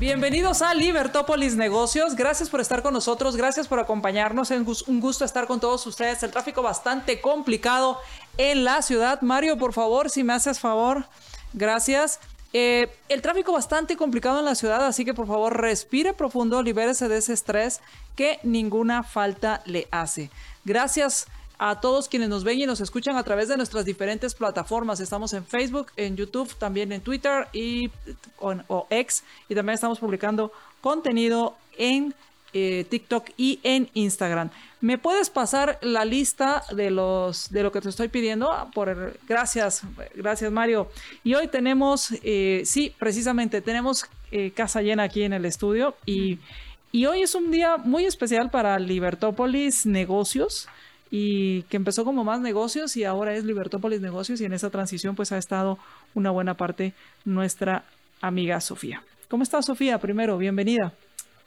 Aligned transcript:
Bienvenidos 0.00 0.62
a 0.62 0.72
Libertópolis 0.72 1.56
Negocios. 1.56 2.16
Gracias 2.16 2.48
por 2.48 2.62
estar 2.62 2.82
con 2.82 2.94
nosotros, 2.94 3.36
gracias 3.36 3.68
por 3.68 3.78
acompañarnos. 3.80 4.50
Es 4.50 4.82
un 4.88 4.98
gusto 4.98 5.26
estar 5.26 5.46
con 5.46 5.60
todos 5.60 5.86
ustedes. 5.86 6.22
El 6.22 6.30
tráfico 6.30 6.62
bastante 6.62 7.20
complicado 7.20 7.98
en 8.38 8.64
la 8.64 8.80
ciudad. 8.80 9.20
Mario, 9.20 9.58
por 9.58 9.74
favor, 9.74 10.08
si 10.08 10.24
me 10.24 10.32
haces 10.32 10.58
favor. 10.58 11.04
Gracias. 11.52 12.18
Eh, 12.54 12.90
el 13.10 13.20
tráfico 13.20 13.52
bastante 13.52 13.98
complicado 13.98 14.38
en 14.38 14.46
la 14.46 14.54
ciudad, 14.54 14.86
así 14.86 15.04
que 15.04 15.12
por 15.12 15.26
favor 15.26 15.60
respire 15.60 16.14
profundo, 16.14 16.62
libérese 16.62 17.06
de 17.08 17.18
ese 17.18 17.34
estrés 17.34 17.82
que 18.16 18.40
ninguna 18.42 19.02
falta 19.02 19.60
le 19.66 19.86
hace. 19.90 20.30
Gracias 20.64 21.26
a 21.62 21.78
todos 21.78 22.08
quienes 22.08 22.30
nos 22.30 22.42
ven 22.42 22.58
y 22.58 22.64
nos 22.64 22.80
escuchan 22.80 23.18
a 23.18 23.22
través 23.22 23.48
de 23.48 23.56
nuestras 23.58 23.84
diferentes 23.84 24.34
plataformas. 24.34 24.98
Estamos 24.98 25.34
en 25.34 25.44
Facebook, 25.44 25.88
en 25.94 26.16
YouTube, 26.16 26.54
también 26.54 26.90
en 26.90 27.02
Twitter 27.02 27.48
y 27.52 27.90
o, 28.38 28.86
X 28.88 29.22
y 29.46 29.54
también 29.54 29.74
estamos 29.74 29.98
publicando 29.98 30.52
contenido 30.80 31.54
en 31.76 32.14
eh, 32.54 32.86
TikTok 32.88 33.28
y 33.36 33.60
en 33.62 33.90
Instagram. 33.92 34.48
¿Me 34.80 34.96
puedes 34.96 35.28
pasar 35.28 35.78
la 35.82 36.06
lista 36.06 36.64
de 36.74 36.90
los 36.90 37.50
de 37.50 37.62
lo 37.62 37.70
que 37.70 37.82
te 37.82 37.90
estoy 37.90 38.08
pidiendo? 38.08 38.50
Por 38.74 39.18
gracias, 39.28 39.82
gracias 40.14 40.50
Mario. 40.50 40.88
Y 41.24 41.34
hoy 41.34 41.46
tenemos, 41.48 42.08
eh, 42.22 42.62
sí, 42.64 42.94
precisamente 42.98 43.60
tenemos 43.60 44.06
eh, 44.32 44.50
casa 44.52 44.80
llena 44.80 45.02
aquí 45.02 45.24
en 45.24 45.34
el 45.34 45.44
estudio 45.44 45.94
y, 46.06 46.38
y 46.90 47.04
hoy 47.04 47.20
es 47.20 47.34
un 47.34 47.50
día 47.50 47.76
muy 47.76 48.06
especial 48.06 48.50
para 48.50 48.78
Libertópolis 48.78 49.84
Negocios 49.84 50.66
y 51.10 51.62
que 51.62 51.76
empezó 51.76 52.04
como 52.04 52.24
más 52.24 52.40
negocios 52.40 52.96
y 52.96 53.04
ahora 53.04 53.34
es 53.34 53.44
Libertópolis 53.44 54.00
Negocios 54.00 54.40
y 54.40 54.44
en 54.44 54.52
esa 54.52 54.70
transición 54.70 55.16
pues 55.16 55.32
ha 55.32 55.38
estado 55.38 55.78
una 56.14 56.30
buena 56.30 56.54
parte 56.54 56.94
nuestra 57.24 57.84
amiga 58.20 58.60
Sofía. 58.60 59.02
¿Cómo 59.28 59.42
estás 59.42 59.66
Sofía? 59.66 59.98
Primero, 59.98 60.38
bienvenida. 60.38 60.92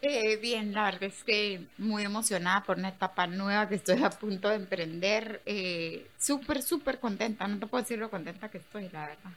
Eh, 0.01 0.35
bien, 0.35 0.73
la 0.73 0.83
verdad 0.83 1.03
es 1.03 1.23
que 1.23 1.61
muy 1.77 2.03
emocionada 2.03 2.61
por 2.63 2.77
una 2.77 2.89
etapa 2.89 3.25
nueva 3.25 3.69
que 3.69 3.75
estoy 3.75 4.03
a 4.03 4.09
punto 4.09 4.49
de 4.49 4.55
emprender. 4.55 5.41
Eh, 5.45 6.07
súper, 6.17 6.61
súper 6.61 6.99
contenta, 6.99 7.47
no 7.47 7.57
te 7.57 7.67
puedo 7.67 7.83
decir 7.83 7.99
lo 7.99 8.09
contenta 8.09 8.49
que 8.49 8.57
estoy, 8.57 8.89
la 8.89 9.07
verdad. 9.07 9.31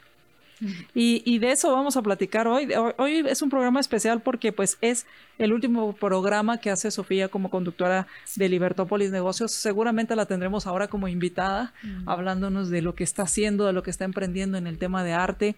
Y, 0.94 1.38
de 1.38 1.52
eso 1.52 1.72
vamos 1.72 1.96
a 1.96 2.02
platicar 2.02 2.48
hoy. 2.48 2.68
hoy. 2.96 3.24
es 3.28 3.42
un 3.42 3.50
programa 3.50 3.80
especial 3.80 4.22
porque 4.22 4.52
pues 4.52 4.78
es 4.80 5.06
el 5.38 5.52
último 5.52 5.92
programa 5.94 6.58
que 6.58 6.70
hace 6.70 6.90
Sofía 6.90 7.28
como 7.28 7.50
conductora 7.50 8.06
de 8.36 8.48
Libertópolis 8.48 9.10
Negocios. 9.10 9.52
Seguramente 9.52 10.16
la 10.16 10.26
tendremos 10.26 10.66
ahora 10.66 10.88
como 10.88 11.08
invitada, 11.08 11.74
mm. 11.82 12.08
hablándonos 12.08 12.70
de 12.70 12.82
lo 12.82 12.94
que 12.94 13.04
está 13.04 13.22
haciendo, 13.22 13.66
de 13.66 13.72
lo 13.72 13.82
que 13.82 13.90
está 13.90 14.04
emprendiendo 14.04 14.56
en 14.56 14.66
el 14.66 14.78
tema 14.78 15.04
de 15.04 15.12
arte. 15.12 15.56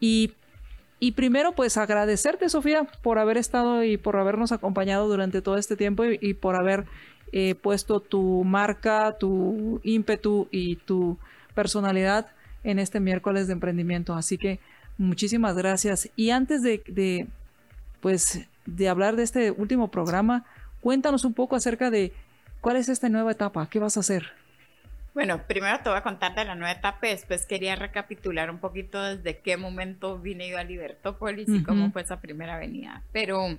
Y, 0.00 0.32
y 0.98 1.12
primero 1.12 1.52
pues 1.52 1.76
agradecerte 1.76 2.48
Sofía 2.48 2.84
por 3.02 3.18
haber 3.18 3.36
estado 3.36 3.84
y 3.84 3.96
por 3.96 4.16
habernos 4.16 4.52
acompañado 4.52 5.08
durante 5.08 5.42
todo 5.42 5.56
este 5.56 5.76
tiempo 5.76 6.04
y, 6.04 6.34
por 6.34 6.56
haber 6.56 6.86
eh, 7.32 7.54
puesto 7.54 8.00
tu 8.00 8.42
marca, 8.44 9.16
tu 9.18 9.80
ímpetu 9.84 10.48
y 10.50 10.76
tu 10.76 11.18
personalidad 11.54 12.26
en 12.64 12.78
este 12.78 13.00
miércoles 13.00 13.46
de 13.46 13.54
emprendimiento. 13.54 14.14
Así 14.14 14.38
que 14.38 14.60
muchísimas 14.98 15.56
gracias. 15.56 16.10
Y 16.16 16.30
antes 16.30 16.62
de, 16.62 17.26
pues, 18.00 18.46
de 18.66 18.88
hablar 18.88 19.16
de 19.16 19.22
este 19.22 19.50
último 19.50 19.90
programa, 19.90 20.44
cuéntanos 20.80 21.24
un 21.24 21.34
poco 21.34 21.56
acerca 21.56 21.90
de 21.90 22.12
cuál 22.60 22.76
es 22.76 22.88
esta 22.88 23.08
nueva 23.08 23.32
etapa, 23.32 23.68
qué 23.68 23.78
vas 23.78 23.96
a 23.96 24.00
hacer. 24.00 24.32
Bueno, 25.12 25.42
primero 25.46 25.76
te 25.82 25.88
voy 25.88 25.98
a 25.98 26.02
contar 26.02 26.36
de 26.36 26.44
la 26.44 26.54
nueva 26.54 26.70
etapa 26.70 27.08
y 27.08 27.10
después 27.10 27.44
quería 27.44 27.74
recapitular 27.74 28.48
un 28.48 28.58
poquito 28.58 29.02
desde 29.02 29.38
qué 29.38 29.56
momento 29.56 30.18
vine 30.18 30.48
yo 30.48 30.56
a 30.56 30.62
Libertópolis 30.62 31.48
y 31.48 31.64
cómo 31.64 31.90
fue 31.90 32.02
esa 32.02 32.20
primera 32.20 32.58
venida. 32.58 33.02
Pero 33.10 33.58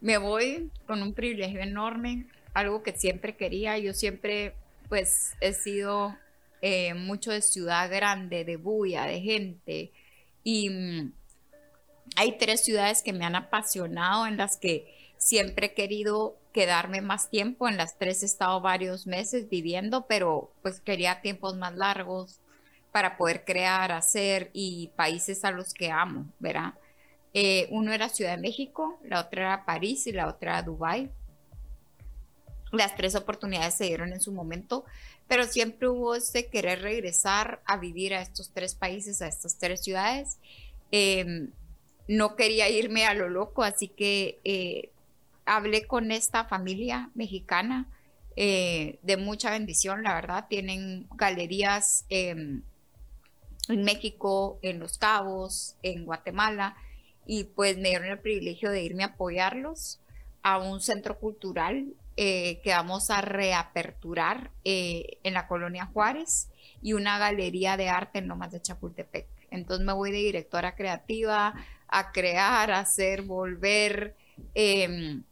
me 0.00 0.18
voy 0.18 0.70
con 0.86 1.00
un 1.02 1.14
privilegio 1.14 1.60
enorme, 1.60 2.26
algo 2.52 2.82
que 2.82 2.92
siempre 2.92 3.36
quería. 3.36 3.78
Yo 3.78 3.92
siempre, 3.92 4.54
pues, 4.88 5.36
he 5.40 5.52
sido 5.52 6.16
eh, 6.62 6.94
mucho 6.94 7.30
de 7.30 7.42
ciudad 7.42 7.90
grande, 7.90 8.44
de 8.44 8.56
bulla, 8.56 9.04
de 9.04 9.20
gente. 9.20 9.92
Y 10.42 10.70
mm, 10.70 11.12
hay 12.16 12.38
tres 12.38 12.64
ciudades 12.64 13.02
que 13.02 13.12
me 13.12 13.24
han 13.24 13.34
apasionado, 13.34 14.26
en 14.26 14.36
las 14.36 14.56
que 14.56 15.12
siempre 15.18 15.66
he 15.66 15.74
querido 15.74 16.38
quedarme 16.52 17.00
más 17.00 17.28
tiempo. 17.28 17.68
En 17.68 17.76
las 17.76 17.98
tres 17.98 18.22
he 18.22 18.26
estado 18.26 18.60
varios 18.60 19.06
meses 19.06 19.48
viviendo, 19.48 20.06
pero 20.06 20.52
pues 20.62 20.80
quería 20.80 21.20
tiempos 21.20 21.56
más 21.56 21.74
largos 21.74 22.40
para 22.92 23.16
poder 23.16 23.44
crear, 23.44 23.90
hacer 23.90 24.50
y 24.52 24.90
países 24.96 25.44
a 25.44 25.50
los 25.50 25.74
que 25.74 25.90
amo, 25.90 26.26
¿verdad? 26.38 26.74
Eh, 27.34 27.66
uno 27.70 27.92
era 27.92 28.10
Ciudad 28.10 28.32
de 28.32 28.42
México, 28.42 29.00
la 29.02 29.20
otra 29.20 29.42
era 29.42 29.64
París 29.64 30.06
y 30.06 30.12
la 30.12 30.28
otra 30.28 30.52
era 30.52 30.62
Dubái. 30.62 31.10
Las 32.70 32.94
tres 32.94 33.14
oportunidades 33.14 33.74
se 33.74 33.84
dieron 33.84 34.12
en 34.12 34.20
su 34.20 34.32
momento, 34.32 34.84
pero 35.28 35.44
siempre 35.44 35.88
hubo 35.88 36.14
ese 36.14 36.46
querer 36.46 36.82
regresar 36.82 37.62
a 37.64 37.78
vivir 37.78 38.14
a 38.14 38.22
estos 38.22 38.50
tres 38.52 38.74
países, 38.74 39.22
a 39.22 39.28
estas 39.28 39.58
tres 39.58 39.82
ciudades. 39.82 40.38
Em, 40.90 41.50
no 42.08 42.36
quería 42.36 42.68
irme 42.68 43.06
a 43.06 43.14
lo 43.14 43.28
loco, 43.28 43.62
así 43.62 43.88
que 43.88 44.40
eh, 44.44 44.90
hablé 45.46 45.86
con 45.86 46.12
esta 46.12 46.44
familia 46.44 47.10
mexicana 47.14 47.88
eh, 48.36 48.98
de 49.02 49.16
mucha 49.16 49.50
bendición, 49.50 50.02
la 50.02 50.14
verdad. 50.14 50.46
Tienen 50.48 51.06
galerías 51.16 52.04
em, 52.08 52.62
en 53.68 53.82
México, 53.84 54.58
en 54.62 54.80
Los 54.80 54.98
Cabos, 54.98 55.76
en 55.82 56.04
Guatemala, 56.04 56.76
y 57.26 57.44
pues 57.44 57.76
me 57.78 57.90
dieron 57.90 58.08
el 58.08 58.18
privilegio 58.18 58.70
de 58.70 58.82
irme 58.82 59.04
a 59.04 59.08
apoyarlos 59.08 60.00
a 60.42 60.58
un 60.58 60.80
centro 60.80 61.18
cultural 61.18 61.94
eh, 62.16 62.60
que 62.62 62.70
vamos 62.70 63.10
a 63.10 63.22
reaperturar 63.22 64.50
eh, 64.64 65.18
en 65.22 65.34
la 65.34 65.46
colonia 65.46 65.86
Juárez 65.86 66.50
y 66.82 66.92
una 66.92 67.18
galería 67.18 67.76
de 67.76 67.88
arte 67.88 68.18
en 68.18 68.28
Lomas 68.28 68.52
de 68.52 68.60
Chapultepec. 68.60 69.26
Entonces 69.50 69.84
me 69.84 69.92
voy 69.92 70.10
de 70.10 70.18
directora 70.18 70.74
creativa 70.74 71.54
a 71.88 72.12
crear, 72.12 72.70
a 72.70 72.80
hacer, 72.80 73.22
volver. 73.22 74.14
Em, 74.54 75.22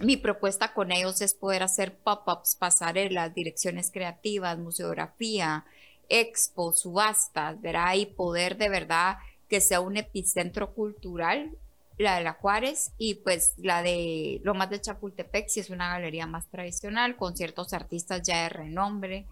mi 0.00 0.16
propuesta 0.16 0.72
con 0.72 0.92
ellos 0.92 1.20
es 1.20 1.34
poder 1.34 1.62
hacer 1.62 1.96
pop-ups, 1.96 2.56
pasarelas, 2.56 3.34
direcciones 3.34 3.90
creativas, 3.90 4.58
museografía, 4.58 5.64
expos, 6.08 6.80
subastas, 6.80 7.60
¿verdad? 7.60 7.94
Y 7.94 8.06
poder 8.06 8.56
de 8.56 8.68
verdad 8.68 9.18
que 9.48 9.60
sea 9.60 9.80
un 9.80 9.96
epicentro 9.96 10.74
cultural 10.74 11.52
la 11.98 12.16
de 12.16 12.24
la 12.24 12.34
Juárez 12.34 12.92
y 12.98 13.14
pues 13.14 13.54
la 13.56 13.82
de 13.82 14.40
Lomas 14.44 14.70
de 14.70 14.80
Chapultepec, 14.80 15.48
si 15.48 15.60
es 15.60 15.70
una 15.70 15.88
galería 15.90 16.26
más 16.26 16.46
tradicional, 16.48 17.16
con 17.16 17.36
ciertos 17.36 17.72
artistas 17.72 18.22
ya 18.22 18.42
de 18.42 18.48
renombre. 18.50 19.26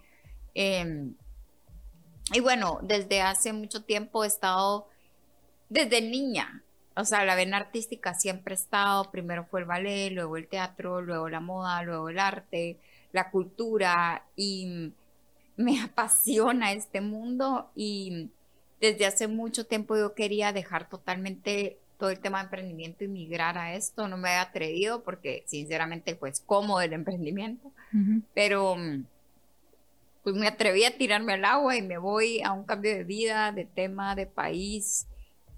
Em, 0.53 1.15
y 2.33 2.39
bueno, 2.39 2.79
desde 2.81 3.21
hace 3.21 3.53
mucho 3.53 3.83
tiempo 3.83 4.23
he 4.23 4.27
estado, 4.27 4.87
desde 5.69 6.01
niña, 6.01 6.63
o 6.95 7.05
sea, 7.05 7.25
la 7.25 7.35
vena 7.35 7.57
artística 7.57 8.13
siempre 8.13 8.55
he 8.55 8.57
estado, 8.57 9.11
primero 9.11 9.45
fue 9.45 9.59
el 9.59 9.65
ballet, 9.65 10.11
luego 10.11 10.37
el 10.37 10.47
teatro, 10.47 11.01
luego 11.01 11.29
la 11.29 11.39
moda, 11.41 11.83
luego 11.83 12.09
el 12.09 12.19
arte, 12.19 12.79
la 13.11 13.29
cultura, 13.29 14.25
y 14.35 14.91
me 15.57 15.81
apasiona 15.81 16.71
este 16.71 17.01
mundo 17.01 17.69
y 17.75 18.29
desde 18.79 19.05
hace 19.05 19.27
mucho 19.27 19.65
tiempo 19.65 19.95
yo 19.97 20.13
quería 20.13 20.51
dejar 20.51 20.89
totalmente 20.89 21.79
todo 21.97 22.09
el 22.09 22.19
tema 22.19 22.39
de 22.39 22.45
emprendimiento 22.45 23.03
y 23.03 23.07
migrar 23.07 23.57
a 23.57 23.75
esto. 23.75 24.07
No 24.07 24.17
me 24.17 24.29
he 24.29 24.35
atrevido 24.35 25.03
porque 25.03 25.43
sinceramente 25.45 26.15
pues 26.15 26.39
como 26.39 26.79
del 26.79 26.93
emprendimiento, 26.93 27.71
pero 28.33 28.75
pues 30.23 30.35
me 30.35 30.47
atreví 30.47 30.83
a 30.83 30.97
tirarme 30.97 31.33
al 31.33 31.45
agua 31.45 31.77
y 31.77 31.81
me 31.81 31.97
voy 31.97 32.41
a 32.41 32.51
un 32.51 32.63
cambio 32.63 32.91
de 32.91 33.03
vida, 33.03 33.51
de 33.51 33.65
tema, 33.65 34.15
de 34.15 34.25
país, 34.25 35.07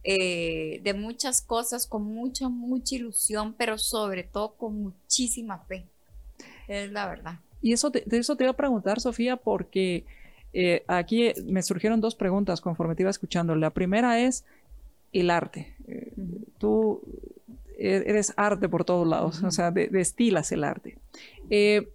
eh, 0.04 0.82
de 0.84 0.94
muchas 0.94 1.42
cosas 1.42 1.88
con 1.88 2.04
mucha, 2.04 2.50
mucha 2.50 2.96
ilusión, 2.96 3.54
pero 3.58 3.78
sobre 3.78 4.24
todo 4.24 4.56
con 4.56 4.82
muchísima 4.82 5.60
fe. 5.60 5.86
Es 6.68 6.92
la 6.92 7.08
verdad. 7.08 7.40
Y 7.62 7.74
eso 7.74 7.90
de 7.90 8.04
eso 8.12 8.36
te 8.36 8.44
iba 8.44 8.52
a 8.52 8.58
preguntar, 8.58 9.00
Sofía, 9.00 9.38
porque 9.38 10.06
eh, 10.54 10.84
aquí 10.88 11.34
me 11.46 11.62
surgieron 11.62 12.02
dos 12.02 12.16
preguntas 12.16 12.62
conforme 12.62 12.96
te 12.96 13.04
iba 13.04 13.10
escuchando. 13.10 13.56
La 13.56 13.72
primera 13.72 14.20
es, 14.20 14.46
el 15.12 15.30
arte. 15.30 15.76
Eh, 15.88 16.14
tú 16.58 17.02
e-, 17.78 18.04
eres 18.06 18.34
arte 18.38 18.70
por 18.70 18.84
todos 18.84 19.08
lados, 19.08 19.44
o 19.44 19.52
sea, 19.52 19.72
destilas 19.72 20.52
el 20.52 20.64
arte. 20.64 20.98
Eh, 21.50 21.90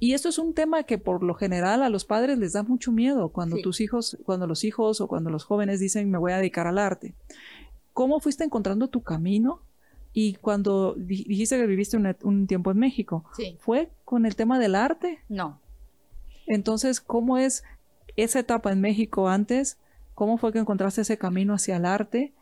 Y 0.00 0.12
esto 0.12 0.28
es 0.28 0.38
un 0.38 0.52
tema 0.52 0.82
que 0.82 0.98
por 0.98 1.22
lo 1.22 1.34
general 1.34 1.82
a 1.82 1.88
los 1.88 2.04
padres 2.04 2.36
les 2.38 2.52
da 2.52 2.62
mucho 2.62 2.92
miedo 2.92 3.30
cuando 3.30 3.56
tus 3.62 3.80
hijos, 3.80 4.18
cuando 4.26 4.46
los 4.46 4.64
hijos 4.64 5.00
o 5.00 5.06
cuando 5.06 5.30
los 5.30 5.44
jóvenes 5.44 5.80
dicen 5.80 6.10
me 6.10 6.18
voy 6.18 6.32
a 6.32 6.38
dedicar 6.38 6.66
al 6.66 6.78
arte. 6.78 7.14
¿Cómo 7.94 8.20
fuiste 8.20 8.44
encontrando 8.44 8.88
tu 8.88 9.02
camino? 9.02 9.62
Y 10.12 10.34
cuando 10.34 10.94
dijiste 10.94 11.56
que 11.56 11.66
viviste 11.66 11.96
un, 11.96 12.46
tiempo 12.46 12.70
en 12.70 12.78
México, 12.78 13.24
¿fue 13.58 13.88
con 14.04 14.26
el 14.26 14.36
tema 14.36 14.58
del 14.58 14.74
arte? 14.74 15.20
No. 15.28 15.60
Entonces, 16.46 17.00
¿cómo 17.00 17.38
es 17.38 17.64
esa 18.16 18.40
etapa 18.40 18.72
en 18.72 18.80
México 18.80 19.28
antes? 19.28 19.78
¿Cómo 20.14 20.38
fue 20.38 20.52
que 20.52 20.58
encontraste 20.58 21.02
ese 21.02 21.18
camino 21.18 21.54
hacia 21.54 21.76
el 21.76 21.84
arte? 21.84 22.32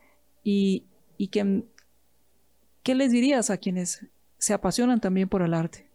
Y, 0.43 0.85
y 1.17 1.27
que, 1.27 1.63
¿qué 2.83 2.95
les 2.95 3.11
dirías 3.11 3.49
a 3.49 3.57
quienes 3.57 4.05
se 4.37 4.53
apasionan 4.53 5.01
también 5.01 5.29
por 5.29 5.41
el 5.41 5.53
arte? 5.53 5.89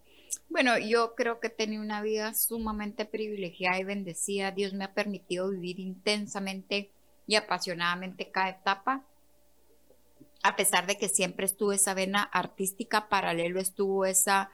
Bueno, 0.49 0.77
yo 0.79 1.13
creo 1.15 1.39
que 1.39 1.47
he 1.47 1.51
tenido 1.51 1.81
una 1.81 2.01
vida 2.01 2.33
sumamente 2.33 3.05
privilegiada 3.05 3.79
y 3.79 3.83
bendecida. 3.83 4.51
Dios 4.51 4.73
me 4.73 4.83
ha 4.83 4.93
permitido 4.93 5.49
vivir 5.49 5.79
intensamente 5.79 6.91
y 7.27 7.35
apasionadamente 7.35 8.31
cada 8.31 8.49
etapa. 8.49 9.05
A 10.41 10.55
pesar 10.55 10.87
de 10.87 10.97
que 10.97 11.07
siempre 11.07 11.45
estuvo 11.45 11.71
esa 11.71 11.93
vena 11.93 12.23
artística, 12.23 13.09
paralelo 13.09 13.59
estuvo 13.59 14.05
esa 14.05 14.51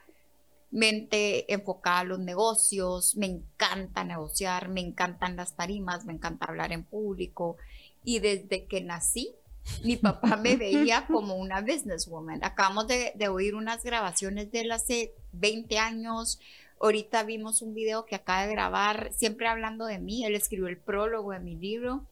mente 0.75 1.51
enfocada 1.51 1.99
a 1.99 2.03
los 2.03 2.19
negocios. 2.19 3.15
Me 3.15 3.27
encanta 3.27 4.03
negociar, 4.03 4.69
me 4.69 4.81
encantan 4.81 5.37
las 5.37 5.55
tarimas, 5.55 6.05
me 6.05 6.13
encanta 6.13 6.45
hablar 6.45 6.73
en 6.73 6.83
público. 6.83 7.57
Y 8.03 8.19
desde 8.19 8.65
que 8.65 8.81
nací, 8.81 9.33
mi 9.83 9.95
papá 9.95 10.35
me 10.35 10.57
veía 10.57 11.07
como 11.07 11.35
una 11.35 11.61
businesswoman. 11.61 12.43
Acabamos 12.43 12.87
de, 12.87 13.27
oír 13.29 13.55
unas 13.55 13.83
grabaciones 13.83 14.51
de 14.51 14.61
él 14.61 14.71
hace 14.71 15.13
20 15.31 15.79
años. 15.79 16.39
Ahorita 16.81 17.23
vimos 17.23 17.61
un 17.61 17.73
video 17.73 18.05
que 18.05 18.15
acaba 18.15 18.45
de 18.45 18.51
grabar, 18.51 19.11
siempre 19.13 19.47
hablando 19.47 19.85
de 19.85 19.99
mí. 19.99 20.25
Él 20.25 20.35
escribió 20.35 20.67
el 20.67 20.77
prólogo 20.77 21.31
de 21.31 21.39
mi 21.39 21.55
libro. 21.55 22.05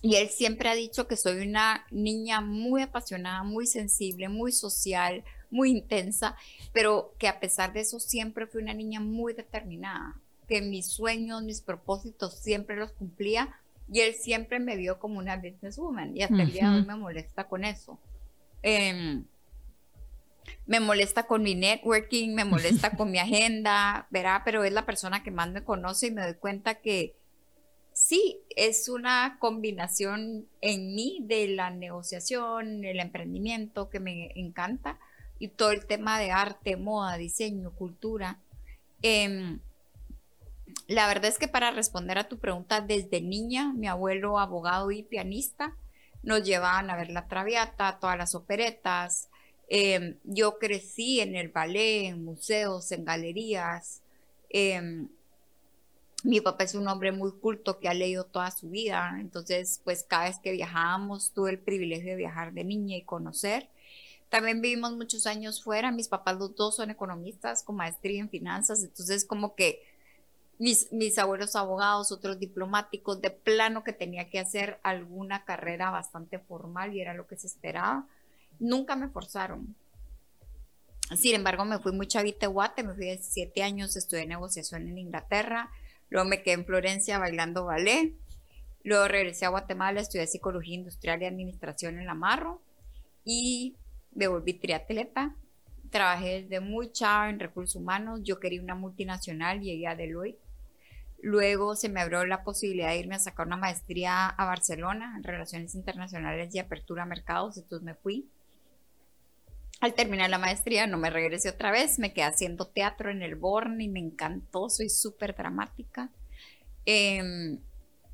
Y 0.00 0.16
él 0.16 0.28
siempre 0.28 0.68
ha 0.70 0.74
dicho 0.74 1.06
que 1.06 1.16
soy 1.16 1.46
una 1.46 1.86
niña 1.90 2.40
muy 2.40 2.82
apasionada, 2.82 3.42
muy 3.42 3.66
sensible, 3.66 4.28
muy 4.28 4.52
social, 4.52 5.24
muy 5.54 5.70
intensa, 5.70 6.36
pero 6.72 7.14
que 7.18 7.28
a 7.28 7.38
pesar 7.38 7.72
de 7.72 7.80
eso 7.80 8.00
siempre 8.00 8.46
fui 8.46 8.60
una 8.60 8.74
niña 8.74 9.00
muy 9.00 9.32
determinada, 9.32 10.20
que 10.48 10.60
mis 10.60 10.88
sueños, 10.88 11.42
mis 11.42 11.62
propósitos 11.62 12.34
siempre 12.34 12.76
los 12.76 12.92
cumplía 12.92 13.56
y 13.90 14.00
él 14.00 14.14
siempre 14.14 14.58
me 14.58 14.76
vio 14.76 14.98
como 14.98 15.18
una 15.18 15.36
businesswoman 15.36 16.16
y 16.16 16.22
hasta 16.22 16.42
el 16.42 16.52
día 16.52 16.70
de 16.70 16.78
hoy 16.78 16.84
me 16.84 16.96
molesta 16.96 17.48
con 17.48 17.64
eso. 17.64 17.98
Em, 18.62 19.24
me 20.66 20.80
molesta 20.80 21.26
con 21.26 21.42
mi 21.42 21.54
networking, 21.54 22.34
me 22.34 22.44
molesta 22.44 22.90
con 22.96 23.10
mi 23.10 23.18
agenda, 23.18 24.08
verá, 24.10 24.42
pero 24.44 24.64
es 24.64 24.72
la 24.72 24.84
persona 24.84 25.22
que 25.22 25.30
más 25.30 25.50
me 25.50 25.62
conoce 25.62 26.08
y 26.08 26.10
me 26.10 26.22
doy 26.22 26.34
cuenta 26.34 26.74
que 26.74 27.14
sí, 27.92 28.40
es 28.56 28.88
una 28.88 29.36
combinación 29.38 30.48
en 30.60 30.94
mí 30.94 31.20
de 31.22 31.46
la 31.46 31.70
negociación, 31.70 32.84
el 32.84 32.98
emprendimiento 32.98 33.88
que 33.88 34.00
me 34.00 34.32
encanta 34.34 34.98
y 35.38 35.48
todo 35.48 35.70
el 35.72 35.86
tema 35.86 36.18
de 36.18 36.30
arte, 36.30 36.76
moda, 36.76 37.16
diseño, 37.16 37.72
cultura. 37.72 38.38
Eh, 39.02 39.58
la 40.86 41.06
verdad 41.06 41.26
es 41.26 41.38
que 41.38 41.48
para 41.48 41.70
responder 41.70 42.18
a 42.18 42.28
tu 42.28 42.38
pregunta, 42.38 42.80
desde 42.80 43.20
niña, 43.20 43.72
mi 43.72 43.86
abuelo, 43.86 44.38
abogado 44.38 44.90
y 44.90 45.02
pianista, 45.02 45.76
nos 46.22 46.42
llevaban 46.44 46.90
a 46.90 46.96
ver 46.96 47.10
la 47.10 47.26
Traviata, 47.26 47.98
todas 48.00 48.18
las 48.18 48.34
operetas. 48.34 49.28
Em, 49.68 50.16
yo 50.24 50.58
crecí 50.58 51.20
en 51.20 51.36
el 51.36 51.48
ballet, 51.48 52.06
en 52.06 52.24
museos, 52.24 52.92
en 52.92 53.04
galerías. 53.04 54.02
Em, 54.50 55.08
mi 56.22 56.40
papá 56.40 56.64
es 56.64 56.74
un 56.74 56.88
hombre 56.88 57.12
muy 57.12 57.32
culto 57.32 57.78
que 57.78 57.88
ha 57.88 57.94
leído 57.94 58.24
toda 58.24 58.50
su 58.50 58.70
vida, 58.70 59.16
entonces 59.20 59.80
pues 59.84 60.04
cada 60.04 60.24
vez 60.24 60.38
que 60.38 60.52
viajábamos 60.52 61.32
tuve 61.32 61.50
el 61.50 61.58
privilegio 61.58 62.12
de 62.12 62.16
viajar 62.16 62.52
de 62.52 62.64
niña 62.64 62.96
y 62.96 63.02
conocer. 63.02 63.68
También 64.34 64.60
vivimos 64.60 64.96
muchos 64.96 65.28
años 65.28 65.62
fuera, 65.62 65.92
mis 65.92 66.08
papás 66.08 66.36
los 66.36 66.56
dos 66.56 66.74
son 66.74 66.90
economistas 66.90 67.62
con 67.62 67.76
maestría 67.76 68.18
en 68.18 68.28
finanzas, 68.28 68.82
entonces 68.82 69.24
como 69.24 69.54
que 69.54 69.80
mis, 70.58 70.88
abuelos 71.18 71.54
abogados, 71.54 72.10
otros 72.10 72.40
diplomáticos, 72.40 73.20
de 73.20 73.30
plano 73.30 73.84
que 73.84 73.92
tenía 73.92 74.28
que 74.30 74.40
hacer 74.40 74.80
alguna 74.82 75.44
carrera 75.44 75.90
bastante 75.90 76.40
formal 76.40 76.96
y 76.96 77.00
era 77.00 77.14
lo 77.14 77.28
que 77.28 77.36
se 77.36 77.46
esperaba. 77.46 78.08
Nunca 78.58 78.96
me 78.96 79.08
forzaron. 79.08 79.76
Sin 81.14 81.36
embargo, 81.36 81.64
me 81.64 81.78
fui 81.78 81.92
muy 81.92 82.08
chavita 82.08 82.48
Guate, 82.48 82.82
me 82.82 82.94
fui 82.94 83.06
de 83.06 83.18
siete 83.22 83.62
años, 83.62 83.94
estudié 83.94 84.26
negociación 84.26 84.88
en 84.88 84.98
Inglaterra, 84.98 85.70
luego 86.10 86.28
me 86.28 86.42
quedé 86.42 86.54
en 86.54 86.66
Florencia 86.66 87.20
bailando 87.20 87.66
ballet, 87.66 88.12
luego 88.82 89.06
regresé 89.06 89.44
a 89.44 89.50
Guatemala, 89.50 90.00
estudié 90.00 90.26
psicología 90.26 90.74
industrial 90.74 91.22
y 91.22 91.26
administración 91.26 92.00
en 92.00 92.06
la 92.06 92.14
Marro 92.14 92.60
y 93.24 93.76
me 94.14 94.28
volví 94.28 94.54
triatleta. 94.54 95.34
Trabajé 95.90 96.42
desde 96.42 96.60
muy 96.60 96.90
chava 96.92 97.30
en 97.30 97.38
recursos 97.38 97.76
humanos, 97.76 98.20
yo 98.24 98.40
quería 98.40 98.60
una 98.60 98.74
multinacional, 98.74 99.60
llegué 99.60 99.86
a 99.86 99.94
Deloitte 99.94 100.44
Luego 101.24 101.74
se 101.74 101.88
me 101.88 102.02
abrió 102.02 102.26
la 102.26 102.44
posibilidad 102.44 102.90
de 102.90 102.98
irme 102.98 103.14
a 103.14 103.18
sacar 103.18 103.46
una 103.46 103.56
maestría 103.56 104.26
a 104.26 104.44
Barcelona 104.44 105.14
en 105.16 105.24
Relaciones 105.24 105.74
Internacionales 105.74 106.54
y 106.54 106.58
Apertura 106.58 107.04
a 107.04 107.06
Mercados, 107.06 107.56
entonces 107.56 107.82
me 107.82 107.94
fui. 107.94 108.28
Al 109.80 109.94
terminar 109.94 110.28
la 110.28 110.36
maestría 110.36 110.86
no 110.86 110.98
me 110.98 111.08
regresé 111.08 111.48
otra 111.48 111.70
vez, 111.70 111.98
me 111.98 112.12
quedé 112.12 112.26
haciendo 112.26 112.66
teatro 112.66 113.10
en 113.10 113.22
el 113.22 113.36
Born 113.36 113.80
y 113.80 113.88
me 113.88 114.00
encantó, 114.00 114.68
soy 114.68 114.90
súper 114.90 115.34
dramática. 115.34 116.10
Em, 116.84 117.58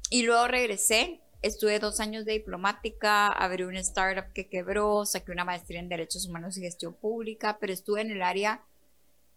y 0.08 0.22
luego 0.22 0.46
regresé, 0.46 1.20
estuve 1.42 1.78
dos 1.78 2.00
años 2.00 2.24
de 2.24 2.32
diplomática, 2.32 3.28
abrí 3.28 3.64
un 3.64 3.76
startup 3.76 4.32
que 4.32 4.48
quebró, 4.48 5.04
saqué 5.06 5.32
una 5.32 5.44
maestría 5.44 5.80
en 5.80 5.88
Derechos 5.88 6.26
Humanos 6.26 6.56
y 6.56 6.62
Gestión 6.62 6.94
Pública, 6.94 7.58
pero 7.60 7.72
estuve 7.72 8.00
en 8.02 8.10
el 8.10 8.22
área 8.22 8.62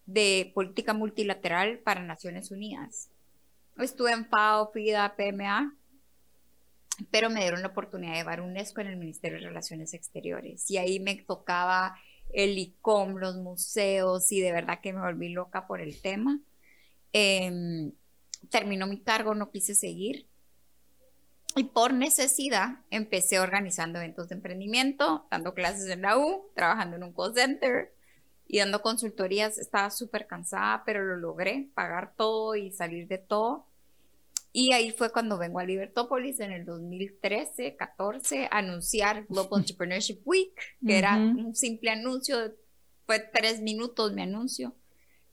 de 0.05 0.51
política 0.53 0.93
multilateral 0.93 1.79
para 1.79 2.01
Naciones 2.01 2.51
Unidas. 2.51 3.09
Estuve 3.77 4.11
en 4.11 4.25
FAO, 4.27 4.71
FIDA, 4.71 5.15
PMA, 5.15 5.75
pero 7.09 7.29
me 7.29 7.41
dieron 7.41 7.61
la 7.61 7.69
oportunidad 7.69 8.11
de 8.11 8.17
llevar 8.19 8.41
UNESCO 8.41 8.81
en 8.81 8.87
el 8.87 8.97
Ministerio 8.97 9.39
de 9.39 9.47
Relaciones 9.47 9.93
Exteriores. 9.93 10.69
Y 10.69 10.77
ahí 10.77 10.99
me 10.99 11.15
tocaba 11.15 11.97
el 12.33 12.57
ICOM, 12.57 13.15
los 13.15 13.37
museos, 13.37 14.31
y 14.31 14.41
de 14.41 14.51
verdad 14.51 14.79
que 14.81 14.93
me 14.93 15.01
volví 15.01 15.29
loca 15.29 15.65
por 15.67 15.81
el 15.81 15.99
tema. 16.01 16.39
Em, 17.13 17.93
terminó 18.49 18.87
mi 18.87 18.99
cargo, 18.99 19.33
no 19.35 19.51
quise 19.51 19.75
seguir. 19.75 20.27
Y 21.55 21.65
por 21.65 21.93
necesidad 21.93 22.79
empecé 22.89 23.39
organizando 23.39 23.99
eventos 23.99 24.29
de 24.29 24.35
emprendimiento, 24.35 25.27
dando 25.29 25.53
clases 25.53 25.87
en 25.89 26.01
la 26.01 26.17
U, 26.17 26.49
trabajando 26.55 26.95
en 26.95 27.03
un 27.03 27.13
call 27.13 27.33
center, 27.35 27.93
y 28.47 28.59
dando 28.59 28.81
consultorías. 28.81 29.57
Estaba 29.57 29.89
súper 29.89 30.27
cansada, 30.27 30.83
pero 30.85 31.03
lo 31.03 31.17
logré, 31.17 31.69
pagar 31.73 32.13
todo 32.15 32.55
y 32.55 32.71
salir 32.71 33.07
de 33.07 33.17
todo. 33.17 33.67
Y 34.51 34.71
ahí 34.73 34.91
fue 34.91 35.11
cuando 35.11 35.39
vengo 35.39 35.59
a 35.59 35.65
Libertópolis 35.65 36.39
en 36.39 36.51
el 36.51 36.63
2013, 36.63 37.75
14, 37.75 38.45
a 38.51 38.59
anunciar 38.59 39.25
Global 39.25 39.61
Entrepreneurship 39.61 40.21
Week, 40.25 40.53
que 40.85 40.99
era 40.99 41.15
un 41.15 41.55
simple 41.55 41.89
anuncio, 41.89 42.53
fue 43.07 43.19
tres 43.19 43.61
minutos 43.61 44.13
mi 44.13 44.21
anuncio, 44.21 44.75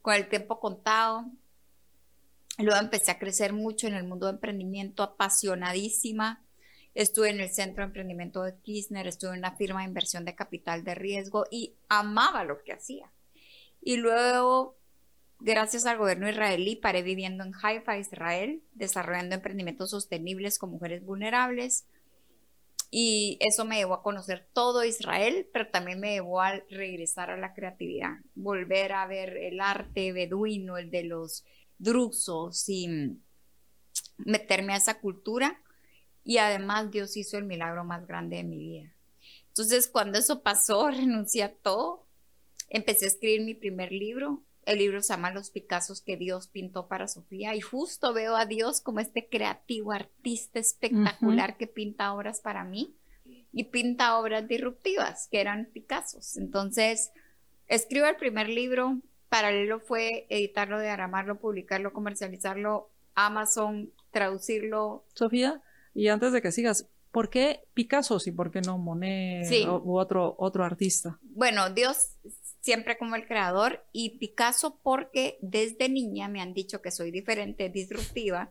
con 0.01 0.15
el 0.15 0.27
tiempo 0.27 0.59
contado. 0.59 1.25
Luego 2.57 2.79
empecé 2.79 3.11
a 3.11 3.19
crecer 3.19 3.53
mucho 3.53 3.87
en 3.87 3.93
el 3.93 4.03
mundo 4.03 4.27
de 4.27 4.33
emprendimiento, 4.33 5.03
apasionadísima. 5.03 6.43
Estuve 6.93 7.29
en 7.29 7.39
el 7.39 7.49
Centro 7.49 7.83
de 7.83 7.87
Emprendimiento 7.87 8.43
de 8.43 8.55
Kirchner, 8.61 9.07
estuve 9.07 9.31
en 9.31 9.39
una 9.39 9.55
firma 9.55 9.81
de 9.81 9.87
inversión 9.87 10.25
de 10.25 10.35
capital 10.35 10.83
de 10.83 10.95
riesgo 10.95 11.45
y 11.49 11.75
amaba 11.87 12.43
lo 12.43 12.61
que 12.63 12.73
hacía. 12.73 13.09
Y 13.81 13.97
luego, 13.97 14.77
gracias 15.39 15.85
al 15.85 15.97
gobierno 15.97 16.29
israelí, 16.29 16.75
paré 16.75 17.01
viviendo 17.01 17.43
en 17.43 17.53
Haifa, 17.61 17.97
Israel, 17.97 18.61
desarrollando 18.73 19.35
emprendimientos 19.35 19.91
sostenibles 19.91 20.59
con 20.59 20.71
mujeres 20.71 21.03
vulnerables. 21.05 21.85
Y 22.93 23.37
eso 23.39 23.63
me 23.63 23.77
llevó 23.77 23.93
a 23.93 24.03
conocer 24.03 24.45
todo 24.51 24.83
Israel, 24.83 25.47
pero 25.53 25.69
también 25.69 26.01
me 26.01 26.11
llevó 26.11 26.41
a 26.41 26.59
regresar 26.69 27.31
a 27.31 27.37
la 27.37 27.53
creatividad, 27.53 28.17
volver 28.35 28.91
a 28.91 29.07
ver 29.07 29.37
el 29.37 29.61
arte 29.61 30.11
beduino, 30.11 30.77
el 30.77 30.91
de 30.91 31.03
los 31.03 31.45
drusos 31.81 32.69
y 32.69 33.17
meterme 34.17 34.73
a 34.73 34.77
esa 34.77 34.99
cultura 34.99 35.59
y 36.23 36.37
además 36.37 36.91
Dios 36.91 37.17
hizo 37.17 37.37
el 37.37 37.45
milagro 37.45 37.83
más 37.83 38.07
grande 38.07 38.37
de 38.37 38.43
mi 38.43 38.57
vida. 38.57 38.93
Entonces, 39.47 39.87
cuando 39.87 40.17
eso 40.17 40.41
pasó, 40.43 40.89
renuncié 40.91 41.43
a 41.43 41.53
todo, 41.53 42.05
empecé 42.69 43.05
a 43.05 43.09
escribir 43.09 43.41
mi 43.41 43.53
primer 43.53 43.91
libro. 43.91 44.43
El 44.65 44.77
libro 44.77 45.01
se 45.01 45.13
llama 45.13 45.31
Los 45.31 45.49
Picassos 45.49 46.01
que 46.01 46.17
Dios 46.17 46.47
pintó 46.47 46.87
para 46.87 47.07
Sofía 47.07 47.55
y 47.55 47.61
justo 47.61 48.13
veo 48.13 48.35
a 48.35 48.45
Dios 48.45 48.79
como 48.79 48.99
este 48.99 49.27
creativo 49.27 49.91
artista 49.91 50.59
espectacular 50.59 51.57
que 51.57 51.65
pinta 51.65 52.13
obras 52.13 52.41
para 52.41 52.63
mí 52.63 52.95
y 53.51 53.63
pinta 53.65 54.19
obras 54.19 54.47
disruptivas 54.47 55.27
que 55.31 55.41
eran 55.41 55.65
Picassos. 55.73 56.37
Entonces, 56.37 57.11
escribo 57.67 58.05
el 58.05 58.17
primer 58.17 58.49
libro, 58.49 59.01
paralelo 59.31 59.79
fue 59.79 60.27
editarlo, 60.27 60.81
diagramarlo, 60.81 61.39
publicarlo, 61.39 61.93
comercializarlo, 61.93 62.89
Amazon, 63.15 63.89
traducirlo. 64.11 65.05
Sofía, 65.15 65.61
y 65.93 66.09
antes 66.09 66.33
de 66.33 66.41
que 66.41 66.51
sigas, 66.51 66.89
¿por 67.11 67.29
qué 67.29 67.63
Picasso 67.73 68.17
y 68.25 68.31
por 68.31 68.51
qué 68.51 68.59
no 68.59 68.77
Monet 68.77 69.49
u 69.63 69.97
otro, 69.97 70.35
otro 70.37 70.65
artista? 70.65 71.17
Bueno, 71.21 71.69
Dios 71.69 72.17
siempre 72.59 72.97
como 72.97 73.15
el 73.15 73.25
creador 73.25 73.85
y 73.93 74.19
Picasso 74.19 74.77
porque 74.83 75.37
desde 75.41 75.87
niña 75.87 76.27
me 76.27 76.41
han 76.41 76.53
dicho 76.53 76.81
que 76.81 76.91
soy 76.91 77.09
diferente, 77.09 77.69
disruptiva 77.69 78.49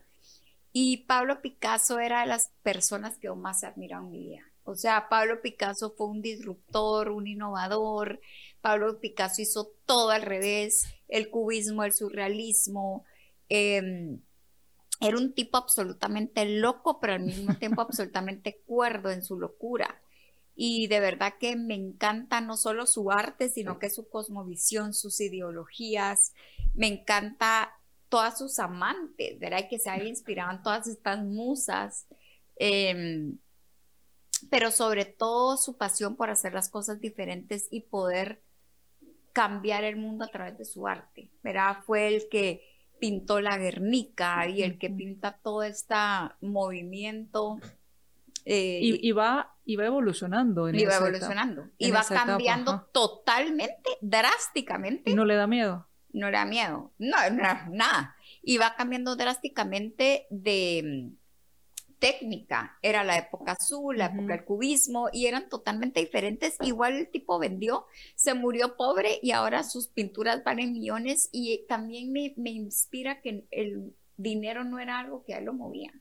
y 0.73 1.05
Pablo 1.05 1.43
Picasso 1.43 2.01
era 2.01 2.23
de 2.23 2.27
las 2.27 2.53
personas 2.63 3.19
que 3.19 3.27
yo 3.27 3.37
más 3.37 3.65
admirado 3.65 4.07
en 4.07 4.13
mi 4.13 4.19
vida. 4.19 4.51
O 4.65 4.75
sea, 4.77 5.09
Pablo 5.11 5.43
Picasso 5.43 5.95
fue 5.97 6.07
un 6.07 6.23
disruptor, 6.23 7.11
un 7.11 7.27
innovador. 7.27 8.21
Pablo 8.61 9.01
Picasso 9.01 9.43
hizo 9.43 9.73
todo 9.87 10.11
al 10.11 10.23
revés, 10.23 10.85
el 11.09 11.31
cubismo, 11.31 11.85
el 11.85 11.93
surrealismo. 11.93 13.05
Em, 13.49 14.21
era 15.01 15.17
un 15.17 15.33
tipo 15.33 15.57
absolutamente 15.57 16.45
loco, 16.45 17.01
pero 17.01 17.15
al 17.15 17.23
mismo 17.23 17.55
tiempo 17.55 17.81
absolutamente 17.83 18.63
cuerdo 18.67 19.11
en 19.11 19.25
su 19.25 19.39
locura. 19.39 20.01
Y 20.55 20.89
de 20.89 21.01
verdad 21.01 21.35
que 21.41 21.57
me 21.57 21.75
encanta 21.75 22.41
no 22.41 22.57
solo 22.57 22.87
su 22.87 23.11
arte, 23.11 23.49
sino 23.49 23.79
que 23.79 23.89
su 23.89 24.09
cosmovisión, 24.09 24.93
sus 24.93 25.21
ideologías. 25.21 26.35
Me 26.75 26.87
encanta 26.87 27.73
todas 28.11 28.37
sus 28.37 28.59
amantes, 28.59 29.39
¿verdad? 29.39 29.69
Que 29.71 29.79
se 29.79 29.89
había 29.89 30.09
inspirado 30.09 30.51
en 30.51 30.63
todas 30.63 30.87
estas 30.87 31.25
musas. 31.25 32.07
Em, 32.57 33.39
pero 34.51 34.71
sobre 34.71 35.07
todo 35.07 35.57
su 35.57 35.79
pasión 35.79 36.17
por 36.17 36.29
hacer 36.29 36.53
las 36.53 36.69
cosas 36.69 37.01
diferentes 37.01 37.69
y 37.71 37.81
poder 37.83 38.43
cambiar 39.33 39.85
el 39.85 39.97
mundo 39.97 40.25
a 40.25 40.29
través 40.29 40.59
de 40.59 40.65
su 40.65 40.87
arte, 40.87 41.31
¿verdad? 41.43 41.79
Fue 41.85 42.09
el 42.09 42.29
que 42.31 42.63
pintó 42.99 43.41
la 43.41 43.57
Guernica 43.57 44.47
y 44.49 44.63
el 44.63 44.79
que 44.79 44.91
pinta 44.91 45.39
todo 45.43 45.63
este 45.63 45.95
movimiento. 46.41 47.59
Eh, 48.45 48.81
y, 48.83 49.13
va, 49.13 49.55
evolucionando. 49.67 50.69
En 50.69 50.77
va 50.77 50.97
evolucionando. 50.97 51.69
y 51.79 51.91
va 51.91 52.05
cambiando 52.05 52.89
totalmente, 52.93 53.91
drásticamente. 54.01 55.11
¿Y 55.11 55.15
no 55.15 55.25
le 55.25 55.35
da 55.35 55.47
miedo? 55.47 55.87
No 56.13 56.31
le 56.31 56.37
da 56.37 56.45
miedo. 56.45 56.93
No, 56.99 57.17
nada. 57.31 58.17
Y 58.43 58.59
va 58.59 58.75
cambiando 58.75 59.17
drásticamente 59.17 60.27
de 60.31 61.13
técnica. 62.01 62.79
Era 62.83 63.05
la 63.05 63.19
época 63.19 63.53
azul, 63.53 63.97
la 63.99 64.07
época 64.07 64.35
del 64.35 64.45
cubismo 64.45 65.09
y 65.13 65.27
eran 65.27 65.49
totalmente 65.49 66.01
diferentes. 66.01 66.57
Igual 66.63 66.95
el 66.97 67.09
tipo 67.09 67.39
vendió, 67.39 67.87
se 68.17 68.35
murió 68.35 68.77
pobre 68.77 69.21
y 69.23 69.31
ahora 69.31 69.63
sus 69.63 69.87
pinturas 69.87 70.43
valen 70.43 70.73
millones 70.73 71.29
y 71.31 71.65
también 71.69 72.13
me, 72.13 72.51
inspira 72.51 73.21
que 73.21 73.45
el 73.51 73.95
dinero 74.17 74.65
no 74.65 74.81
era 74.81 74.99
algo 74.99 75.25
que 75.25 75.35
a 75.35 75.39
él 75.39 75.45
lo 75.45 75.53
movía. 75.53 75.93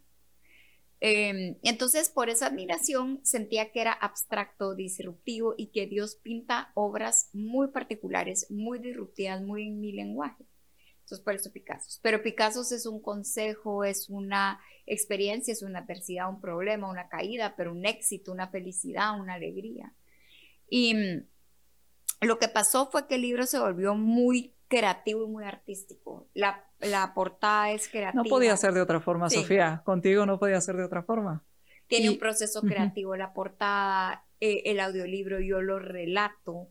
Em, 1.01 1.55
entonces, 1.63 2.09
por 2.09 2.29
esa 2.29 2.47
admiración, 2.47 3.21
sentía 3.23 3.71
que 3.71 3.81
era 3.81 3.93
abstracto, 3.93 4.75
disruptivo 4.75 5.55
y 5.57 5.67
que 5.67 5.87
Dios 5.87 6.15
pinta 6.15 6.71
obras 6.73 7.29
muy 7.33 7.69
particulares, 7.69 8.47
muy 8.49 8.79
disruptivas, 8.79 9.41
muy 9.41 9.67
en 9.67 9.79
mi 9.79 9.93
lenguaje. 9.93 10.48
Entonces, 11.09 11.25
por 11.25 11.33
eso 11.33 11.51
Picasso. 11.51 11.99
Pero 12.03 12.21
Picasso 12.21 12.61
es 12.61 12.85
un 12.85 13.01
consejo, 13.01 13.83
es 13.83 14.09
una 14.09 14.59
experiencia, 14.85 15.51
es 15.51 15.63
una 15.63 15.79
adversidad, 15.79 16.29
un 16.29 16.39
problema, 16.39 16.87
una 16.87 17.09
caída, 17.09 17.55
pero 17.57 17.71
un 17.71 17.83
éxito, 17.83 18.31
una 18.31 18.47
felicidad, 18.49 19.19
una 19.19 19.33
alegría. 19.33 19.91
Y 20.69 20.93
mm, 20.93 22.27
lo 22.27 22.37
que 22.37 22.47
pasó 22.47 22.91
fue 22.91 23.07
que 23.07 23.15
el 23.15 23.21
libro 23.21 23.47
se 23.47 23.57
volvió 23.57 23.95
muy 23.95 24.53
creativo 24.67 25.23
y 25.23 25.29
muy 25.29 25.45
artístico. 25.45 26.29
La, 26.35 26.63
la 26.77 27.11
portada 27.15 27.71
es 27.71 27.87
creativa. 27.87 28.21
No 28.21 28.29
podía 28.29 28.55
ser 28.55 28.73
de 28.73 28.81
otra 28.81 28.99
forma, 28.99 29.31
Sofía. 29.31 29.81
Contigo 29.83 30.27
no 30.27 30.37
podía 30.37 30.61
ser 30.61 30.75
de 30.77 30.83
otra 30.83 31.01
forma. 31.01 31.43
Tiene 31.87 32.11
un 32.11 32.19
proceso 32.19 32.61
creativo 32.67 33.15
la 33.15 33.33
portada, 33.33 34.25
eh, 34.39 34.61
el 34.65 34.79
audiolibro, 34.79 35.39
yo 35.39 35.59
lo 35.59 35.79
relato. 35.79 36.69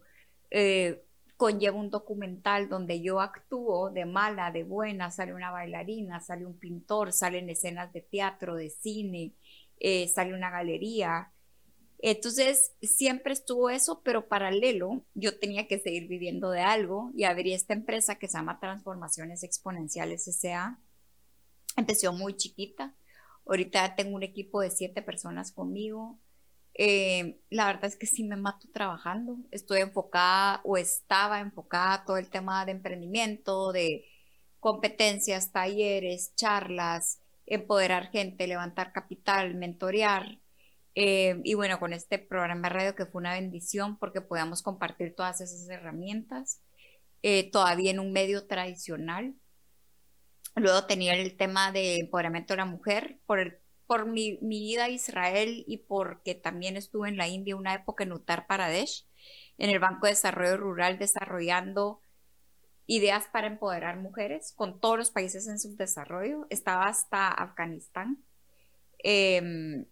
Eh, 0.52 1.04
conlleva 1.38 1.78
un 1.78 1.88
documental 1.88 2.68
donde 2.68 3.00
yo 3.00 3.20
actúo 3.20 3.90
de 3.90 4.04
mala, 4.04 4.50
de 4.50 4.64
buena, 4.64 5.12
sale 5.12 5.32
una 5.32 5.52
bailarina, 5.52 6.20
sale 6.20 6.44
un 6.44 6.58
pintor, 6.58 7.12
salen 7.12 7.48
escenas 7.48 7.92
de 7.92 8.02
teatro, 8.02 8.56
de 8.56 8.70
cine, 8.70 9.36
eh, 9.78 10.08
sale 10.08 10.34
una 10.34 10.50
galería. 10.50 11.32
Entonces, 12.00 12.72
siempre 12.82 13.34
estuvo 13.34 13.70
eso, 13.70 14.02
pero 14.02 14.26
paralelo, 14.26 15.04
yo 15.14 15.38
tenía 15.38 15.68
que 15.68 15.78
seguir 15.78 16.08
viviendo 16.08 16.50
de 16.50 16.60
algo 16.60 17.12
y 17.14 17.22
abrí 17.22 17.52
esta 17.54 17.72
empresa 17.72 18.16
que 18.16 18.26
se 18.26 18.36
llama 18.36 18.58
Transformaciones 18.58 19.44
Exponenciales 19.44 20.26
S.A. 20.26 20.80
Empezó 21.76 22.12
muy 22.12 22.34
chiquita. 22.36 22.96
Ahorita 23.46 23.94
tengo 23.94 24.16
un 24.16 24.24
equipo 24.24 24.60
de 24.60 24.72
siete 24.72 25.02
personas 25.02 25.52
conmigo. 25.52 26.18
Eh, 26.78 27.40
la 27.50 27.66
verdad 27.66 27.86
es 27.86 27.96
que 27.96 28.06
sí 28.06 28.24
me 28.24 28.36
mato 28.36 28.68
trabajando. 28.72 29.38
Estoy 29.50 29.80
enfocada 29.80 30.60
o 30.64 30.76
estaba 30.76 31.40
enfocada 31.40 32.04
todo 32.04 32.18
el 32.18 32.30
tema 32.30 32.64
de 32.64 32.72
emprendimiento, 32.72 33.72
de 33.72 34.06
competencias, 34.60 35.52
talleres, 35.52 36.34
charlas, 36.36 37.20
empoderar 37.46 38.10
gente, 38.10 38.46
levantar 38.46 38.92
capital, 38.92 39.54
mentorear. 39.56 40.38
Eh, 40.94 41.40
y 41.44 41.54
bueno, 41.54 41.78
con 41.80 41.92
este 41.92 42.18
programa 42.18 42.68
de 42.68 42.74
radio 42.74 42.94
que 42.94 43.06
fue 43.06 43.20
una 43.20 43.34
bendición 43.34 43.98
porque 43.98 44.20
podíamos 44.20 44.62
compartir 44.62 45.14
todas 45.16 45.40
esas 45.40 45.68
herramientas, 45.68 46.62
eh, 47.22 47.50
todavía 47.50 47.90
en 47.90 48.00
un 48.00 48.12
medio 48.12 48.46
tradicional. 48.46 49.34
Luego 50.56 50.86
tenía 50.86 51.14
el 51.14 51.36
tema 51.36 51.72
de 51.72 51.98
empoderamiento 52.00 52.54
de 52.54 52.58
la 52.58 52.64
mujer 52.66 53.18
por 53.26 53.40
el 53.40 53.58
por 53.88 54.06
mi, 54.06 54.38
vida 54.42 54.84
a 54.84 54.90
Israel 54.90 55.64
y 55.66 55.78
porque 55.78 56.34
también 56.34 56.76
estuve 56.76 57.08
en 57.08 57.16
la 57.16 57.26
India 57.26 57.56
una 57.56 57.74
época 57.74 58.04
en 58.04 58.12
Uttar 58.12 58.46
Pradesh, 58.46 59.06
en 59.56 59.70
el 59.70 59.80
Banco 59.80 60.06
de 60.06 60.12
Desarrollo 60.12 60.58
Rural, 60.58 60.98
desarrollando 60.98 62.02
ideas 62.86 63.24
para 63.32 63.46
empoderar 63.46 63.98
mujeres 63.98 64.52
con 64.54 64.78
todos 64.78 64.98
los 64.98 65.10
países 65.10 65.48
en 65.48 65.58
subdesarrollo. 65.58 66.46
Estaba 66.50 66.84
hasta 66.84 67.28
Afganistán. 67.28 68.22
Em, 68.98 69.86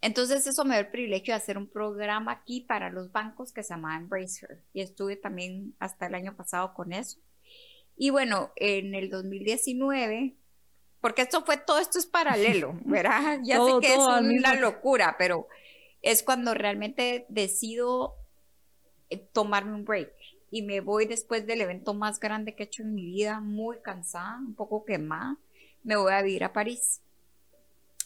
entonces 0.00 0.46
eso 0.46 0.64
me 0.64 0.76
dio 0.76 0.86
el 0.86 0.90
privilegio 0.90 1.34
de 1.34 1.38
hacer 1.38 1.58
un 1.58 1.68
programa 1.68 2.32
aquí 2.32 2.62
para 2.62 2.88
los 2.88 3.12
bancos 3.12 3.52
que 3.52 3.62
se 3.62 3.74
llama 3.74 3.98
Embracer 3.98 4.64
y 4.72 4.80
estuve 4.80 5.16
también 5.16 5.76
hasta 5.78 6.06
el 6.06 6.14
año 6.14 6.34
pasado 6.34 6.72
con 6.72 6.94
eso. 6.94 7.20
Y 7.96 8.08
bueno, 8.08 8.50
en 8.56 8.94
el 8.94 9.10
2019 9.10 10.36
porque 11.02 11.22
esto 11.22 11.44
fue, 11.44 11.58
todo 11.58 11.80
esto 11.80 11.98
es 11.98 12.06
paralelo, 12.06 12.78
¿verdad? 12.84 13.40
Ya 13.42 13.56
sé 13.56 13.72
que 13.82 13.92
es 13.92 13.98
una 13.98 14.54
locura, 14.54 15.16
pero 15.18 15.48
es 16.00 16.22
cuando 16.22 16.54
realmente 16.54 17.26
decido 17.28 18.14
eh, 19.10 19.18
tomarme 19.32 19.74
un 19.74 19.84
break 19.84 20.12
y 20.50 20.62
me 20.62 20.80
voy 20.80 21.06
después 21.06 21.46
del 21.46 21.60
evento 21.60 21.92
más 21.92 22.20
grande 22.20 22.54
que 22.54 22.62
he 22.62 22.66
hecho 22.66 22.82
en 22.82 22.94
mi 22.94 23.04
vida, 23.04 23.40
muy 23.40 23.80
cansada, 23.80 24.38
un 24.38 24.54
poco 24.54 24.84
quemada, 24.84 25.38
me 25.82 25.96
voy 25.96 26.12
a 26.12 26.22
vivir 26.22 26.44
a 26.44 26.52
París. 26.52 27.02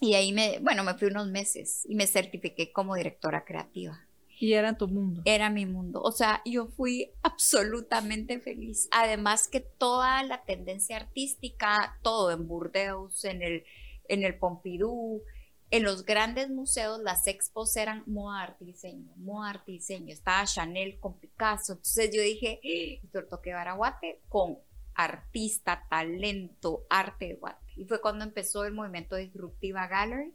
Y 0.01 0.15
ahí 0.15 0.33
me, 0.33 0.59
bueno, 0.61 0.83
me 0.83 0.95
fui 0.95 1.09
unos 1.09 1.29
meses 1.29 1.85
y 1.87 1.95
me 1.97 2.07
certifiqué 2.07 2.73
como 2.73 2.95
directora 2.95 3.45
creativa. 3.45 4.06
Y 4.39 4.53
era 4.53 4.77
tu 4.77 4.89
mundo. 4.89 5.23
Era 5.25 5.51
mi 5.51 5.67
mundo. 5.67 6.03
O 6.03 6.13
sea, 6.13 6.43
yo 6.45 6.67
fui 6.69 7.11
absolutamente 7.23 8.39
feliz. 8.39 8.89
Además 8.91 9.49
que 9.49 9.61
toda 9.61 10.23
la 10.23 10.45
tendencia 10.45 10.97
artística, 10.97 11.99
todo 12.03 12.31
en 12.31 12.47
Burdeos, 12.47 13.25
en 13.25 13.43
el, 13.43 13.65
en 14.09 14.25
el 14.25 14.39
Pompidou, 14.39 15.23
en 15.71 15.83
los 15.83 16.05
grandes 16.05 16.51
museos, 16.51 17.01
las 17.01 17.27
expos 17.27 17.77
eran 17.77 18.05
moda, 18.07 18.43
arte 18.43 18.65
y 18.65 18.69
diseño, 18.69 19.13
moda, 19.17 19.51
arte 19.51 19.73
y 19.73 19.75
diseño. 19.75 20.13
Estaba 20.13 20.45
Chanel 20.45 21.01
con 21.01 21.19
Picasso. 21.19 21.73
Entonces 21.73 22.11
yo 22.15 22.23
dije, 22.23 22.61
esto 23.03 23.25
toque 23.25 23.53
Baraguate 23.53 24.21
con 24.29 24.59
artista, 24.95 25.87
talento, 25.89 26.87
arte 26.89 27.29
de 27.29 27.35
Guate. 27.35 27.65
Y 27.77 27.85
fue 27.85 28.01
cuando 28.01 28.25
empezó 28.25 28.65
el 28.65 28.73
movimiento 28.73 29.17
Disruptiva 29.17 29.87
Gallery 29.87 30.33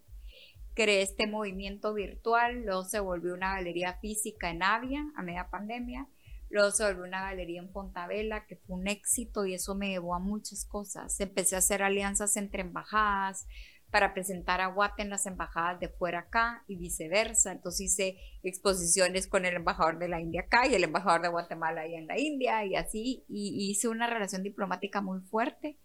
creé 0.73 1.01
este 1.01 1.27
movimiento 1.27 1.93
virtual, 1.93 2.63
luego 2.63 2.83
se 2.83 2.99
volvió 2.99 3.33
una 3.33 3.55
galería 3.55 3.97
física 3.99 4.49
en 4.49 4.63
Avia 4.63 5.05
a 5.15 5.23
media 5.23 5.49
pandemia, 5.49 6.07
luego 6.49 6.71
se 6.71 6.85
volvió 6.85 7.03
una 7.03 7.21
galería 7.21 7.61
en 7.61 7.71
Pontavela 7.71 8.45
que 8.45 8.57
fue 8.57 8.77
un 8.77 8.87
éxito 8.87 9.45
y 9.45 9.53
eso 9.53 9.75
me 9.75 9.89
llevó 9.89 10.15
a 10.15 10.19
muchas 10.19 10.65
cosas. 10.65 11.19
Empecé 11.19 11.55
a 11.55 11.59
hacer 11.59 11.83
alianzas 11.83 12.37
entre 12.37 12.61
embajadas 12.61 13.47
para 13.89 14.13
presentar 14.13 14.61
a 14.61 14.67
Guate 14.67 15.01
en 15.01 15.09
las 15.09 15.25
embajadas 15.25 15.79
de 15.81 15.89
fuera 15.89 16.19
acá 16.19 16.63
y 16.67 16.77
viceversa. 16.77 17.51
Entonces 17.51 17.87
hice 17.87 18.17
exposiciones 18.41 19.27
con 19.27 19.45
el 19.45 19.55
embajador 19.55 19.99
de 19.99 20.07
la 20.07 20.21
India 20.21 20.41
acá 20.41 20.65
y 20.65 20.75
el 20.75 20.85
embajador 20.85 21.21
de 21.21 21.27
Guatemala 21.27 21.81
ahí 21.81 21.95
en 21.95 22.07
la 22.07 22.17
India 22.17 22.63
y 22.65 22.75
así, 22.75 23.25
y 23.27 23.69
hice 23.69 23.89
una 23.89 24.07
relación 24.07 24.43
diplomática 24.43 25.01
muy 25.01 25.19
fuerte 25.19 25.77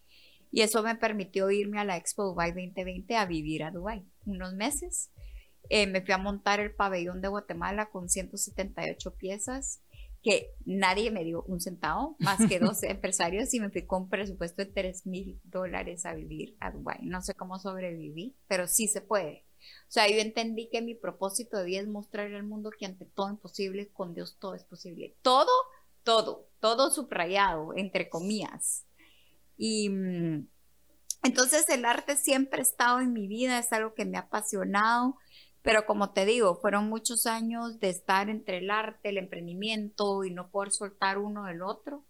y 0.51 0.63
eso 0.63 0.83
me 0.83 0.97
permitió 0.97 1.51
irme 1.51 1.81
a 1.81 1.85
la 1.85 1.97
Expo 1.97 2.25
Dubai 2.25 2.51
2020 2.51 3.17
a 3.17 3.27
vivir 3.27 3.65
a 3.65 3.71
Dubai 3.71 4.05
unos 4.25 4.55
meses. 4.55 5.11
Eh, 5.69 5.87
me 5.87 6.01
fui 6.01 6.15
a 6.15 6.19
montar 6.19 6.61
el 6.61 6.75
pabellón 6.75 7.21
de 7.21 7.29
Guatemala 7.29 7.91
con 7.91 8.09
178 8.09 9.15
piezas 9.17 9.83
que 10.27 10.55
nadie 10.65 11.13
me 11.13 11.23
dio 11.23 11.45
un 11.45 11.61
centavo, 11.61 12.17
más 12.19 12.49
que 12.49 12.59
dos 12.59 12.83
empresarios, 12.83 13.55
y 13.55 13.61
me 13.61 13.71
fui 13.71 13.87
con 13.87 14.03
un 14.03 14.09
presupuesto 14.09 14.65
de 14.65 14.73
3 14.73 15.07
mil 15.07 15.41
dólares 15.45 16.05
a 16.05 16.15
vivir 16.15 16.57
a 16.59 16.73
Dubái. 16.73 16.99
No 17.03 17.23
sé 17.23 17.35
cómo 17.35 17.61
sobreviví, 17.61 18.37
pero 18.49 18.67
sí 18.67 18.89
se 18.89 19.03
puede. 19.03 19.45
O 19.83 19.91
sea, 19.91 20.09
yo 20.09 20.17
entendí 20.17 20.69
que 20.69 20.83
mi 20.83 20.97
propósito 20.97 21.57
de 21.59 21.67
vida 21.67 21.81
es 21.81 21.87
mostrar 21.87 22.33
al 22.35 22.43
mundo 22.43 22.71
que 22.77 22.87
ante 22.87 23.05
todo 23.05 23.31
imposible, 23.31 23.89
con 23.93 24.15
Dios 24.15 24.37
todo 24.41 24.55
es 24.55 24.65
posible. 24.65 25.17
Todo, 25.23 25.53
todo, 26.03 26.49
todo 26.59 26.91
subrayado, 26.91 27.73
entre 27.77 28.09
comillas. 28.09 28.85
Y 29.57 29.89
mm, 29.91 30.49
entonces 31.25 31.69
el 31.69 31.85
arte 31.85 32.17
siempre 32.17 32.61
ha 32.61 32.63
estado 32.63 33.01
en 33.01 33.13
mi 33.13 33.27
vida, 33.27 33.59
es 33.59 33.73
algo 33.73 33.95
que 33.95 34.05
me 34.05 34.17
ha 34.17 34.23
apasionado, 34.23 35.17
pero 35.63 35.85
como 35.87 36.13
te 36.13 36.25
digo, 36.25 36.61
fueron 36.61 36.89
muchos 36.89 37.27
años 37.27 37.81
de 37.81 37.91
estar 37.91 38.31
entre 38.31 38.59
el 38.59 38.71
arte, 38.71 39.09
el 39.09 39.19
emprendimiento 39.19 40.25
y 40.25 40.31
no 40.31 40.51
poder 40.51 40.71
soltar 40.71 41.19
uno 41.19 41.45
del 41.45 41.63
otro. 41.63 42.05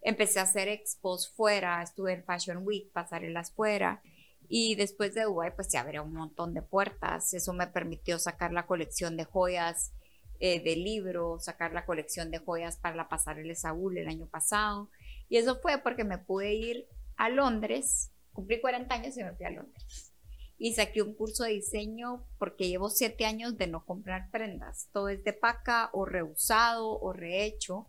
Empecé 0.00 0.38
a 0.38 0.44
hacer 0.44 0.68
expos 0.68 1.32
fuera, 1.34 1.82
estuve 1.82 2.12
en 2.12 2.24
Fashion 2.24 2.58
Week, 2.64 2.90
pasarelas 2.92 3.52
fuera. 3.52 4.00
Y 4.48 4.74
después 4.76 5.14
de 5.14 5.24
Dubai, 5.24 5.54
pues 5.54 5.70
se 5.70 5.78
abrió 5.78 6.04
un 6.04 6.14
montón 6.14 6.54
de 6.54 6.62
puertas. 6.62 7.34
Eso 7.34 7.52
me 7.52 7.66
permitió 7.66 8.18
sacar 8.18 8.52
la 8.52 8.66
colección 8.66 9.16
de 9.16 9.24
joyas 9.24 9.92
eh, 10.38 10.62
de 10.62 10.76
libro, 10.76 11.38
sacar 11.38 11.72
la 11.72 11.84
colección 11.84 12.30
de 12.30 12.38
joyas 12.38 12.76
para 12.76 12.96
la 12.96 13.08
pasarela 13.08 13.54
Saúl 13.54 13.98
el 13.98 14.08
año 14.08 14.26
pasado. 14.26 14.88
Y 15.30 15.38
eso 15.38 15.58
fue 15.62 15.78
porque 15.78 16.04
me 16.04 16.18
pude 16.18 16.52
ir 16.52 16.86
a 17.16 17.30
Londres 17.30 18.12
cumplí 18.32 18.60
40 18.60 18.94
años 18.94 19.16
y 19.16 19.24
me 19.24 19.34
fui 19.34 19.46
a 19.46 19.50
Londres. 19.50 20.12
Y 20.58 20.74
saqué 20.74 21.02
un 21.02 21.14
curso 21.14 21.44
de 21.44 21.52
diseño 21.52 22.26
porque 22.38 22.68
llevo 22.68 22.90
7 22.90 23.24
años 23.24 23.56
de 23.56 23.66
no 23.66 23.84
comprar 23.84 24.30
prendas. 24.30 24.88
Todo 24.92 25.08
es 25.08 25.24
de 25.24 25.32
paca 25.32 25.90
o 25.92 26.04
reusado 26.04 27.00
o 27.00 27.12
rehecho. 27.12 27.88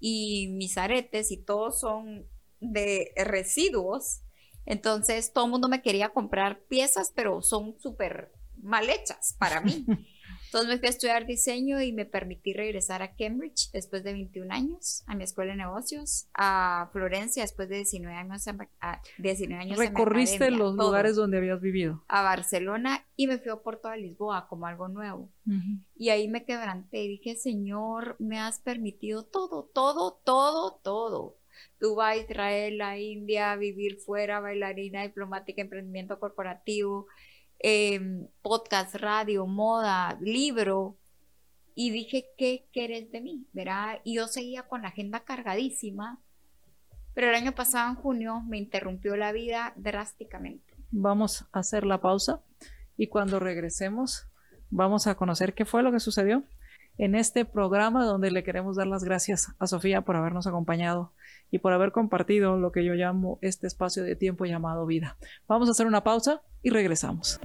Y 0.00 0.48
mis 0.48 0.76
aretes 0.76 1.30
y 1.30 1.38
todos 1.38 1.80
son 1.80 2.26
de 2.60 3.12
residuos. 3.16 4.20
Entonces 4.66 5.32
todo 5.32 5.46
el 5.46 5.50
mundo 5.50 5.68
me 5.68 5.82
quería 5.82 6.10
comprar 6.10 6.62
piezas, 6.64 7.10
pero 7.14 7.40
son 7.40 7.78
súper 7.78 8.32
mal 8.56 8.88
hechas 8.90 9.34
para 9.38 9.60
mí. 9.60 9.86
Entonces 10.54 10.72
me 10.72 10.78
fui 10.78 10.86
a 10.86 10.90
estudiar 10.90 11.26
diseño 11.26 11.82
y 11.82 11.92
me 11.92 12.04
permití 12.04 12.52
regresar 12.52 13.02
a 13.02 13.16
Cambridge 13.16 13.72
después 13.72 14.04
de 14.04 14.12
21 14.12 14.54
años, 14.54 15.02
a 15.08 15.16
mi 15.16 15.24
escuela 15.24 15.50
de 15.50 15.56
negocios, 15.56 16.28
a 16.32 16.90
Florencia 16.92 17.42
después 17.42 17.68
de 17.68 17.78
19 17.78 18.16
años, 18.16 18.46
a 18.80 19.02
19 19.18 19.60
años 19.60 19.78
Recorriste 19.78 20.52
los 20.52 20.76
lugares 20.76 21.16
donde 21.16 21.38
habías 21.38 21.60
vivido. 21.60 22.04
A 22.06 22.22
Barcelona 22.22 23.04
y 23.16 23.26
me 23.26 23.38
fui 23.38 23.50
a 23.50 23.56
Porto 23.56 23.88
de 23.88 23.98
Lisboa 23.98 24.46
como 24.46 24.68
algo 24.68 24.86
nuevo. 24.86 25.28
Y 25.96 26.10
ahí 26.10 26.28
me 26.28 26.44
quebranté 26.44 27.02
y 27.02 27.08
dije, 27.08 27.34
Señor, 27.34 28.14
me 28.20 28.38
has 28.38 28.60
permitido 28.60 29.24
todo, 29.24 29.68
todo, 29.74 30.20
todo, 30.24 30.78
todo. 30.84 31.36
Dubái, 31.80 32.20
Israel, 32.20 32.78
la 32.78 32.96
India, 32.96 33.56
vivir 33.56 33.98
fuera, 33.98 34.38
bailarina, 34.38 35.02
diplomática, 35.02 35.62
emprendimiento 35.62 36.20
corporativo, 36.20 37.08
Em, 37.66 38.26
podcast, 38.42 38.94
radio, 38.94 39.46
moda, 39.46 40.18
libro. 40.20 40.98
Y 41.74 41.92
dije, 41.92 42.26
¿qué 42.36 42.66
quieres 42.74 43.10
de 43.10 43.22
mí? 43.22 43.46
¿Verá? 43.54 44.02
Y 44.04 44.16
yo 44.16 44.26
seguía 44.26 44.64
con 44.64 44.82
la 44.82 44.88
agenda 44.88 45.20
cargadísima. 45.20 46.20
Pero 47.14 47.30
el 47.30 47.34
año 47.34 47.52
pasado, 47.52 47.88
en 47.88 47.96
junio, 47.96 48.42
me 48.42 48.58
interrumpió 48.58 49.16
la 49.16 49.32
vida 49.32 49.72
drásticamente. 49.76 50.74
Vamos 50.90 51.46
a 51.52 51.60
hacer 51.60 51.86
la 51.86 52.02
pausa 52.02 52.42
y 52.98 53.06
cuando 53.06 53.40
regresemos, 53.40 54.26
vamos 54.68 55.06
a 55.06 55.14
conocer 55.14 55.54
qué 55.54 55.64
fue 55.64 55.82
lo 55.82 55.90
que 55.90 56.00
sucedió 56.00 56.42
en 56.98 57.14
este 57.14 57.46
programa 57.46 58.04
donde 58.04 58.30
le 58.30 58.44
queremos 58.44 58.76
dar 58.76 58.88
las 58.88 59.04
gracias 59.04 59.54
a 59.58 59.66
Sofía 59.66 60.02
por 60.02 60.16
habernos 60.16 60.46
acompañado 60.46 61.12
y 61.50 61.58
por 61.58 61.72
haber 61.72 61.92
compartido 61.92 62.58
lo 62.58 62.72
que 62.72 62.84
yo 62.84 62.94
llamo 62.94 63.38
este 63.40 63.66
espacio 63.66 64.02
de 64.02 64.16
tiempo 64.16 64.44
llamado 64.44 64.86
vida. 64.86 65.16
Vamos 65.46 65.68
a 65.68 65.72
hacer 65.72 65.86
una 65.86 66.02
pausa 66.02 66.42
y 66.62 66.70
regresamos. 66.70 67.40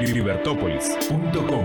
libertópolis.com 0.00 1.64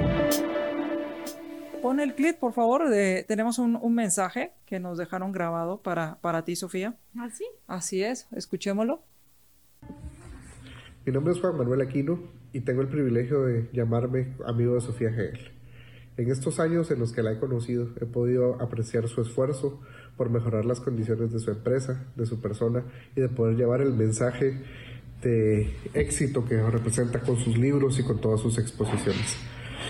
Pon 1.82 2.00
el 2.00 2.16
clip, 2.16 2.40
por 2.40 2.54
favor. 2.54 2.90
tenemos 3.28 3.60
un, 3.60 3.94
mensaje 3.94 4.54
que 4.66 4.80
nos 4.80 4.98
dejaron 4.98 5.34
grabado 5.34 5.82
para, 5.82 6.16
para 6.22 6.46
ti, 6.46 6.56
Sofía. 6.56 6.96
¿Así? 7.20 7.44
¿Ah, 7.68 7.76
Así 7.76 8.04
es, 8.04 8.28
escuchémoslo. 8.32 9.04
Mi 11.06 11.12
nombre 11.12 11.34
es 11.34 11.42
Juan 11.42 11.58
Manuel 11.58 11.82
Aquino 11.82 12.18
y 12.54 12.62
tengo 12.62 12.82
el 12.82 12.88
privilegio 12.88 13.42
de 13.44 13.70
llamarme 13.74 14.36
amigo 14.46 14.76
de 14.76 14.80
Sofía 14.80 15.10
Hegel. 15.10 15.52
En 16.16 16.32
estos 16.32 16.62
años 16.62 16.92
en 16.92 17.00
los 17.00 17.12
que 17.12 17.22
la 17.22 17.34
he 17.34 17.40
conocido, 17.40 17.90
he 18.00 18.06
podido 18.06 18.62
apreciar 18.62 19.10
su 19.10 19.22
esfuerzo 19.22 19.82
por 20.16 20.30
mejorar 20.30 20.64
las 20.64 20.80
condiciones 20.80 21.34
de 21.34 21.40
su 21.40 21.52
empresa, 21.52 22.06
de 22.16 22.26
su 22.26 22.40
persona 22.40 22.86
y 23.18 23.20
de 23.20 23.28
poder 23.28 23.58
llevar 23.58 23.82
el 23.82 23.92
mensaje 23.92 24.62
de 25.22 25.74
éxito 25.94 26.46
que 26.46 26.64
representa 26.70 27.20
con 27.20 27.36
sus 27.36 27.58
libros 27.58 28.00
y 28.00 28.04
con 28.04 28.22
todas 28.22 28.40
sus 28.40 28.58
exposiciones. 28.58 29.36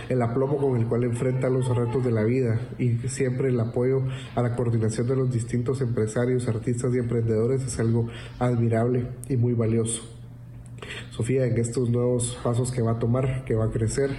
El 0.10 0.19
aplomo 0.19 0.58
con 0.58 0.82
el 0.82 0.88
cual 0.88 1.04
enfrenta 1.04 1.47
los 1.47 1.67
retos 1.76 2.04
de 2.04 2.12
la 2.12 2.23
vida 2.23 2.60
y 2.80 2.97
siempre 3.08 3.49
el 3.49 3.60
apoyo 3.60 4.02
a 4.34 4.41
la 4.41 4.56
coordinación 4.56 5.08
de 5.08 5.15
los 5.15 5.32
distintos 5.32 5.80
empresarios, 5.82 6.47
artistas 6.47 6.91
y 6.95 6.97
emprendedores 6.97 7.62
es 7.62 7.80
algo 7.80 8.08
admirable 8.39 9.06
y 9.30 9.38
muy 9.38 9.54
valioso. 9.54 10.12
Sofía 11.15 11.45
en 11.45 11.56
estos 11.60 11.91
nuevos 11.91 12.36
pasos 12.43 12.71
que 12.71 12.82
va 12.82 12.93
a 12.93 12.99
tomar, 12.99 13.45
que 13.45 13.54
va 13.54 13.65
a 13.65 13.69
crecer 13.69 14.10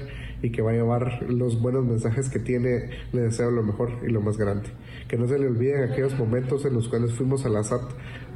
y 0.45 0.51
que 0.51 0.61
va 0.61 0.73
a 0.73 0.75
llevar 0.75 1.23
los 1.27 1.59
buenos 1.59 1.87
mensajes 1.87 2.29
que 2.29 2.39
tiene, 2.39 2.91
le 3.13 3.23
deseo 3.23 3.51
lo 3.51 3.63
mejor 3.63 3.93
y 4.07 4.11
lo 4.11 4.21
más 4.21 4.37
grande. 4.37 4.69
Que 5.09 5.17
no 5.17 5.27
se 5.27 5.39
le 5.39 5.47
olviden 5.47 5.85
aquellos 5.91 6.19
momentos 6.19 6.67
en 6.67 6.75
los 6.75 6.87
cuales 6.89 7.15
fuimos 7.15 7.47
a 7.47 7.49
la 7.49 7.65
SAT 7.65 7.81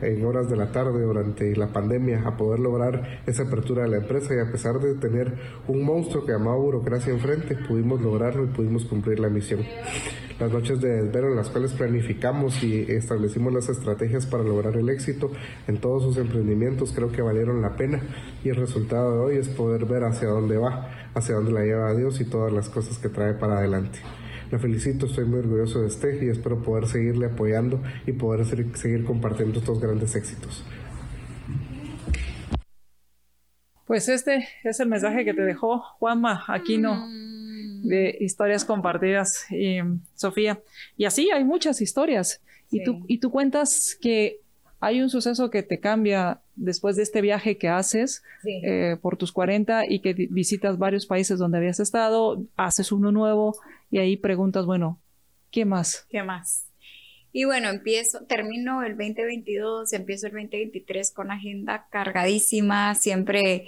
en 0.01 0.25
horas 0.25 0.49
de 0.49 0.57
la 0.57 0.73
tarde 0.73 1.03
durante 1.03 1.55
la 1.55 1.71
pandemia 1.71 2.23
a 2.27 2.39
poder 2.39 2.61
lograr 2.61 3.23
esa 3.27 3.43
apertura 3.43 3.83
de 3.83 3.91
la 3.91 3.97
empresa 3.99 4.35
y 4.35 4.39
a 4.39 4.51
pesar 4.51 4.81
de 4.81 4.95
tener 4.95 5.35
un 5.67 5.83
monstruo 5.83 6.25
que 6.25 6.33
llamaba 6.33 6.57
burocracia 6.57 7.13
enfrente, 7.13 7.57
pudimos 7.69 8.01
lograrlo 8.01 8.45
y 8.45 8.49
pudimos 8.49 8.87
cumplir 8.87 9.21
la 9.21 9.29
misión 9.29 9.61
las 10.39 10.53
noches 10.53 10.81
de 10.81 11.03
desvelo 11.03 11.29
en 11.29 11.37
las 11.37 11.51
cuales 11.51 11.73
planificamos 11.73 12.63
y 12.63 12.83
establecimos 12.89 13.53
las 13.53 13.69
estrategias 13.69 14.27
para 14.27 14.45
lograr 14.45 14.77
el 14.77 14.89
éxito 14.89 15.33
en 15.67 15.79
todos 15.81 16.05
sus 16.05 16.17
emprendimientos 16.17 16.93
creo 16.93 17.11
que 17.11 17.23
valieron 17.23 17.61
la 17.61 17.77
pena 17.77 18.01
y 18.45 18.49
el 18.49 18.57
resultado 18.57 19.15
de 19.15 19.19
hoy 19.19 19.37
es 19.39 19.49
poder 19.49 19.85
ver 19.87 20.05
hacia 20.05 20.29
dónde 20.29 20.57
va, 20.57 21.08
hacia 21.19 21.35
dónde 21.35 21.53
la 21.53 21.63
lleva 21.63 21.89
a 21.89 21.95
Dios 21.95 22.21
y 22.21 22.25
todas 22.25 22.53
las 22.53 22.69
cosas 22.69 22.99
que 22.99 23.09
trae 23.09 23.35
para 23.35 23.59
adelante. 23.59 23.99
La 24.51 24.59
felicito, 24.59 25.07
estoy 25.07 25.27
muy 25.27 25.41
orgulloso 25.41 25.83
de 25.83 25.89
este 25.89 26.25
y 26.25 26.29
espero 26.29 26.63
poder 26.63 26.87
seguirle 26.87 27.27
apoyando 27.27 27.83
y 28.07 28.13
poder 28.13 28.47
seguir 28.47 29.05
compartiendo 29.05 29.59
estos 29.59 29.81
grandes 29.81 30.15
éxitos. 30.15 30.65
Pues 33.87 34.09
este 34.09 34.47
es 34.65 34.81
el 34.81 34.89
mensaje 34.89 35.25
que 35.25 35.35
te 35.35 35.43
dejó 35.43 35.81
Juanma 35.99 36.45
Aquino. 36.49 36.95
Mm 36.95 37.39
de 37.83 38.17
historias 38.21 38.65
compartidas, 38.65 39.47
Sofía. 40.15 40.61
Y 40.97 41.05
así 41.05 41.31
hay 41.31 41.45
muchas 41.45 41.81
historias. 41.81 42.41
Y, 42.71 42.85
tú, 42.85 43.05
y 43.09 43.19
tú 43.19 43.31
cuentas 43.31 43.97
que 44.01 44.41
hay 44.81 45.01
un 45.01 45.11
suceso 45.11 45.51
que 45.51 45.63
te 45.63 45.81
cambia 45.81 46.41
después 46.55 46.97
de 46.97 47.03
este 47.03 47.21
viaje 47.21 47.59
que 47.59 47.69
haces 47.69 48.23
eh, 48.45 48.97
por 49.01 49.17
tus 49.17 49.33
40 49.33 49.85
y 49.89 50.01
que 50.01 50.13
visitas 50.31 50.79
varios 50.79 51.07
países 51.07 51.39
donde 51.39 51.59
habías 51.59 51.81
estado, 51.81 52.45
haces 52.57 52.93
uno 52.93 53.11
nuevo 53.11 53.57
y 53.91 53.99
ahí 53.99 54.17
preguntas, 54.17 54.67
bueno, 54.67 55.01
¿qué 55.51 55.65
más? 55.65 56.07
¿Qué 56.09 56.23
más? 56.23 56.67
Y 57.33 57.45
bueno, 57.45 57.69
empiezo, 57.69 58.25
termino 58.25 58.83
el 58.83 58.97
2022, 58.97 59.93
empiezo 59.93 60.29
el 60.29 60.33
2023 60.33 61.13
con 61.13 61.31
agenda 61.31 61.87
cargadísima, 61.91 62.95
siempre 62.95 63.67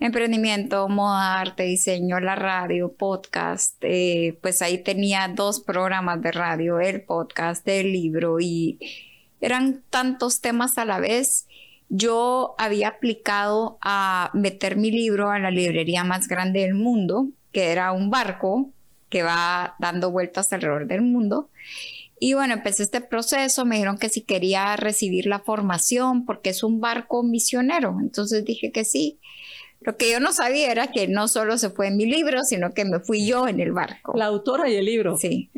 emprendimiento, 0.00 0.88
moda, 0.88 1.40
arte, 1.40 1.64
diseño, 1.64 2.20
la 2.20 2.34
radio, 2.34 2.92
podcast, 2.92 3.76
eh, 3.82 4.38
pues 4.42 4.60
ahí 4.62 4.78
tenía 4.78 5.28
dos 5.34 5.60
programas 5.60 6.20
de 6.22 6.32
radio, 6.32 6.80
el 6.80 7.02
podcast, 7.02 7.66
el 7.68 7.92
libro 7.92 8.38
y 8.40 8.78
eran 9.40 9.82
tantos 9.90 10.40
temas 10.40 10.78
a 10.78 10.84
la 10.84 11.00
vez. 11.00 11.46
Yo 11.88 12.54
había 12.58 12.88
aplicado 12.88 13.78
a 13.80 14.30
meter 14.34 14.76
mi 14.76 14.90
libro 14.90 15.30
a 15.30 15.38
la 15.38 15.50
librería 15.50 16.04
más 16.04 16.28
grande 16.28 16.60
del 16.60 16.74
mundo, 16.74 17.28
que 17.52 17.72
era 17.72 17.92
un 17.92 18.10
barco 18.10 18.70
que 19.08 19.22
va 19.22 19.74
dando 19.78 20.10
vueltas 20.10 20.52
alrededor 20.52 20.86
del 20.86 21.02
mundo. 21.02 21.48
Y 22.20 22.34
bueno, 22.34 22.54
empecé 22.54 22.82
este 22.82 23.00
proceso, 23.00 23.64
me 23.64 23.76
dijeron 23.76 23.96
que 23.96 24.08
si 24.08 24.22
quería 24.22 24.76
recibir 24.76 25.26
la 25.26 25.38
formación 25.38 26.24
porque 26.24 26.50
es 26.50 26.62
un 26.62 26.80
barco 26.80 27.22
misionero. 27.22 27.96
Entonces 28.00 28.44
dije 28.44 28.72
que 28.72 28.84
sí. 28.84 29.18
Lo 29.80 29.96
que 29.96 30.10
yo 30.10 30.18
no 30.18 30.32
sabía 30.32 30.72
era 30.72 30.88
que 30.88 31.06
no 31.06 31.28
solo 31.28 31.56
se 31.56 31.70
fue 31.70 31.86
en 31.86 31.96
mi 31.96 32.06
libro, 32.06 32.42
sino 32.42 32.72
que 32.72 32.84
me 32.84 32.98
fui 32.98 33.26
yo 33.26 33.46
en 33.46 33.60
el 33.60 33.72
barco. 33.72 34.14
La 34.16 34.26
autora 34.26 34.68
y 34.68 34.74
el 34.74 34.84
libro. 34.84 35.16
Sí. 35.16 35.50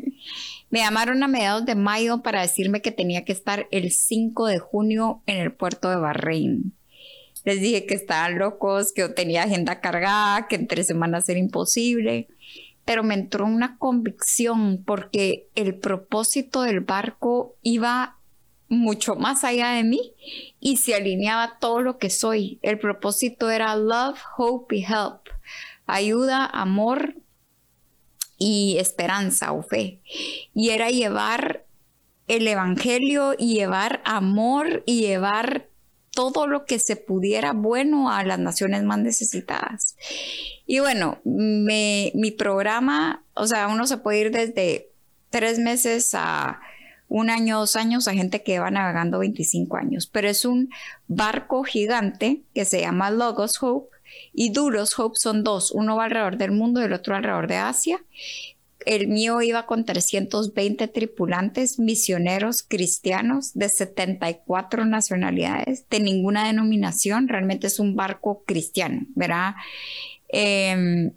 Me 0.71 0.79
llamaron 0.79 1.21
a 1.21 1.27
mediados 1.27 1.65
de 1.65 1.75
mayo 1.75 2.23
para 2.23 2.41
decirme 2.41 2.81
que 2.81 2.91
tenía 2.91 3.25
que 3.25 3.33
estar 3.33 3.67
el 3.71 3.91
5 3.91 4.47
de 4.47 4.59
junio 4.59 5.21
en 5.25 5.37
el 5.37 5.51
puerto 5.51 5.89
de 5.89 5.97
Bahrein. 5.97 6.73
Les 7.43 7.59
dije 7.59 7.85
que 7.85 7.93
estaban 7.93 8.39
locos, 8.39 8.93
que 8.93 9.01
yo 9.01 9.13
tenía 9.13 9.43
agenda 9.43 9.81
cargada, 9.81 10.47
que 10.47 10.55
en 10.55 10.67
tres 10.67 10.87
semanas 10.87 11.27
era 11.27 11.39
imposible. 11.39 12.29
Pero 12.85 13.03
me 13.03 13.15
entró 13.15 13.45
una 13.45 13.77
convicción 13.77 14.81
porque 14.85 15.49
el 15.55 15.75
propósito 15.75 16.61
del 16.61 16.79
barco 16.79 17.57
iba 17.61 18.17
mucho 18.69 19.15
más 19.15 19.43
allá 19.43 19.71
de 19.71 19.83
mí 19.83 20.13
y 20.61 20.77
se 20.77 20.95
alineaba 20.95 21.57
todo 21.59 21.81
lo 21.81 21.97
que 21.97 22.09
soy. 22.09 22.59
El 22.61 22.79
propósito 22.79 23.49
era 23.49 23.75
love, 23.75 24.19
hope 24.37 24.77
y 24.77 24.83
help. 24.85 25.27
Ayuda, 25.85 26.45
amor 26.45 27.15
y 28.43 28.79
esperanza 28.79 29.51
o 29.51 29.61
fe. 29.61 29.99
Y 30.55 30.71
era 30.71 30.89
llevar 30.89 31.63
el 32.27 32.47
Evangelio 32.47 33.35
y 33.37 33.53
llevar 33.53 34.01
amor 34.03 34.81
y 34.87 35.01
llevar 35.01 35.67
todo 36.09 36.47
lo 36.47 36.65
que 36.65 36.79
se 36.79 36.95
pudiera 36.95 37.53
bueno 37.53 38.11
a 38.11 38.23
las 38.23 38.39
naciones 38.39 38.81
más 38.83 38.97
necesitadas. 38.97 39.95
Y 40.65 40.79
bueno, 40.79 41.19
mi 41.23 42.33
programa, 42.35 43.23
o 43.35 43.45
sea, 43.45 43.67
uno 43.67 43.85
se 43.85 43.97
puede 43.97 44.21
ir 44.21 44.31
desde 44.31 44.89
tres 45.29 45.59
meses 45.59 46.09
a 46.15 46.61
un 47.09 47.29
año, 47.29 47.59
dos 47.59 47.75
años 47.75 48.07
a 48.07 48.13
gente 48.13 48.41
que 48.41 48.57
va 48.57 48.71
navegando 48.71 49.19
25 49.19 49.77
años, 49.77 50.07
pero 50.07 50.27
es 50.27 50.45
un 50.45 50.71
barco 51.07 51.63
gigante 51.63 52.41
que 52.55 52.65
se 52.65 52.81
llama 52.81 53.11
Logos 53.11 53.61
Hope 53.61 53.95
y 54.33 54.51
Duros 54.51 54.97
Hope 54.97 55.17
son 55.17 55.43
dos, 55.43 55.71
uno 55.71 55.95
va 55.95 56.05
alrededor 56.05 56.37
del 56.37 56.51
mundo 56.51 56.81
y 56.81 56.85
el 56.85 56.93
otro 56.93 57.15
alrededor 57.15 57.47
de 57.47 57.57
Asia. 57.57 58.03
El 58.85 59.07
mío 59.07 59.41
iba 59.41 59.67
con 59.67 59.85
320 59.85 60.87
tripulantes, 60.87 61.77
misioneros 61.77 62.63
cristianos 62.63 63.53
de 63.53 63.69
74 63.69 64.85
nacionalidades, 64.85 65.87
de 65.89 65.99
ninguna 65.99 66.47
denominación, 66.47 67.27
realmente 67.27 67.67
es 67.67 67.79
un 67.79 67.95
barco 67.95 68.43
cristiano, 68.45 69.05
¿verdad? 69.13 69.53
Em, 70.29 71.11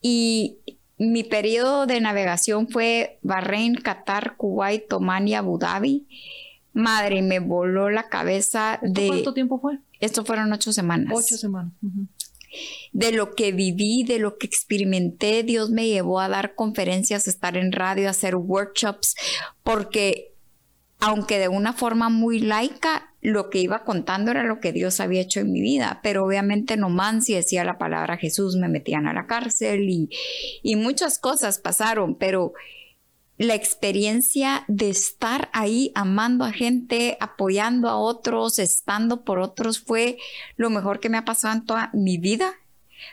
y 0.00 0.58
mi 0.98 1.24
periodo 1.24 1.86
de 1.86 2.00
navegación 2.00 2.68
fue 2.68 3.18
Bahrein, 3.22 3.74
Qatar, 3.76 4.36
Kuwait, 4.36 4.92
Oman 4.92 5.28
y 5.28 5.34
Abu 5.34 5.58
Dhabi. 5.58 6.06
Madre, 6.72 7.22
me 7.22 7.38
voló 7.38 7.90
la 7.90 8.08
cabeza 8.08 8.80
de... 8.82 9.06
¿Cuánto 9.06 9.34
tiempo 9.34 9.60
fue? 9.60 9.78
Esto 10.04 10.24
fueron 10.24 10.52
ocho 10.52 10.72
semanas. 10.72 11.12
Ocho 11.14 11.36
semanas. 11.36 11.72
De 12.92 13.10
lo 13.10 13.34
que 13.34 13.52
viví, 13.52 14.04
de 14.04 14.18
lo 14.18 14.36
que 14.36 14.46
experimenté, 14.46 15.42
Dios 15.42 15.70
me 15.70 15.88
llevó 15.88 16.20
a 16.20 16.28
dar 16.28 16.54
conferencias, 16.54 17.26
a 17.26 17.30
estar 17.30 17.56
en 17.56 17.72
radio, 17.72 18.06
a 18.06 18.10
hacer 18.10 18.36
workshops, 18.36 19.16
porque 19.62 20.34
aunque 21.00 21.38
de 21.38 21.48
una 21.48 21.72
forma 21.72 22.10
muy 22.10 22.38
laica, 22.38 23.14
lo 23.20 23.50
que 23.50 23.60
iba 23.60 23.84
contando 23.84 24.30
era 24.30 24.44
lo 24.44 24.60
que 24.60 24.72
Dios 24.72 25.00
había 25.00 25.22
hecho 25.22 25.40
en 25.40 25.52
mi 25.52 25.60
vida, 25.60 26.00
pero 26.02 26.24
obviamente 26.24 26.76
no 26.76 26.90
más 26.90 27.24
si 27.24 27.34
decía 27.34 27.64
la 27.64 27.78
palabra 27.78 28.18
Jesús 28.18 28.56
me 28.56 28.68
metían 28.68 29.06
a 29.06 29.14
la 29.14 29.26
cárcel 29.26 29.88
y, 29.88 30.10
y 30.62 30.76
muchas 30.76 31.18
cosas 31.18 31.58
pasaron, 31.58 32.14
pero 32.14 32.52
la 33.36 33.54
experiencia 33.54 34.64
de 34.68 34.90
estar 34.90 35.50
ahí 35.52 35.92
amando 35.94 36.44
a 36.44 36.52
gente, 36.52 37.16
apoyando 37.20 37.88
a 37.88 37.96
otros, 37.96 38.58
estando 38.58 39.24
por 39.24 39.38
otros, 39.38 39.80
fue 39.80 40.18
lo 40.56 40.70
mejor 40.70 41.00
que 41.00 41.08
me 41.08 41.18
ha 41.18 41.24
pasado 41.24 41.54
en 41.54 41.64
toda 41.64 41.90
mi 41.92 42.18
vida 42.18 42.54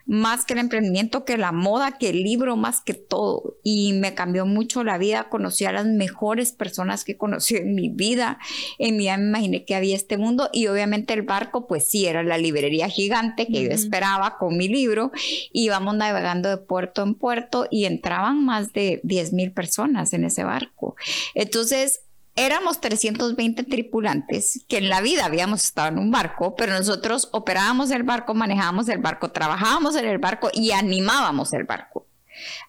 más 0.06 0.46
que 0.46 0.54
el 0.54 0.60
emprendimiento, 0.60 1.26
que 1.26 1.38
la 1.38 1.52
moda, 1.52 1.98
que 1.98 2.10
el 2.10 2.24
libro, 2.24 2.56
más 2.56 2.82
que 2.82 2.94
todo. 2.94 3.58
Y 3.64 3.94
me 3.94 4.14
cambió 4.14 4.46
mucho 4.46 4.84
la 4.84 4.98
vida. 4.98 5.30
Conocí 5.30 5.66
a 5.66 5.72
las 5.72 5.86
mejores 5.86 6.52
personas 6.52 7.04
que 7.04 7.18
conocí 7.18 7.56
en 7.56 7.76
mi 7.76 7.90
vida. 7.90 8.40
En 8.80 8.98
mi 8.98 9.04
vida 9.04 9.18
me 9.18 9.28
imaginé 9.28 9.66
que 9.66 9.76
había 9.76 9.96
este 9.96 10.18
mundo 10.18 10.50
y 10.52 10.68
obviamente 10.68 11.14
el 11.14 11.22
barco, 11.24 11.68
pues 11.68 11.90
sí, 11.90 12.06
era 12.06 12.24
la 12.24 12.38
librería 12.38 12.90
gigante 12.90 13.48
que 13.48 13.64
yo 13.64 13.72
esperaba 13.72 14.38
con 14.38 14.58
mi 14.58 14.68
libro. 14.68 15.12
Íbamos 15.54 15.96
navegando 15.96 16.50
de 16.50 16.58
puerto 16.58 17.04
en 17.04 17.16
puerto 17.16 17.68
y 17.70 17.86
entraban 17.86 18.44
más 18.44 18.74
de 18.74 19.00
10 19.04 19.34
mil 19.34 19.52
personas 19.52 20.14
en 20.14 20.26
ese 20.26 20.44
barco. 20.44 20.96
Entonces, 21.36 22.02
éramos 22.36 22.82
320 22.82 23.64
tripulantes 23.64 24.64
que 24.68 24.78
en 24.78 24.90
la 24.90 25.02
vida 25.02 25.26
habíamos 25.26 25.64
estado 25.64 25.90
en 25.90 26.00
un 26.00 26.12
barco, 26.12 26.56
pero 26.56 26.74
nosotros 26.74 27.30
operábamos 27.32 27.92
el 27.92 28.04
barco, 28.04 28.34
manejábamos 28.34 28.90
el 28.90 29.00
barco, 29.00 29.32
trabajábamos 29.32 29.96
en 29.96 30.06
el 30.06 30.18
barco 30.18 30.50
y 30.54 30.72
animábamos 30.72 31.54
el 31.54 31.64
barco. 31.66 32.08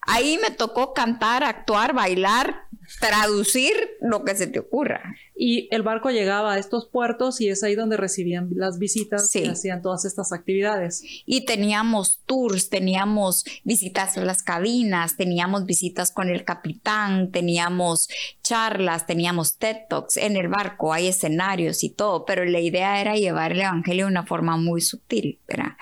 Ahí 0.02 0.38
me 0.42 0.50
tocó 0.50 0.92
cantar, 0.92 1.44
actuar, 1.44 1.94
bailar, 1.94 2.66
traducir 3.00 3.72
lo 4.00 4.24
que 4.24 4.34
se 4.34 4.46
te 4.46 4.58
ocurra. 4.58 5.14
Y 5.34 5.68
el 5.74 5.82
barco 5.82 6.10
llegaba 6.10 6.54
a 6.54 6.58
estos 6.58 6.86
puertos 6.88 7.40
y 7.40 7.48
es 7.48 7.62
ahí 7.62 7.74
donde 7.74 7.96
recibían 7.96 8.50
las 8.54 8.78
visitas 8.78 9.34
y 9.34 9.46
hacían 9.46 9.82
todas 9.82 10.04
estas 10.04 10.32
actividades. 10.32 11.02
Y 11.24 11.44
teníamos 11.44 12.20
tours, 12.26 12.68
teníamos 12.68 13.44
visitas 13.64 14.16
a 14.18 14.24
las 14.24 14.42
cabinas, 14.42 15.16
teníamos 15.16 15.64
visitas 15.64 16.12
con 16.12 16.28
el 16.28 16.44
capitán, 16.44 17.30
teníamos 17.30 18.08
charlas, 18.42 19.06
teníamos 19.06 19.58
TED 19.58 19.76
Talks 19.88 20.16
en 20.16 20.36
el 20.36 20.48
barco, 20.48 20.92
hay 20.92 21.08
escenarios 21.08 21.84
y 21.84 21.90
todo, 21.90 22.24
pero 22.24 22.44
la 22.44 22.60
idea 22.60 23.00
era 23.00 23.16
llevar 23.16 23.52
el 23.52 23.60
Evangelio 23.60 24.06
de 24.06 24.10
una 24.10 24.26
forma 24.26 24.56
muy 24.56 24.80
sutil, 24.80 25.38
¿verdad? 25.46 25.76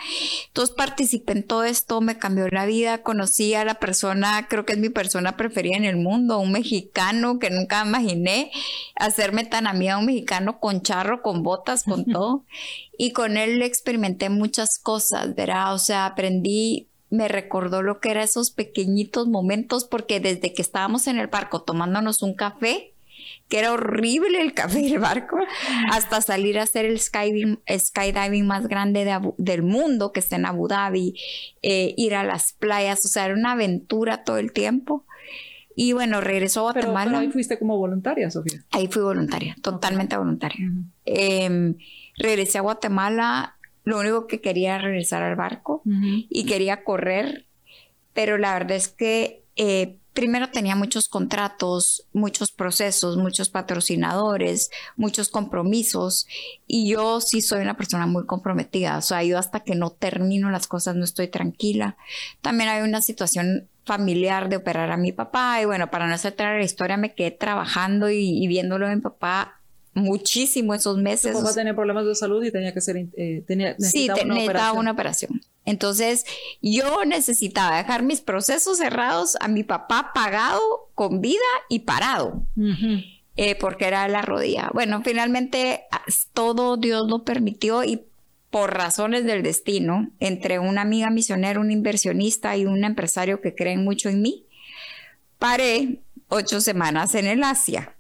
Entonces 0.49 0.75
participé 0.77 1.33
en 1.33 1.47
todo 1.47 1.65
esto, 1.65 2.01
me 2.01 2.19
cambió 2.19 2.49
la 2.49 2.67
vida, 2.67 3.03
conocí 3.03 3.55
a 3.55 3.65
la 3.65 3.75
persona, 3.75 4.47
creo 4.49 4.67
que 4.67 4.75
es 4.75 4.79
mi 4.79 4.91
persona 4.91 5.37
preferida 5.37 5.77
en 5.77 5.85
el 5.85 5.97
mundo, 5.97 6.39
un 6.39 6.53
mexicano 6.53 7.39
que 7.39 7.51
nunca 7.51 7.85
imaginé 7.85 8.51
hacerme 8.97 9.45
tan 9.45 9.67
amiga 9.67 9.99
un 9.99 10.07
mexicano 10.07 10.61
con 10.61 10.83
charro, 10.83 11.23
con 11.23 11.43
botas, 11.43 11.85
con 11.85 12.05
todo. 12.05 12.45
Y 12.97 13.13
con 13.13 13.39
él 13.39 13.63
experimenté 13.63 14.29
muchas 14.29 14.79
cosas, 14.79 15.35
¿verdad? 15.35 15.73
O 15.73 15.79
sea, 15.79 16.05
aprendí, 16.05 16.90
me 17.11 17.29
recordó 17.29 17.83
lo 17.83 18.01
que 18.01 18.11
eran 18.11 18.25
esos 18.25 18.51
pequeñitos 18.53 19.29
momentos, 19.29 19.85
porque 19.85 20.21
desde 20.21 20.53
que 20.53 20.63
estábamos 20.63 21.07
en 21.07 21.19
el 21.19 21.27
barco 21.27 21.63
tomándonos 21.63 22.23
un 22.23 22.35
café, 22.35 22.95
que 23.49 23.59
era 23.59 23.73
horrible 23.73 24.41
el 24.41 24.55
café 24.55 24.81
del 24.81 25.01
barco, 25.01 25.37
hasta 25.91 26.21
salir 26.23 26.59
a 26.59 26.63
hacer 26.63 26.85
el 26.87 26.99
skydiving, 27.01 28.47
más 28.47 28.69
grande 28.69 29.21
del 29.37 29.63
mundo, 29.63 30.13
que 30.13 30.21
está 30.21 30.37
en 30.37 30.47
Abu 30.47 30.69
Dhabi, 30.69 31.15
eh, 31.63 31.95
ir 31.97 32.15
a 32.15 32.25
las 32.25 32.53
playas, 32.53 33.05
o 33.05 33.09
sea, 33.09 33.27
era 33.27 33.35
una 33.35 33.53
aventura 33.53 34.25
todo 34.25 34.39
el 34.39 34.53
tiempo. 34.53 35.05
Y 35.75 35.93
bueno, 35.93 36.21
regresó 36.21 36.61
a 36.61 36.73
Guatemala. 36.73 37.11
Pero, 37.11 37.19
ahí 37.19 37.31
fuiste 37.31 37.59
como 37.59 37.77
voluntaria, 37.77 38.31
Sofía. 38.31 38.65
Ahí 38.71 38.89
fui 38.89 39.03
voluntaria, 39.03 39.57
totalmente 39.63 40.17
voluntaria. 40.17 40.71
Em, 41.05 41.77
regresé 42.19 42.59
a 42.59 42.61
Guatemala, 42.61 43.57
lo 43.85 43.99
único 43.99 44.27
que 44.27 44.41
quería 44.41 44.77
era 44.77 44.85
regresar 44.85 45.23
al 45.23 45.37
barco 45.37 45.83
y 45.85 46.45
quería 46.45 46.85
correr, 46.85 47.47
pero 48.13 48.39
la 48.39 48.53
verdad 48.53 48.77
es 48.77 48.89
que 48.89 49.43
eh, 49.57 49.97
primero 50.13 50.51
tenía 50.51 50.77
muchos 50.77 51.09
contratos, 51.09 52.07
muchos 52.13 52.51
procesos, 52.53 53.17
muchos 53.17 53.49
patrocinadores, 53.49 54.71
muchos 54.97 55.29
compromisos 55.29 56.27
y 56.67 56.91
yo 56.91 57.21
sí 57.21 57.41
soy 57.43 57.61
una 57.61 57.77
persona 57.77 58.07
muy 58.07 58.27
comprometida, 58.27 58.99
o 58.99 59.03
sea, 59.03 59.23
yo 59.23 59.39
hasta 59.39 59.61
que 59.61 59.75
no 59.75 59.91
termino 59.91 60.51
las 60.51 60.67
cosas 60.67 60.97
no 60.97 61.05
estoy 61.05 61.29
tranquila. 61.29 61.97
También 62.43 62.71
hay 62.71 62.83
una 62.83 63.01
situación 63.01 63.69
familiar 63.85 64.49
de 64.49 64.57
operar 64.57 64.91
a 64.91 64.97
mi 64.97 65.13
papá 65.13 65.61
y 65.63 65.65
bueno, 65.65 65.91
para 65.91 66.07
no 66.07 66.15
hacer 66.15 66.35
la 66.39 66.63
historia 66.63 66.97
me 66.97 67.15
quedé 67.15 67.31
trabajando 67.31 68.11
y, 68.11 68.47
viéndolo 68.47 68.87
a 68.87 68.95
mi 68.95 69.01
papá 69.01 69.60
muchísimo 69.95 70.75
esos 70.75 70.99
meses. 70.99 71.33
Tu 71.33 71.39
papá 71.39 71.55
tenía 71.55 71.75
problemas 71.75 72.07
de 72.07 72.15
salud 72.15 72.45
y 72.45 72.51
tenía 72.51 72.73
que 72.73 72.81
ser, 72.81 72.97
eh, 73.17 73.43
tenía, 73.47 73.75
necesitaba, 73.79 74.19
sí, 74.19 74.25
una, 74.25 74.35
necesitaba 74.35 74.71
operación. 74.71 74.79
una 74.79 74.91
operación. 74.93 75.41
Entonces 75.65 76.25
yo 76.63 77.05
necesitaba 77.05 77.77
dejar 77.77 78.03
mis 78.03 78.21
procesos 78.21 78.79
cerrados 78.79 79.37
a 79.41 79.49
mi 79.49 79.63
papá 79.63 80.13
pagado, 80.15 80.91
con 80.95 81.21
vida 81.21 81.41
y 81.69 81.81
parado. 81.81 82.43
Eh, 83.37 83.55
porque 83.55 83.87
era 83.87 84.07
la 84.09 84.23
rodilla. 84.23 84.71
Bueno, 84.75 85.03
finalmente 85.03 85.85
todo 86.35 86.77
Dios 86.77 87.09
lo 87.09 87.25
permitió 87.25 87.85
y 87.85 88.05
por 88.51 88.75
razones 88.75 89.25
del 89.25 89.43
destino, 89.43 90.11
entre 90.19 90.59
una 90.59 90.83
amiga 90.83 91.09
misionera, 91.11 91.61
un 91.61 91.71
inversionista 91.71 92.57
y 92.57 92.67
un 92.67 92.85
empresario 92.85 93.41
que 93.41 93.55
creen 93.55 93.85
mucho 93.85 94.09
en 94.09 94.23
mí, 94.23 94.45
paré 95.39 96.01
ocho 96.29 96.61
semanas 96.61 97.15
en 97.15 97.27
el 97.27 97.45
Asia. 97.45 97.95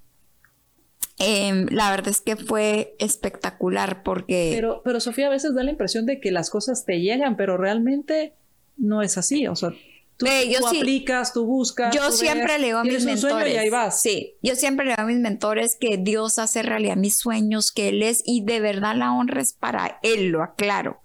Em, 1.21 1.67
la 1.71 1.91
verdad 1.91 2.09
es 2.09 2.21
que 2.21 2.37
fue 2.37 2.97
espectacular 2.99 4.03
porque... 4.03 4.53
Pero, 4.55 4.81
pero 4.83 5.01
Sofía, 5.01 5.27
a 5.27 5.31
veces 5.31 5.55
da 5.55 5.63
la 5.63 5.71
impresión 5.71 6.07
de 6.07 6.19
que 6.19 6.31
las 6.31 6.51
cosas 6.51 6.87
te 6.87 7.01
llegan, 7.01 7.37
pero 7.37 7.57
realmente 7.57 8.33
no 8.79 9.03
es 9.03 9.19
así. 9.19 9.47
O 9.47 9.55
sea, 9.55 9.73
Tú, 10.21 10.27
yo 10.27 10.67
aplicas, 10.67 11.33
tú 11.33 11.47
buscas. 11.47 11.97
Yo 11.97 12.11
siempre 12.13 12.59
leo 12.59 12.77
a 12.77 12.85
mis 12.85 13.07
mentores. 13.07 13.55
Y 13.55 13.57
ahí 13.57 13.71
vas. 13.71 14.03
Sí, 14.03 14.35
yo 14.43 14.55
siempre 14.55 14.85
leo 14.85 14.97
a 14.99 15.05
mis 15.05 15.17
mentores 15.17 15.77
que 15.81 15.97
Dios 15.97 16.39
hace 16.39 16.63
realidad 16.63 16.97
mis 16.97 17.17
sueños, 17.17 17.73
que 17.73 17.89
Él 17.89 18.03
es, 18.03 18.23
y 18.27 18.45
de 18.45 18.61
verdad 18.61 18.95
la 18.97 19.13
honra 19.13 19.41
es 19.41 19.55
para 19.55 19.99
Él, 20.03 20.27
lo 20.27 20.43
aclaro. 20.43 21.01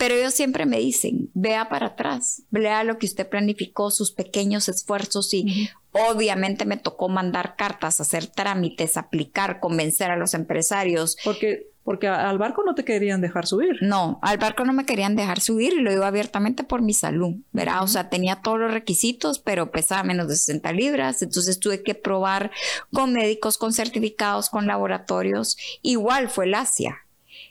Pero 0.00 0.14
ellos 0.14 0.32
siempre 0.32 0.64
me 0.64 0.78
dicen, 0.78 1.28
vea 1.34 1.68
para 1.68 1.88
atrás, 1.88 2.44
vea 2.48 2.84
lo 2.84 2.96
que 2.96 3.04
usted 3.04 3.28
planificó, 3.28 3.90
sus 3.90 4.12
pequeños 4.12 4.66
esfuerzos 4.70 5.34
y 5.34 5.68
obviamente 5.92 6.64
me 6.64 6.78
tocó 6.78 7.10
mandar 7.10 7.54
cartas, 7.54 8.00
hacer 8.00 8.26
trámites, 8.26 8.96
aplicar, 8.96 9.60
convencer 9.60 10.10
a 10.10 10.16
los 10.16 10.32
empresarios. 10.32 11.18
Porque 11.22 11.66
Porque 11.84 12.08
al 12.08 12.38
barco 12.38 12.62
no 12.64 12.74
te 12.74 12.82
querían 12.82 13.20
dejar 13.20 13.46
subir. 13.46 13.76
No, 13.82 14.18
al 14.22 14.38
barco 14.38 14.64
no 14.64 14.72
me 14.72 14.86
querían 14.86 15.16
dejar 15.16 15.38
subir 15.38 15.74
y 15.74 15.82
lo 15.82 15.90
digo 15.90 16.04
abiertamente 16.04 16.64
por 16.64 16.80
mi 16.80 16.94
salud, 16.94 17.34
¿verdad? 17.52 17.82
O 17.82 17.86
sea, 17.86 18.08
tenía 18.08 18.36
todos 18.36 18.58
los 18.58 18.72
requisitos, 18.72 19.38
pero 19.38 19.70
pesaba 19.70 20.02
menos 20.02 20.28
de 20.28 20.36
60 20.36 20.72
libras, 20.72 21.20
entonces 21.20 21.60
tuve 21.60 21.82
que 21.82 21.94
probar 21.94 22.52
con 22.90 23.12
médicos, 23.12 23.58
con 23.58 23.74
certificados, 23.74 24.48
con 24.48 24.66
laboratorios. 24.66 25.58
Igual 25.82 26.30
fue 26.30 26.46
el 26.46 26.54
Asia. 26.54 26.96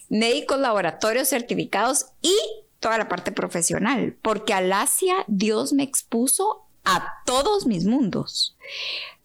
Médicos, 0.10 0.60
laboratorios 0.60 1.30
certificados 1.30 2.08
y 2.22 2.36
toda 2.80 2.98
la 2.98 3.08
parte 3.08 3.32
profesional, 3.32 4.18
porque 4.22 4.54
al 4.54 4.72
Asia 4.74 5.16
Dios 5.28 5.74
me 5.74 5.84
expuso 5.84 6.66
a 6.86 7.22
todos 7.26 7.66
mis 7.66 7.86
mundos. 7.86 8.58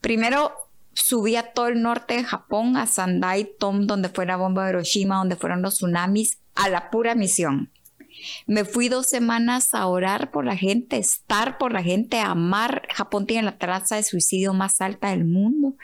Primero 0.01 0.53
subí 0.93 1.37
a 1.37 1.53
todo 1.53 1.69
el 1.69 1.83
norte 1.83 2.15
de 2.15 2.25
Japón, 2.25 2.77
a 2.77 2.87
Sandai, 2.87 3.51
Tom, 3.59 3.87
donde 3.87 4.09
fue 4.09 4.27
la 4.27 4.37
bomba 4.37 4.65
de 4.65 4.71
Hiroshima, 4.71 5.17
donde 5.17 5.37
fueron 5.37 5.63
los 5.63 5.75
tsunamis, 5.75 6.39
a 6.55 6.69
la 6.69 6.91
pura 6.91 7.15
misión. 7.15 7.71
Me 8.47 8.65
fui 8.65 8.89
dos 8.89 9.07
semanas 9.07 9.75
a 9.75 9.87
orar 9.87 10.31
por 10.31 10.45
la 10.45 10.57
gente, 10.57 10.97
estar 10.99 11.59
por 11.59 11.73
la 11.73 11.83
gente, 11.83 12.19
amar. 12.19 12.87
Japón 12.93 13.27
tiene 13.27 13.43
la 13.43 13.59
tasa 13.59 13.97
de 13.97 14.03
suicidio 14.03 14.55
más 14.55 14.81
alta 14.81 15.11
del 15.11 15.25
mundo. 15.25 15.77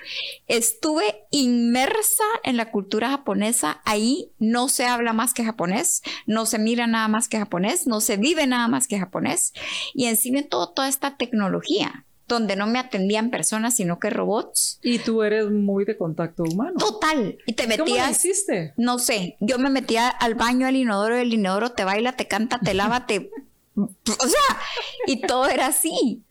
Estuve 0.47 1.27
inmersa 1.31 2.25
en 2.45 2.57
la 2.57 2.71
cultura 2.71 3.11
japonesa. 3.11 3.81
Ahí 3.85 4.31
no 4.39 4.69
se 4.69 4.87
habla 4.87 5.13
más 5.13 5.35
que 5.35 5.45
japonés, 5.45 6.03
no 6.27 6.47
se 6.47 6.59
mira 6.59 6.87
nada 6.87 7.09
más 7.09 7.29
que 7.29 7.39
japonés, 7.39 7.87
no 7.87 8.01
se 8.01 8.17
vive 8.17 8.47
nada 8.47 8.69
más 8.69 8.87
que 8.89 8.99
japonés. 8.99 9.53
Y 9.95 10.07
encima 10.07 10.43
todo, 10.43 10.71
toda 10.71 10.89
esta 10.89 11.17
tecnología 11.17 12.07
donde 12.35 12.57
no 12.57 12.67
me 12.67 12.79
atendían 12.79 13.31
personas, 13.31 13.75
sino 13.75 13.99
que 13.99 14.11
robots. 14.11 14.79
Y 14.83 14.99
tú 14.99 15.23
eres 15.23 15.51
muy 15.51 15.85
de 15.85 15.97
contacto 15.97 16.45
humano. 16.45 16.79
Total. 16.79 17.39
Y 17.47 17.53
te 17.53 17.67
metías. 17.67 17.89
¿Cómo 17.89 18.05
lo 18.05 18.11
hiciste? 18.11 18.75
No 18.77 18.99
sé. 18.99 19.37
Yo 19.41 19.59
me 19.59 19.71
metía 19.71 20.09
al 20.09 20.35
baño, 20.35 20.67
al 20.67 20.77
inodoro, 20.77 21.17
el 21.17 21.33
inodoro 21.33 21.73
te 21.73 21.85
baila, 21.85 22.13
te 22.13 22.27
canta, 22.27 22.59
te 22.59 22.75
lava, 22.75 23.07
te. 23.07 23.31
O 23.77 24.27
sea, 24.27 24.59
y 25.07 25.23
todo 25.23 25.49
era 25.49 25.67
así. 25.67 26.23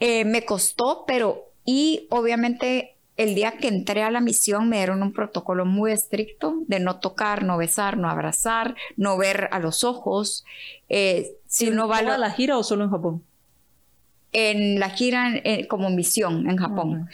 Eh, 0.00 0.24
me 0.24 0.44
costó, 0.44 1.04
pero. 1.06 1.52
Y 1.64 2.06
obviamente 2.10 2.96
el 3.16 3.34
día 3.34 3.58
que 3.58 3.68
entré 3.68 4.02
a 4.02 4.10
la 4.10 4.20
misión 4.20 4.68
me 4.68 4.76
dieron 4.76 5.02
un 5.02 5.12
protocolo 5.12 5.64
muy 5.64 5.90
estricto 5.90 6.62
de 6.66 6.80
no 6.80 7.00
tocar, 7.00 7.42
no 7.42 7.56
besar, 7.56 7.96
no 7.96 8.10
abrazar, 8.10 8.76
no 8.96 9.16
ver 9.16 9.48
a 9.52 9.58
los 9.58 9.84
ojos. 9.84 10.44
Eh, 10.88 11.36
si 11.46 11.68
uno 11.68 11.88
va 11.88 11.98
a 11.98 12.18
la 12.18 12.30
gira 12.30 12.58
o 12.58 12.62
solo 12.62 12.84
en 12.84 12.90
Japón? 12.90 13.24
En 14.32 14.78
la 14.80 14.90
gira 14.90 15.42
como 15.68 15.90
misión 15.90 16.48
en 16.48 16.56
Japón. 16.56 17.08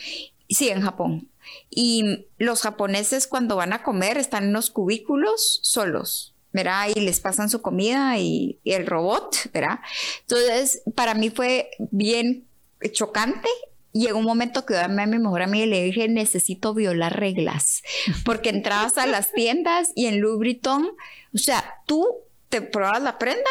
Sí, 0.48 0.68
en 0.68 0.82
Japón. 0.82 1.28
Y 1.70 2.26
los 2.38 2.62
japoneses 2.62 3.26
cuando 3.26 3.56
van 3.56 3.72
a 3.72 3.82
comer 3.82 4.18
están 4.18 4.44
en 4.44 4.52
los 4.52 4.70
cubículos 4.70 5.60
solos, 5.62 6.34
¿verdad? 6.52 6.88
Y 6.94 7.00
les 7.00 7.20
pasan 7.20 7.48
su 7.48 7.62
comida 7.62 8.18
y, 8.18 8.58
el 8.64 8.86
robot, 8.86 9.50
¿verdad? 9.52 9.80
Entonces, 10.20 10.82
para 10.94 11.14
mí 11.14 11.30
fue 11.30 11.70
bien 11.90 12.44
chocante 12.92 13.48
llegó 13.94 14.18
un 14.18 14.24
momento 14.24 14.64
que 14.64 14.72
yo 14.72 14.80
a 14.80 14.88
mi 14.88 15.18
mejor 15.18 15.42
amiga 15.42 15.66
y 15.66 15.68
le 15.68 15.82
dije, 15.82 16.08
necesito 16.08 16.72
violar 16.72 17.18
reglas, 17.20 17.82
porque 18.24 18.48
entrabas 18.48 18.96
a 18.96 19.06
las 19.06 19.32
tiendas 19.32 19.92
y 19.94 20.06
en 20.06 20.22
Louis 20.22 20.58
o 20.66 21.38
sea, 21.38 21.74
tú 21.86 22.06
te 22.48 22.62
probabas 22.62 23.02
la 23.02 23.18
prenda, 23.18 23.50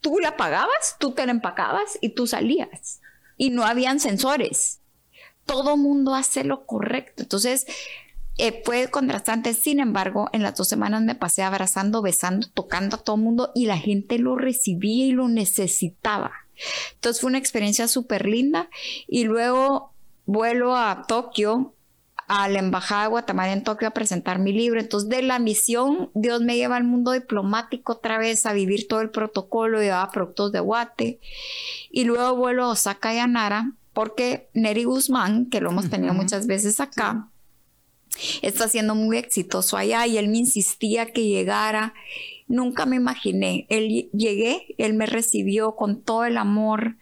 tú 0.00 0.20
la 0.20 0.36
pagabas, 0.36 0.96
tú 1.00 1.12
te 1.12 1.26
la 1.26 1.32
empacabas 1.32 1.98
y 2.00 2.10
tú 2.10 2.28
salías 2.28 2.99
y 3.40 3.48
no 3.48 3.64
habían 3.64 4.00
sensores. 4.00 4.82
Todo 5.46 5.78
mundo 5.78 6.14
hace 6.14 6.44
lo 6.44 6.66
correcto. 6.66 7.22
Entonces, 7.22 7.64
eh, 8.36 8.60
fue 8.66 8.88
contrastante. 8.88 9.54
Sin 9.54 9.80
embargo, 9.80 10.28
en 10.34 10.42
las 10.42 10.56
dos 10.56 10.68
semanas 10.68 11.00
me 11.00 11.14
pasé 11.14 11.42
abrazando, 11.42 12.02
besando, 12.02 12.48
tocando 12.52 12.96
a 12.96 13.02
todo 13.02 13.16
mundo 13.16 13.50
y 13.54 13.64
la 13.64 13.78
gente 13.78 14.18
lo 14.18 14.36
recibía 14.36 15.06
y 15.06 15.12
lo 15.12 15.28
necesitaba. 15.28 16.32
Entonces 16.92 17.22
fue 17.22 17.28
una 17.28 17.38
experiencia 17.38 17.88
súper 17.88 18.26
linda. 18.26 18.68
Y 19.08 19.24
luego 19.24 19.94
vuelo 20.26 20.76
a 20.76 21.06
Tokio 21.08 21.74
a 22.32 22.48
la 22.48 22.60
Embajada 22.60 23.02
de 23.02 23.08
Guatemala 23.08 23.52
en 23.52 23.64
Tokio 23.64 23.88
a 23.88 23.90
presentar 23.90 24.38
mi 24.38 24.52
libro. 24.52 24.78
Entonces, 24.78 25.08
de 25.08 25.20
la 25.20 25.40
misión, 25.40 26.10
Dios 26.14 26.40
me 26.40 26.54
lleva 26.54 26.76
al 26.76 26.84
mundo 26.84 27.10
diplomático 27.10 27.94
otra 27.94 28.18
vez 28.18 28.46
a 28.46 28.52
vivir 28.52 28.86
todo 28.86 29.00
el 29.00 29.10
protocolo, 29.10 29.80
llevaba 29.80 30.12
productos 30.12 30.52
de 30.52 30.60
Guate. 30.60 31.18
Y 31.90 32.04
luego 32.04 32.36
vuelo 32.36 32.66
a 32.66 32.68
Osaka 32.68 33.12
y 33.12 33.18
a 33.18 33.26
Nara, 33.26 33.72
porque 33.92 34.48
Neri 34.54 34.84
Guzmán, 34.84 35.46
que 35.46 35.60
lo 35.60 35.70
hemos 35.70 35.90
tenido 35.90 36.14
muchas 36.14 36.46
veces 36.46 36.78
acá, 36.78 37.28
está 38.42 38.68
siendo 38.68 38.94
muy 38.94 39.18
exitoso 39.18 39.76
allá 39.76 40.06
y 40.06 40.16
él 40.16 40.28
me 40.28 40.38
insistía 40.38 41.06
que 41.06 41.26
llegara. 41.26 41.94
Nunca 42.46 42.86
me 42.86 42.94
imaginé. 42.94 43.66
Él 43.70 44.08
llegué, 44.12 44.76
él 44.78 44.94
me 44.94 45.06
recibió 45.06 45.74
con 45.74 46.00
todo 46.00 46.24
el 46.24 46.38
amor, 46.38 46.94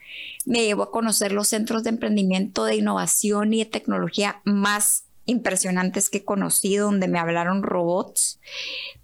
me 0.46 0.64
llevó 0.64 0.84
a 0.84 0.90
conocer 0.90 1.32
los 1.32 1.48
centros 1.48 1.84
de 1.84 1.90
emprendimiento, 1.90 2.64
de 2.64 2.76
innovación 2.76 3.52
y 3.52 3.58
de 3.58 3.66
tecnología 3.66 4.40
más 4.44 5.04
impresionantes 5.28 6.08
que 6.08 6.18
he 6.18 6.24
conocido, 6.24 6.86
donde 6.86 7.06
me 7.06 7.18
hablaron 7.18 7.62
robots. 7.62 8.40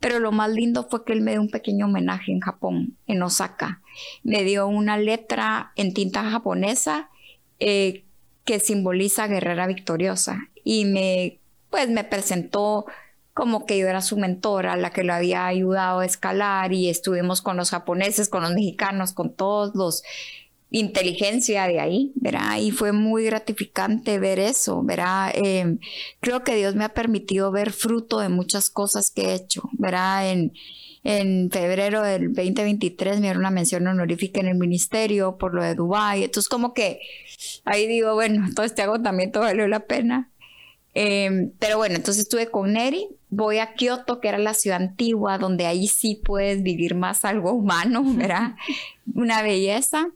Pero 0.00 0.18
lo 0.18 0.32
más 0.32 0.50
lindo 0.50 0.88
fue 0.88 1.04
que 1.04 1.12
él 1.12 1.20
me 1.20 1.32
dio 1.32 1.42
un 1.42 1.50
pequeño 1.50 1.86
homenaje 1.86 2.32
en 2.32 2.40
Japón, 2.40 2.96
en 3.06 3.22
Osaka. 3.22 3.82
Me 4.22 4.42
dio 4.42 4.66
una 4.66 4.96
letra 4.96 5.72
en 5.76 5.92
tinta 5.92 6.28
japonesa 6.28 7.10
eh, 7.60 8.04
que 8.44 8.58
simboliza 8.58 9.26
guerrera 9.26 9.66
victoriosa 9.66 10.48
y 10.64 10.86
me, 10.86 11.40
pues, 11.70 11.90
me 11.90 12.04
presentó 12.04 12.86
como 13.34 13.66
que 13.66 13.76
yo 13.76 13.86
era 13.86 14.00
su 14.00 14.16
mentora, 14.16 14.76
la 14.76 14.90
que 14.90 15.04
lo 15.04 15.12
había 15.12 15.46
ayudado 15.46 16.00
a 16.00 16.06
escalar 16.06 16.72
y 16.72 16.88
estuvimos 16.88 17.42
con 17.42 17.56
los 17.56 17.70
japoneses, 17.70 18.28
con 18.30 18.42
los 18.42 18.52
mexicanos, 18.54 19.12
con 19.12 19.34
todos 19.34 19.74
los 19.74 20.02
inteligencia 20.78 21.68
de 21.68 21.78
ahí, 21.78 22.12
¿verdad? 22.16 22.58
Y 22.58 22.72
fue 22.72 22.90
muy 22.90 23.24
gratificante 23.24 24.18
ver 24.18 24.40
eso, 24.40 24.82
¿verdad? 24.82 25.30
Em, 25.32 25.78
creo 26.18 26.42
que 26.42 26.56
Dios 26.56 26.74
me 26.74 26.82
ha 26.82 26.88
permitido 26.88 27.52
ver 27.52 27.70
fruto 27.70 28.18
de 28.18 28.28
muchas 28.28 28.70
cosas 28.70 29.12
que 29.12 29.26
he 29.26 29.34
hecho, 29.34 29.62
¿verdad? 29.78 30.32
En, 30.32 30.52
en 31.04 31.48
febrero 31.52 32.02
del 32.02 32.34
2023 32.34 33.16
me 33.16 33.22
dieron 33.22 33.42
una 33.42 33.52
mención 33.52 33.86
honorífica 33.86 34.40
en 34.40 34.48
el 34.48 34.56
ministerio 34.56 35.38
por 35.38 35.54
lo 35.54 35.62
de 35.62 35.76
Dubái. 35.76 36.24
Entonces, 36.24 36.48
como 36.48 36.74
que 36.74 36.98
ahí 37.64 37.86
digo, 37.86 38.14
bueno, 38.14 38.48
todo 38.56 38.66
este 38.66 38.82
agotamiento 38.82 39.40
valió 39.40 39.68
la 39.68 39.86
pena. 39.86 40.32
Em, 40.92 41.52
pero 41.60 41.76
bueno, 41.76 41.94
entonces 41.94 42.24
estuve 42.24 42.50
con 42.50 42.72
Neri, 42.72 43.06
voy 43.30 43.58
a 43.58 43.74
Kioto, 43.74 44.20
que 44.20 44.28
era 44.28 44.38
la 44.38 44.54
ciudad 44.54 44.82
antigua, 44.82 45.38
donde 45.38 45.66
ahí 45.66 45.86
sí 45.86 46.20
puedes 46.24 46.64
vivir 46.64 46.96
más 46.96 47.24
algo 47.24 47.52
humano, 47.52 48.02
¿verdad? 48.16 48.56
Una 49.14 49.40
belleza 49.42 50.08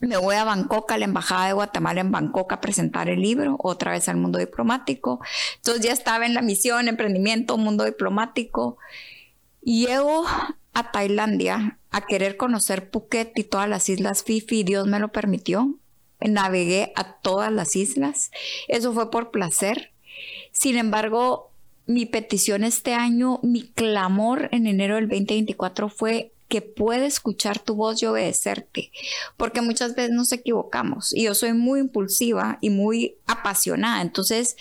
me 0.00 0.16
voy 0.16 0.36
a 0.36 0.44
Bangkok, 0.44 0.90
a 0.92 0.98
la 0.98 1.04
Embajada 1.04 1.46
de 1.46 1.52
Guatemala 1.54 2.00
en 2.00 2.10
Bangkok 2.10 2.52
a 2.52 2.60
presentar 2.60 3.08
el 3.08 3.20
libro, 3.20 3.56
otra 3.58 3.92
vez 3.92 4.08
al 4.08 4.16
mundo 4.16 4.38
diplomático. 4.38 5.20
Entonces 5.56 5.84
ya 5.84 5.92
estaba 5.92 6.26
en 6.26 6.34
la 6.34 6.42
misión, 6.42 6.88
emprendimiento, 6.88 7.56
mundo 7.56 7.84
diplomático. 7.84 8.78
Y 9.62 9.86
llego 9.86 10.26
a 10.74 10.92
Tailandia 10.92 11.78
a 11.90 12.02
querer 12.02 12.36
conocer 12.36 12.90
Phuket 12.90 13.38
y 13.38 13.44
todas 13.44 13.68
las 13.68 13.88
islas 13.88 14.22
Fifi, 14.22 14.62
Dios 14.62 14.86
me 14.86 15.00
lo 15.00 15.08
permitió. 15.08 15.74
Navegué 16.20 16.92
a 16.94 17.14
todas 17.14 17.52
las 17.52 17.76
islas. 17.76 18.30
Eso 18.68 18.92
fue 18.92 19.10
por 19.10 19.30
placer. 19.30 19.92
Sin 20.52 20.76
embargo, 20.76 21.50
mi 21.86 22.04
petición 22.04 22.64
este 22.64 22.94
año, 22.94 23.40
mi 23.42 23.62
clamor 23.62 24.48
en 24.52 24.66
enero 24.66 24.96
del 24.96 25.08
2024 25.08 25.88
fue 25.88 26.32
que 26.48 26.62
puede 26.62 27.06
escuchar 27.06 27.58
tu 27.58 27.74
voz 27.74 28.02
y 28.02 28.06
obedecerte, 28.06 28.92
porque 29.36 29.60
muchas 29.60 29.94
veces 29.94 30.12
nos 30.12 30.32
equivocamos 30.32 31.12
y 31.12 31.24
yo 31.24 31.34
soy 31.34 31.52
muy 31.52 31.80
impulsiva 31.80 32.58
y 32.60 32.70
muy 32.70 33.16
apasionada, 33.26 34.02
entonces 34.02 34.56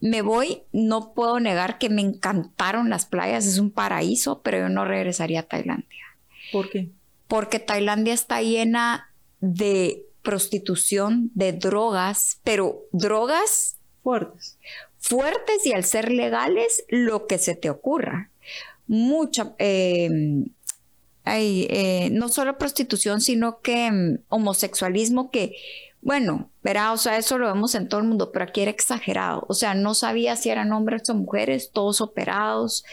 me 0.00 0.22
voy, 0.22 0.62
no 0.72 1.12
puedo 1.12 1.40
negar 1.40 1.78
que 1.78 1.90
me 1.90 2.00
encantaron 2.00 2.88
las 2.88 3.04
playas, 3.06 3.46
es 3.46 3.58
un 3.58 3.70
paraíso, 3.70 4.40
pero 4.42 4.58
yo 4.58 4.68
no 4.68 4.84
regresaría 4.84 5.40
a 5.40 5.44
Tailandia. 5.44 6.04
¿Por 6.52 6.70
qué? 6.70 6.88
Porque 7.28 7.58
Tailandia 7.58 8.14
está 8.14 8.40
llena 8.42 9.12
de 9.40 10.06
prostitución, 10.22 11.30
de 11.34 11.52
drogas, 11.52 12.40
pero 12.44 12.82
drogas 12.92 13.76
fuertes. 14.02 14.58
Fuertes 14.98 15.64
y 15.66 15.72
al 15.72 15.84
ser 15.84 16.10
legales, 16.10 16.84
lo 16.88 17.26
que 17.26 17.38
se 17.38 17.54
te 17.54 17.70
ocurra. 17.70 18.30
Mucha, 18.86 19.54
eh, 19.58 20.10
eh, 21.24 22.08
no 22.12 22.28
solo 22.28 22.58
prostitución, 22.58 23.20
sino 23.20 23.60
que 23.60 23.90
mm, 23.90 24.18
homosexualismo 24.28 25.30
que, 25.30 25.56
bueno, 26.02 26.50
verá, 26.62 26.92
o 26.92 26.96
sea, 26.96 27.18
eso 27.18 27.38
lo 27.38 27.46
vemos 27.46 27.74
en 27.74 27.88
todo 27.88 28.00
el 28.00 28.06
mundo, 28.06 28.32
pero 28.32 28.46
aquí 28.46 28.62
era 28.62 28.70
exagerado. 28.70 29.44
O 29.48 29.54
sea, 29.54 29.74
no 29.74 29.94
sabía 29.94 30.36
si 30.36 30.50
eran 30.50 30.72
hombres 30.72 31.08
o 31.10 31.14
mujeres, 31.14 31.70
todos 31.72 32.00
operados, 32.00 32.84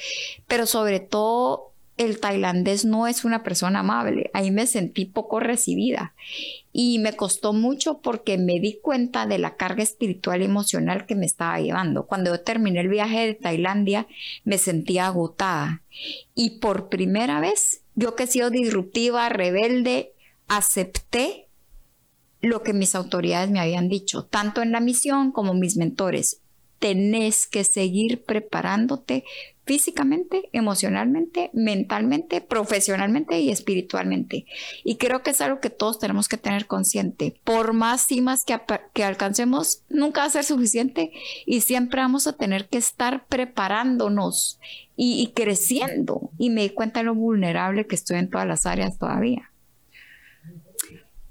pero 0.48 0.66
sobre 0.66 1.00
todo 1.00 1.72
el 1.98 2.20
tailandés 2.20 2.86
no 2.86 3.08
es 3.08 3.26
una 3.26 3.44
persona 3.44 3.80
amable. 3.80 4.30
Ahí 4.34 4.52
me 4.52 4.68
sentí 4.68 5.06
poco 5.06 5.40
recibida 5.40 6.13
y 6.72 7.00
me 7.00 7.13
costó 7.13 7.54
mucho 7.54 8.00
porque 8.00 8.38
me 8.38 8.60
di 8.60 8.80
cuenta 8.80 9.26
de 9.26 9.40
la 9.40 9.56
carga 9.56 9.82
espiritual 9.82 10.42
y 10.42 10.46
emocional 10.46 11.08
que 11.08 11.16
me 11.16 11.26
estaba 11.26 11.60
llevando. 11.60 12.06
Cuando 12.06 12.32
yo 12.32 12.42
terminé 12.42 12.82
el 12.82 12.88
viaje 12.88 13.26
de 13.26 13.34
Tailandia 13.34 14.08
me 14.44 14.60
sentía 14.60 15.08
agotada 15.08 15.82
y 16.36 16.60
por 16.60 16.90
primera 16.90 17.40
vez, 17.40 17.82
yo 17.97 18.15
que 18.15 18.23
he 18.23 18.27
sido 18.27 18.51
disruptiva, 18.51 19.27
rebelde, 19.27 20.13
acepté 20.47 21.47
lo 22.41 22.62
que 22.62 22.71
mis 22.71 22.93
autoridades 22.93 23.49
me 23.49 23.60
habían 23.60 23.89
dicho, 23.89 24.23
tanto 24.23 24.62
en 24.62 24.71
la 24.71 24.79
misión 24.79 25.31
como 25.31 25.55
mis 25.55 25.77
mentores. 25.77 26.41
Tenés 26.77 27.47
que 27.47 27.63
seguir 27.63 28.23
preparándote 28.23 29.25
físicamente, 29.67 30.49
emocionalmente, 30.53 31.51
mentalmente, 31.53 32.39
profesionalmente 32.39 33.39
y 33.41 33.51
espiritualmente. 33.51 34.45
Y 34.86 34.95
creo 34.95 35.21
que 35.21 35.32
es 35.32 35.41
algo 35.41 35.60
que 35.60 35.69
todos 35.69 35.99
tenemos 35.99 36.30
que 36.30 36.38
tener 36.38 36.67
consciente. 36.67 37.39
Por 37.43 37.73
más 37.73 38.08
cimas 38.08 38.39
que, 38.45 38.58
que 38.93 39.03
alcancemos, 39.03 39.84
nunca 39.89 40.21
va 40.21 40.27
a 40.27 40.32
ser 40.32 40.45
suficiente 40.45 41.12
y 41.45 41.62
siempre 41.62 42.01
vamos 42.01 42.27
a 42.27 42.34
tener 42.34 42.69
que 42.69 42.77
estar 42.77 43.27
preparándonos 43.27 44.60
y, 44.95 45.32
creciendo. 45.36 46.32
Y 46.38 46.49
me 46.49 46.63
di 46.63 46.69
cuenta 46.69 47.01
de 47.01 47.06
lo 47.06 47.15
vulnerable 47.15 47.86
que 47.86 47.95
estoy 47.95 48.17
en 48.17 48.30
todas 48.30 48.47
las 48.47 48.65
áreas 48.65 48.97
todavía. 48.97 49.51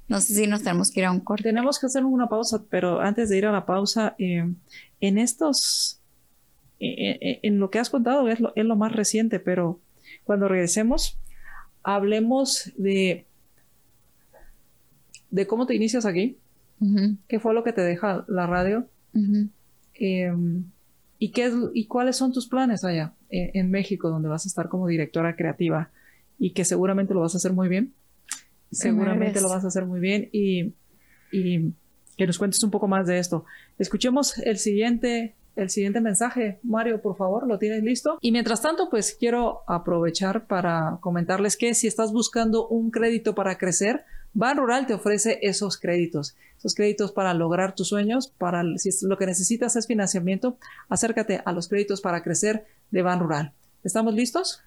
No 0.08 0.20
sé 0.20 0.34
si 0.34 0.46
nos 0.46 0.62
tenemos 0.62 0.92
que 0.92 1.00
ir 1.00 1.06
a 1.06 1.10
un 1.10 1.20
corte. 1.20 1.44
Tenemos 1.44 1.80
que 1.80 1.86
hacer 1.86 2.04
una 2.04 2.28
pausa, 2.28 2.62
pero 2.70 3.00
antes 3.00 3.28
de 3.30 3.38
ir 3.38 3.46
a 3.46 3.52
la 3.52 3.66
pausa, 3.66 4.14
eh, 4.18 4.44
en 5.00 5.18
estos 5.18 6.00
en 6.78 7.58
lo 7.58 7.70
que 7.70 7.78
has 7.78 7.90
contado 7.90 8.28
es 8.28 8.40
lo, 8.40 8.52
es 8.54 8.64
lo 8.64 8.76
más 8.76 8.92
reciente, 8.92 9.40
pero 9.40 9.80
cuando 10.24 10.48
regresemos, 10.48 11.18
hablemos 11.82 12.72
de, 12.76 13.26
de 15.30 15.46
cómo 15.46 15.66
te 15.66 15.74
inicias 15.74 16.04
aquí, 16.04 16.36
qué 17.28 17.40
fue 17.40 17.54
lo 17.54 17.64
que 17.64 17.72
te 17.72 17.80
deja 17.80 18.24
la 18.28 18.46
radio 18.46 18.86
em, 19.94 20.64
y, 21.18 21.30
qué 21.30 21.50
y 21.72 21.86
cuáles 21.86 22.16
son 22.16 22.32
tus 22.32 22.48
planes 22.48 22.84
allá 22.84 23.14
en, 23.30 23.70
México, 23.70 24.10
donde 24.10 24.28
vas 24.28 24.44
a 24.44 24.48
estar 24.48 24.68
como 24.68 24.86
directora 24.86 25.36
creativa 25.36 25.90
y 26.38 26.50
que 26.50 26.64
seguramente 26.64 27.14
lo 27.14 27.20
vas 27.20 27.34
a 27.34 27.38
hacer 27.38 27.52
muy 27.52 27.68
bien. 27.68 27.94
Seguramente 28.70 29.40
lo 29.40 29.48
vas 29.48 29.64
a 29.64 29.68
hacer 29.68 29.86
muy 29.86 30.00
bien 30.00 30.28
y, 30.32 30.74
y 31.32 31.72
que 32.16 32.26
nos 32.26 32.36
cuentes 32.36 32.62
un 32.62 32.70
poco 32.70 32.88
más 32.88 33.06
de 33.06 33.18
esto. 33.18 33.44
Escuchemos 33.78 34.36
el 34.38 34.58
siguiente 34.58 35.34
el 35.56 35.70
siguiente 35.70 36.00
mensaje. 36.00 36.60
Mario, 36.62 37.02
por 37.02 37.16
favor, 37.16 37.46
¿lo 37.46 37.58
tienes 37.58 37.82
listo? 37.82 38.18
Y 38.20 38.30
mientras 38.30 38.62
tanto, 38.62 38.88
pues 38.90 39.16
quiero 39.18 39.62
aprovechar 39.66 40.46
para 40.46 40.98
comentarles 41.00 41.56
que 41.56 41.74
si 41.74 41.86
estás 41.86 42.12
buscando 42.12 42.68
un 42.68 42.90
crédito 42.90 43.34
para 43.34 43.58
crecer, 43.58 44.04
Ban 44.34 44.58
Rural 44.58 44.86
te 44.86 44.92
ofrece 44.92 45.38
esos 45.40 45.78
créditos, 45.78 46.36
esos 46.58 46.74
créditos 46.74 47.10
para 47.10 47.32
lograr 47.32 47.74
tus 47.74 47.88
sueños, 47.88 48.28
para 48.28 48.62
si 48.76 48.90
lo 49.06 49.16
que 49.16 49.24
necesitas 49.24 49.76
es 49.76 49.86
financiamiento, 49.86 50.58
acércate 50.90 51.40
a 51.44 51.52
los 51.52 51.68
créditos 51.68 52.02
para 52.02 52.22
crecer 52.22 52.66
de 52.90 53.02
Ban 53.02 53.18
Rural. 53.18 53.54
¿Estamos 53.82 54.12
listos? 54.12 54.60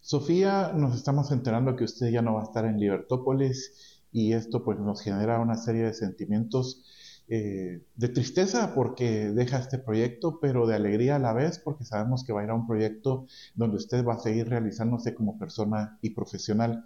Sofía, 0.00 0.72
nos 0.72 0.94
estamos 0.94 1.32
enterando 1.32 1.74
que 1.74 1.84
usted 1.84 2.10
ya 2.10 2.22
no 2.22 2.34
va 2.34 2.42
a 2.42 2.44
estar 2.44 2.64
en 2.64 2.78
Libertópolis 2.78 4.00
y 4.12 4.32
esto 4.32 4.62
pues 4.62 4.78
nos 4.78 5.02
genera 5.02 5.40
una 5.40 5.56
serie 5.56 5.82
de 5.82 5.92
sentimientos 5.92 6.84
eh, 7.32 7.84
de 7.94 8.08
tristeza 8.08 8.74
porque 8.74 9.30
deja 9.30 9.58
este 9.58 9.78
proyecto, 9.78 10.40
pero 10.40 10.66
de 10.66 10.74
alegría 10.74 11.14
a 11.14 11.20
la 11.20 11.32
vez 11.32 11.60
porque 11.60 11.84
sabemos 11.84 12.24
que 12.24 12.32
va 12.32 12.40
a 12.40 12.44
ir 12.44 12.50
a 12.50 12.54
un 12.54 12.66
proyecto 12.66 13.26
donde 13.54 13.76
usted 13.76 14.04
va 14.04 14.14
a 14.14 14.18
seguir 14.18 14.48
realizándose 14.48 15.14
como 15.14 15.38
persona 15.38 15.96
y 16.02 16.10
profesional. 16.10 16.84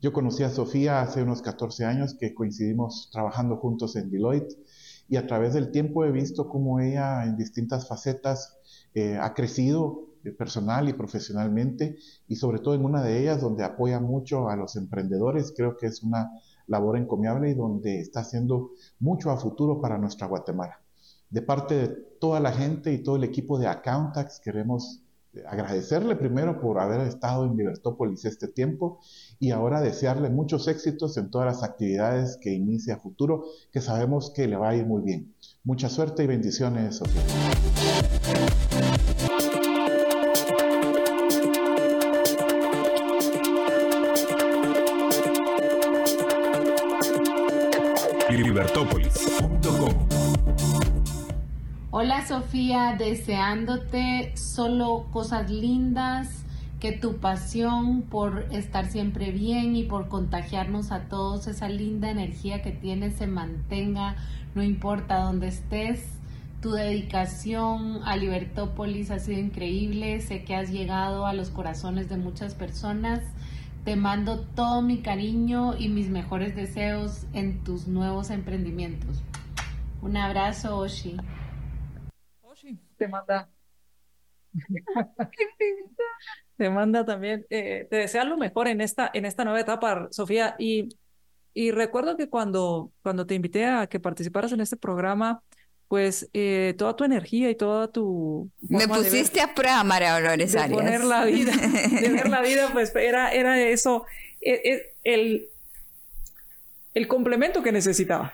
Yo 0.00 0.12
conocí 0.12 0.42
a 0.42 0.50
Sofía 0.50 1.00
hace 1.00 1.22
unos 1.22 1.42
14 1.42 1.84
años 1.84 2.14
que 2.18 2.34
coincidimos 2.34 3.08
trabajando 3.12 3.56
juntos 3.56 3.94
en 3.94 4.10
Deloitte 4.10 4.58
y 5.08 5.14
a 5.14 5.28
través 5.28 5.54
del 5.54 5.70
tiempo 5.70 6.04
he 6.04 6.10
visto 6.10 6.48
cómo 6.48 6.80
ella 6.80 7.24
en 7.24 7.36
distintas 7.36 7.86
facetas 7.86 8.58
eh, 8.94 9.16
ha 9.20 9.32
crecido 9.32 10.08
eh, 10.24 10.32
personal 10.32 10.88
y 10.88 10.92
profesionalmente 10.92 11.98
y 12.26 12.34
sobre 12.34 12.58
todo 12.58 12.74
en 12.74 12.84
una 12.84 13.00
de 13.00 13.20
ellas 13.20 13.40
donde 13.40 13.62
apoya 13.62 14.00
mucho 14.00 14.48
a 14.48 14.56
los 14.56 14.74
emprendedores. 14.74 15.52
Creo 15.56 15.76
que 15.76 15.86
es 15.86 16.02
una 16.02 16.32
labor 16.72 16.96
encomiable 16.96 17.50
y 17.50 17.54
donde 17.54 18.00
está 18.00 18.20
haciendo 18.20 18.72
mucho 18.98 19.30
a 19.30 19.36
futuro 19.36 19.80
para 19.80 19.98
nuestra 19.98 20.26
Guatemala. 20.26 20.80
De 21.30 21.42
parte 21.42 21.74
de 21.74 21.88
toda 22.20 22.40
la 22.40 22.52
gente 22.52 22.92
y 22.92 23.02
todo 23.02 23.16
el 23.16 23.24
equipo 23.24 23.58
de 23.58 23.68
Accountax, 23.68 24.40
queremos 24.40 25.02
agradecerle 25.46 26.16
primero 26.16 26.60
por 26.60 26.78
haber 26.78 27.00
estado 27.00 27.46
en 27.46 27.56
Libertópolis 27.56 28.24
este 28.24 28.48
tiempo 28.48 29.00
y 29.38 29.50
ahora 29.50 29.80
desearle 29.80 30.28
muchos 30.28 30.68
éxitos 30.68 31.16
en 31.16 31.30
todas 31.30 31.46
las 31.46 31.62
actividades 31.62 32.36
que 32.36 32.52
inicie 32.52 32.92
a 32.92 32.98
futuro, 32.98 33.44
que 33.70 33.80
sabemos 33.80 34.30
que 34.34 34.46
le 34.46 34.56
va 34.56 34.70
a 34.70 34.76
ir 34.76 34.86
muy 34.86 35.02
bien. 35.02 35.34
Mucha 35.64 35.88
suerte 35.88 36.24
y 36.24 36.26
bendiciones, 36.26 36.96
Sofía. 36.96 37.22
Hola 51.90 52.26
Sofía, 52.26 52.96
deseándote 52.98 54.34
solo 54.36 55.06
cosas 55.12 55.50
lindas, 55.50 56.44
que 56.80 56.92
tu 56.92 57.18
pasión 57.18 58.00
por 58.00 58.46
estar 58.50 58.86
siempre 58.86 59.32
bien 59.32 59.76
y 59.76 59.84
por 59.84 60.08
contagiarnos 60.08 60.92
a 60.92 61.00
todos, 61.08 61.46
esa 61.46 61.68
linda 61.68 62.10
energía 62.10 62.62
que 62.62 62.70
tienes 62.70 63.16
se 63.16 63.26
mantenga, 63.26 64.16
no 64.54 64.62
importa 64.62 65.20
dónde 65.20 65.48
estés. 65.48 66.02
Tu 66.62 66.70
dedicación 66.72 68.00
a 68.04 68.16
Libertópolis 68.16 69.10
ha 69.10 69.18
sido 69.18 69.40
increíble, 69.40 70.20
sé 70.22 70.42
que 70.44 70.54
has 70.54 70.70
llegado 70.70 71.26
a 71.26 71.34
los 71.34 71.50
corazones 71.50 72.08
de 72.08 72.16
muchas 72.16 72.54
personas 72.54 73.20
te 73.84 73.96
mando 73.96 74.40
todo 74.40 74.80
mi 74.82 75.02
cariño 75.02 75.76
y 75.76 75.88
mis 75.88 76.08
mejores 76.08 76.54
deseos 76.54 77.26
en 77.32 77.64
tus 77.64 77.88
nuevos 77.88 78.30
emprendimientos. 78.30 79.22
Un 80.00 80.16
abrazo, 80.16 80.76
Oshi. 80.78 81.16
Oshi 82.42 82.78
te 82.96 83.08
manda. 83.08 83.48
te 86.56 86.70
manda 86.70 87.04
también, 87.04 87.46
eh, 87.50 87.86
te 87.90 87.96
desea 87.96 88.24
lo 88.24 88.36
mejor 88.36 88.68
en 88.68 88.80
esta, 88.80 89.10
en 89.12 89.24
esta 89.24 89.44
nueva 89.44 89.60
etapa, 89.60 90.08
Sofía. 90.10 90.54
Y, 90.58 90.88
y 91.54 91.72
recuerdo 91.72 92.16
que 92.16 92.28
cuando, 92.28 92.92
cuando 93.02 93.26
te 93.26 93.34
invité 93.34 93.66
a 93.66 93.86
que 93.88 93.98
participaras 93.98 94.52
en 94.52 94.60
este 94.60 94.76
programa, 94.76 95.42
pues 95.92 96.30
eh, 96.32 96.74
toda 96.78 96.96
tu 96.96 97.04
energía 97.04 97.50
y 97.50 97.54
toda 97.54 97.86
tu... 97.86 98.48
Me 98.66 98.88
pusiste 98.88 99.42
a 99.42 99.52
prueba, 99.52 99.84
María 99.84 100.18
Dolores 100.18 100.50
de 100.50 100.68
poner 100.70 101.04
la 101.04 101.26
vida, 101.26 101.52
de 101.52 102.08
ver 102.08 102.30
la 102.30 102.40
vida, 102.40 102.70
pues 102.72 102.96
era, 102.96 103.30
era 103.30 103.60
eso, 103.60 104.06
e, 104.40 104.52
e, 104.54 104.82
el, 105.04 105.48
el 106.94 107.08
complemento 107.08 107.62
que 107.62 107.72
necesitaba, 107.72 108.32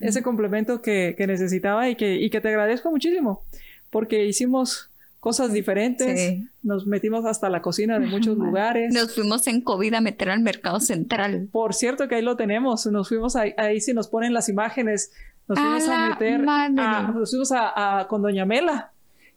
ese 0.00 0.22
complemento 0.22 0.80
que, 0.80 1.14
que, 1.18 1.26
necesitaba 1.26 1.86
y 1.90 1.96
que, 1.96 2.14
y 2.14 2.30
que 2.30 2.40
te 2.40 2.48
agradezco 2.48 2.90
muchísimo, 2.90 3.42
porque 3.90 4.24
hicimos 4.24 4.88
cosas 5.20 5.52
diferentes, 5.52 6.38
nos 6.62 6.86
metimos 6.86 7.26
hasta 7.26 7.50
la 7.50 7.60
cocina 7.60 7.98
de 7.98 8.06
muchos 8.06 8.38
lugares. 8.38 8.94
Nos 8.94 9.14
fuimos 9.14 9.46
en 9.48 9.60
COVID 9.60 9.92
a 9.92 10.00
meter 10.00 10.30
al 10.30 10.40
mercado 10.40 10.80
central. 10.80 11.48
Por 11.52 11.74
cierto 11.74 12.08
que 12.08 12.14
ahí 12.14 12.22
lo 12.22 12.36
tenemos, 12.36 12.86
nos 12.86 13.08
fuimos 13.08 13.36
ahí, 13.36 13.52
ahí 13.58 13.82
sí 13.82 13.92
nos 13.92 14.08
ponen 14.08 14.32
las 14.32 14.48
imágenes 14.48 15.10
nos 15.48 15.58
fuimos 15.58 15.88
a, 15.88 16.08
meter, 16.10 16.40
nos 16.40 17.30
fuimos 17.30 17.52
a, 17.52 18.06
con 18.08 18.22
Doña 18.22 18.44
Mela. 18.44 18.92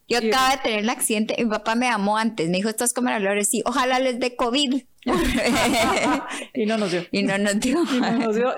Yo 0.07 0.17
acaba 0.17 0.55
de 0.55 0.57
tener 0.63 0.79
el 0.79 0.89
accidente, 0.89 1.35
mi 1.37 1.49
papá 1.49 1.75
me 1.75 1.85
llamó 1.85 2.17
antes, 2.17 2.49
me 2.49 2.57
dijo, 2.57 2.69
estás 2.69 2.93
como 2.93 3.11
la 3.11 3.43
sí, 3.43 3.61
ojalá 3.63 3.99
les 3.99 4.19
dé 4.19 4.35
COVID. 4.35 4.81
y 6.55 6.65
no 6.65 6.79
nos 6.79 6.91
dio. 6.91 7.03
Y 7.11 7.21
no 7.21 7.37
nos 7.37 7.59
dio. 7.59 7.77
y 7.95 8.01
no 8.01 8.11
nos 8.17 8.35
dio. 8.35 8.55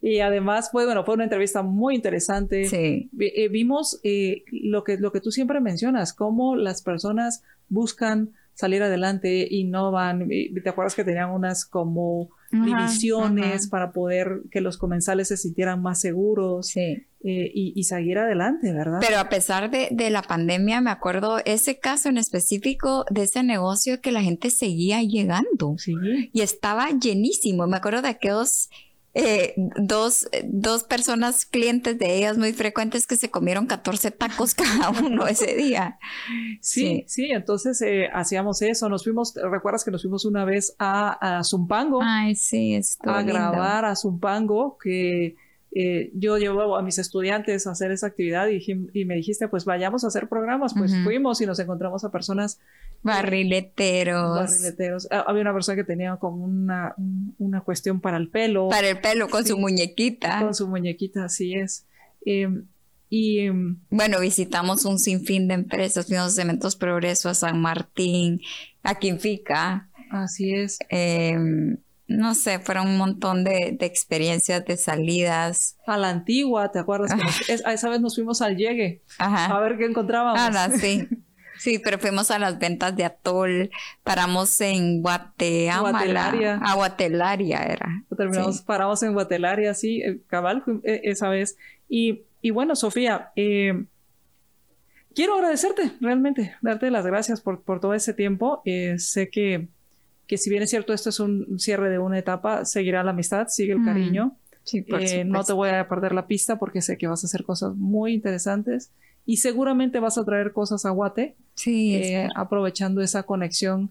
Y, 0.00 0.20
además, 0.20 0.70
pues, 0.72 0.86
bueno, 0.86 1.04
fue 1.04 1.14
una 1.14 1.24
entrevista 1.24 1.62
muy 1.62 1.94
interesante. 1.94 2.64
Sí. 2.64 3.10
Eh, 3.20 3.48
vimos 3.48 4.00
eh, 4.04 4.44
lo, 4.50 4.82
que, 4.82 4.96
lo 4.96 5.12
que 5.12 5.20
tú 5.20 5.30
siempre 5.30 5.60
mencionas, 5.60 6.14
cómo 6.14 6.56
las 6.56 6.80
personas 6.80 7.42
buscan 7.68 8.30
salir 8.54 8.82
adelante, 8.82 9.46
innovan. 9.50 10.28
¿Te 10.28 10.68
acuerdas 10.68 10.94
que 10.94 11.04
tenían 11.04 11.30
unas 11.30 11.66
como 11.66 12.30
divisiones 12.50 13.68
para 13.68 13.92
poder 13.92 14.42
que 14.50 14.60
los 14.60 14.76
comensales 14.76 15.28
se 15.28 15.36
sintieran 15.36 15.80
más 15.82 16.00
seguros 16.00 16.76
eh, 16.76 17.06
y, 17.22 17.84
seguir 17.84 18.18
adelante, 18.18 18.72
¿verdad? 18.72 18.98
Pero 19.00 19.18
a 19.18 19.28
pesar 19.28 19.70
de, 19.70 19.88
de, 19.90 20.10
la 20.10 20.22
pandemia, 20.22 20.80
me 20.80 20.90
acuerdo 20.90 21.38
ese 21.44 21.78
caso 21.78 22.08
en 22.08 22.18
específico 22.18 23.04
de 23.10 23.24
ese 23.24 23.42
negocio 23.42 24.00
que 24.00 24.10
la 24.10 24.22
gente 24.22 24.50
seguía 24.50 25.02
llegando 25.02 25.76
sí. 25.78 25.94
y 26.32 26.40
estaba 26.40 26.88
llenísimo. 26.90 27.66
Me 27.66 27.76
acuerdo 27.76 28.02
de 28.02 28.08
aquellos 28.08 28.70
eh, 29.12 29.54
dos, 29.56 30.28
dos 30.44 30.84
personas 30.84 31.44
clientes 31.44 31.98
de 31.98 32.16
ellas 32.16 32.38
muy 32.38 32.52
frecuentes 32.52 33.08
que 33.08 33.16
se 33.16 33.28
comieron 33.28 33.66
14 33.66 34.12
tacos 34.12 34.54
cada 34.54 34.90
uno 34.90 35.26
ese 35.26 35.56
día. 35.56 35.98
Sí, 36.60 37.04
sí, 37.08 37.30
entonces 37.30 37.82
eh, 37.82 38.08
hacíamos 38.12 38.62
eso. 38.62 38.88
Nos 38.88 39.02
fuimos, 39.02 39.34
¿recuerdas 39.34 39.84
que 39.84 39.90
nos 39.90 40.02
fuimos 40.02 40.24
una 40.24 40.44
vez 40.44 40.76
a, 40.78 41.38
a 41.38 41.44
Zumpango? 41.44 42.00
Ay, 42.02 42.36
sí, 42.36 42.78
A 43.00 43.22
grabar 43.22 43.84
a 43.84 43.96
Zumpango, 43.96 44.78
que 44.78 45.34
eh, 45.72 46.10
yo 46.14 46.36
llevo 46.36 46.76
a 46.76 46.82
mis 46.82 46.98
estudiantes 46.98 47.66
a 47.66 47.72
hacer 47.72 47.90
esa 47.92 48.08
actividad 48.08 48.48
y, 48.48 48.60
y, 48.92 49.04
me 49.04 49.14
dijiste, 49.14 49.48
pues 49.48 49.64
vayamos 49.64 50.04
a 50.04 50.08
hacer 50.08 50.28
programas. 50.28 50.74
Pues 50.74 50.94
fuimos 51.02 51.40
y 51.40 51.46
nos 51.46 51.58
encontramos 51.58 52.04
a 52.04 52.10
personas 52.12 52.60
Barrileteros. 53.02 54.36
Barrileteros. 54.36 55.08
Ah, 55.10 55.24
había 55.26 55.42
una 55.42 55.52
persona 55.52 55.76
que 55.76 55.84
tenía 55.84 56.16
como 56.16 56.44
una, 56.44 56.94
una 57.38 57.62
cuestión 57.62 58.00
para 58.00 58.16
el 58.16 58.28
pelo. 58.28 58.68
Para 58.68 58.90
el 58.90 59.00
pelo, 59.00 59.28
con 59.28 59.46
su 59.46 59.56
muñequita. 59.56 60.40
Con 60.40 60.54
su 60.54 60.68
muñequita, 60.68 61.24
así 61.24 61.54
es. 61.54 61.86
Em, 62.24 62.66
y 63.08 63.40
em, 63.40 63.80
bueno, 63.90 64.20
visitamos 64.20 64.84
un 64.84 64.98
sinfín 64.98 65.48
de 65.48 65.54
empresas, 65.54 66.06
fuimos 66.06 66.26
a 66.26 66.30
Cementos 66.30 66.76
Progreso, 66.76 67.28
a 67.28 67.34
San 67.34 67.60
Martín, 67.60 68.40
a 68.82 68.94
Quinfica. 68.96 69.88
Así 70.10 70.54
es. 70.54 70.78
Em, 70.88 71.78
no 72.06 72.34
sé, 72.34 72.58
fueron 72.58 72.88
un 72.88 72.98
montón 72.98 73.44
de, 73.44 73.78
experiencias, 73.80 74.64
de 74.64 74.76
salidas. 74.76 75.76
A 75.86 75.96
la 75.96 76.10
antigua, 76.10 76.70
¿te 76.72 76.80
acuerdas? 76.80 77.12
a 77.64 77.72
esa 77.72 77.88
vez 77.88 78.00
nos 78.00 78.16
fuimos 78.16 78.42
al 78.42 78.56
llegue 78.56 79.02
a 79.18 79.58
ver 79.60 79.78
qué 79.78 79.86
encontrábamos. 79.86 80.38
Ah, 80.38 80.68
sí. 80.76 81.08
Sí, 81.60 81.78
pero 81.78 81.98
fuimos 81.98 82.30
a 82.30 82.38
las 82.38 82.58
ventas 82.58 82.96
de 82.96 83.04
Atol, 83.04 83.70
paramos 84.02 84.58
en 84.62 85.02
Guatemala. 85.02 85.90
Guatelaria. 85.90 86.56
A 86.56 86.74
Guatelaria 86.74 87.58
era. 87.64 88.02
Terminamos, 88.16 88.62
paramos 88.62 89.02
en 89.02 89.12
Guatelaria, 89.12 89.74
sí, 89.74 90.00
eh, 90.00 90.20
cabal, 90.26 90.64
eh, 90.84 91.02
esa 91.04 91.28
vez. 91.28 91.58
Y, 91.86 92.24
bueno, 92.50 92.76
Sofía, 92.76 93.30
eh, 93.36 93.84
quiero 95.14 95.34
agradecerte 95.34 95.92
realmente, 96.00 96.56
darte 96.62 96.90
las 96.90 97.04
gracias 97.04 97.42
por, 97.42 97.60
por 97.60 97.78
todo 97.78 97.92
ese 97.92 98.14
tiempo. 98.14 98.62
sé 98.96 99.28
que, 99.28 99.68
que 100.26 100.38
si 100.38 100.48
bien 100.48 100.62
es 100.62 100.70
cierto, 100.70 100.94
esto 100.94 101.10
es 101.10 101.20
un 101.20 101.58
cierre 101.60 101.90
de 101.90 101.98
una 101.98 102.18
etapa, 102.18 102.64
seguirá 102.64 103.04
la 103.04 103.10
amistad, 103.10 103.48
sigue 103.48 103.74
el 103.74 103.84
cariño. 103.84 104.34
Sí, 104.64 104.80
por 104.80 105.02
no 105.26 105.44
te 105.44 105.52
voy 105.52 105.68
a 105.68 105.86
perder 105.88 106.12
la 106.12 106.26
pista 106.26 106.58
porque 106.58 106.80
sé 106.80 106.96
que 106.96 107.06
vas 107.06 107.22
a 107.22 107.26
hacer 107.26 107.44
cosas 107.44 107.74
muy 107.76 108.14
interesantes 108.14 108.92
y 109.26 109.36
seguramente 109.36 110.00
vas 110.00 110.18
a 110.18 110.24
traer 110.24 110.52
cosas 110.52 110.84
a 110.84 110.90
Guate, 110.90 111.36
sí, 111.54 111.94
eh, 111.94 112.28
aprovechando 112.34 113.00
esa 113.00 113.22
conexión 113.22 113.90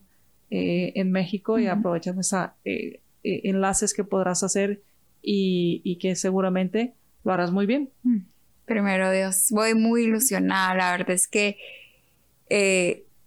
eh, 0.49 0.91
en 0.95 1.11
México 1.11 1.59
y 1.59 1.67
aprovechando 1.67 2.21
esos 2.21 2.49
eh, 2.65 3.01
enlaces 3.23 3.93
que 3.93 4.03
podrás 4.03 4.43
hacer 4.43 4.81
y, 5.21 5.97
que 6.01 6.15
seguramente 6.15 6.93
lo 7.23 7.33
harás 7.33 7.51
muy 7.51 7.65
bien. 7.65 7.89
Mm. 8.03 8.19
Primero 8.65 9.11
Dios, 9.11 9.47
voy 9.49 9.75
muy 9.75 10.03
ilusionada, 10.03 10.75
la 10.75 10.91
verdad 10.91 11.11
es 11.11 11.27
que 11.27 11.57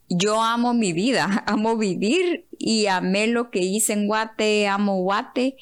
yo 0.08 0.42
amo 0.42 0.74
mi 0.74 0.92
vida, 0.92 1.44
amo 1.46 1.76
vivir 1.76 2.46
y 2.58 2.86
amé 2.86 3.26
lo 3.26 3.50
que 3.50 3.60
hice 3.60 3.94
en 3.94 4.06
Guate, 4.06 4.66
amo 4.66 5.00
Guate, 5.02 5.56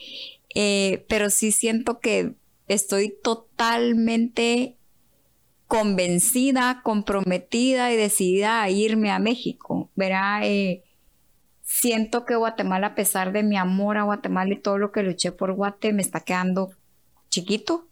pero 1.09 1.30
sí 1.30 1.53
siento 1.53 2.01
que 2.01 2.32
estoy 2.66 3.14
totalmente 3.22 4.76
convencida, 5.71 6.81
comprometida 6.83 7.93
y 7.93 7.97
decidida 7.97 8.61
a 8.61 8.71
irme 8.71 9.12
a 9.12 9.21
México. 9.21 9.89
Verá, 9.95 10.45
eh, 10.45 10.83
siento 11.62 12.25
que 12.25 12.35
Guatemala, 12.35 12.89
a 12.89 12.95
pesar 12.97 13.33
de 13.33 13.45
mi 13.45 13.57
amor 13.57 13.97
a 13.97 14.03
Guatemala 14.03 14.53
y 14.53 14.59
todo 14.59 14.79
lo 14.79 14.91
que 14.91 15.05
luché 15.05 15.31
por 15.31 15.53
Guate, 15.53 15.93
me 15.93 16.03
está 16.03 16.21
quedando 16.21 16.73
chiquito. 17.29 17.89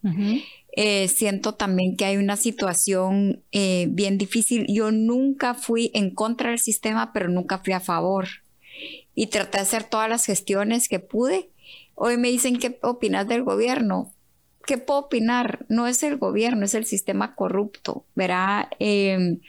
Eh, 0.73 1.07
siento 1.07 1.55
también 1.55 1.97
que 1.97 2.05
hay 2.05 2.17
una 2.17 2.37
situación 2.37 3.45
eh, 3.53 3.87
bien 3.91 4.19
difícil. 4.19 4.67
Yo 4.69 4.91
nunca 4.91 5.55
fui 5.55 5.93
en 5.95 6.13
contra 6.13 6.51
del 6.51 6.59
sistema, 6.59 7.13
pero 7.13 7.29
nunca 7.29 7.59
fui 7.59 7.75
a 7.75 7.81
favor. 7.81 8.27
Y 9.15 9.29
traté 9.29 9.59
de 9.59 9.63
hacer 9.63 9.85
todas 9.85 10.11
las 10.11 10.27
gestiones 10.27 10.89
que 10.89 10.99
pude. 10.99 11.53
Hoy 11.95 12.17
me 12.17 12.29
dicen, 12.29 12.59
¿qué 12.59 12.77
opinas 12.83 13.29
del 13.29 13.45
gobierno? 13.45 14.13
¿Qué 14.69 14.77
puedo 14.77 15.01
opinar? 15.01 15.65
No 15.71 15.87
es 15.87 16.03
el 16.03 16.19
gobierno, 16.19 16.67
es 16.67 16.75
el 16.75 16.85
sistema 16.85 17.35
corrupto, 17.35 18.05
¿verá? 18.15 18.69
Em, 18.79 19.41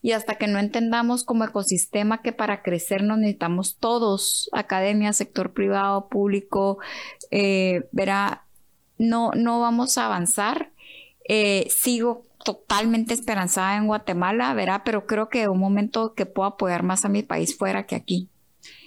y 0.00 0.12
hasta 0.12 0.36
que 0.36 0.46
no 0.46 0.60
entendamos 0.60 1.24
como 1.24 1.44
ecosistema 1.44 2.22
que 2.22 2.32
para 2.32 2.62
crecer 2.62 3.02
nos 3.02 3.18
necesitamos 3.18 3.78
todos, 3.78 4.48
academia, 4.52 5.12
sector 5.12 5.52
privado, 5.54 6.08
público, 6.08 6.78
eh, 7.32 7.88
verá, 7.90 8.44
no, 8.96 9.32
no 9.34 9.58
vamos 9.60 9.98
a 9.98 10.06
avanzar. 10.06 10.70
Eh, 11.28 11.66
sigo 11.68 12.24
totalmente 12.44 13.12
esperanzada 13.12 13.76
en 13.76 13.88
Guatemala, 13.88 14.54
verá, 14.54 14.84
pero 14.84 15.04
creo 15.04 15.28
que 15.28 15.48
un 15.48 15.58
momento 15.58 16.14
que 16.14 16.26
puedo 16.26 16.48
apoyar 16.48 16.84
más 16.84 17.04
a 17.04 17.08
mi 17.08 17.24
país 17.24 17.58
fuera 17.58 17.86
que 17.86 17.96
aquí. 17.96 18.28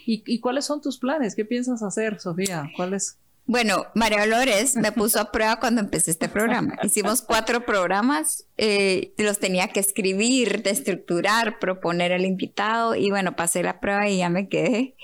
¿Y, 0.06 0.24
¿Y, 0.26 0.40
cuáles 0.40 0.64
son 0.64 0.82
tus 0.82 0.98
planes? 0.98 1.36
¿Qué 1.36 1.44
piensas 1.44 1.84
hacer, 1.84 2.22
Sofía? 2.22 2.70
¿Cuáles? 2.78 3.18
Bueno, 3.46 3.88
María 3.94 4.22
Dolores 4.22 4.78
me 4.78 4.94
puso 4.94 5.20
a 5.20 5.32
prueba 5.32 5.60
cuando 5.60 5.82
empecé 5.82 6.12
este 6.12 6.30
programa. 6.30 6.78
Hicimos 6.82 7.22
cuatro 7.22 7.66
programas, 7.66 8.46
eh, 8.58 9.14
los 9.18 9.38
tenía 9.40 9.68
que 9.68 9.82
escribir, 9.82 10.64
de 10.64 10.70
estructurar, 10.70 11.60
proponer 11.60 12.14
al 12.14 12.24
invitado 12.24 12.96
y 12.96 13.10
bueno, 13.10 13.36
pasé 13.36 13.62
la 13.62 13.82
prueba 13.82 14.08
y 14.08 14.20
ya 14.20 14.30
me 14.30 14.48
quedé. 14.48 14.96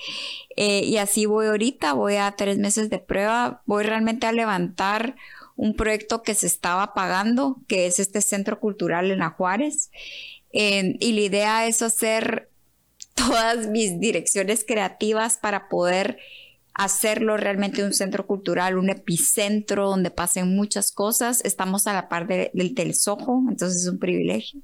Eh, 0.56 0.84
y 0.84 0.96
así 0.96 1.26
voy 1.26 1.48
ahorita, 1.48 1.92
voy 1.92 2.16
a 2.16 2.32
tres 2.32 2.56
meses 2.56 2.88
de 2.88 2.98
prueba, 2.98 3.62
voy 3.66 3.84
realmente 3.84 4.26
a 4.26 4.32
levantar 4.32 5.16
un 5.56 5.76
proyecto 5.76 6.22
que 6.22 6.34
se 6.34 6.46
estaba 6.46 6.94
pagando, 6.94 7.58
que 7.68 7.86
es 7.86 7.98
este 7.98 8.22
Centro 8.22 8.58
Cultural 8.58 9.10
en 9.10 9.20
Ajuárez. 9.20 9.90
y 10.50 11.12
la 11.12 11.20
idea 11.20 11.66
es 11.66 11.82
hacer 11.82 12.48
todas 13.14 13.66
mis 13.66 14.00
direcciones 14.00 14.64
creativas 14.66 15.36
para 15.36 15.68
poder 15.68 16.18
hacerlo 16.80 17.36
realmente 17.36 17.84
un 17.84 17.92
centro 17.92 18.26
cultural, 18.26 18.78
un 18.78 18.88
epicentro 18.88 19.90
donde 19.90 20.10
pasen 20.10 20.56
muchas 20.56 20.92
cosas. 20.92 21.44
Estamos 21.44 21.86
a 21.86 21.92
la 21.92 22.08
par 22.08 22.26
del 22.26 22.74
Telsojo, 22.74 23.44
entonces 23.50 23.82
es 23.82 23.86
un 23.86 23.98
privilegio. 23.98 24.62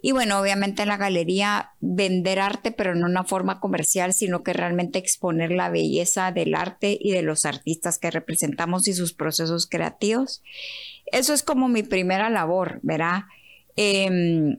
Y 0.00 0.12
bueno, 0.12 0.40
obviamente 0.40 0.80
en 0.80 0.88
la 0.88 0.96
galería 0.96 1.72
vender 1.80 2.40
arte, 2.40 2.72
pero 2.72 2.94
no 2.94 3.04
una 3.04 3.24
forma 3.24 3.60
comercial, 3.60 4.14
sino 4.14 4.42
que 4.42 4.54
realmente 4.54 4.98
exponer 4.98 5.52
la 5.52 5.68
belleza 5.68 6.32
del 6.32 6.54
arte 6.54 6.96
y 6.98 7.10
de 7.10 7.20
los 7.20 7.44
artistas 7.44 7.98
que 7.98 8.10
representamos 8.10 8.88
y 8.88 8.94
sus 8.94 9.12
procesos 9.12 9.66
creativos. 9.66 10.42
Eso 11.04 11.34
es 11.34 11.42
como 11.42 11.68
mi 11.68 11.82
primera 11.82 12.30
labor, 12.30 12.80
¿verdad? 12.82 13.24
Em, 13.76 14.58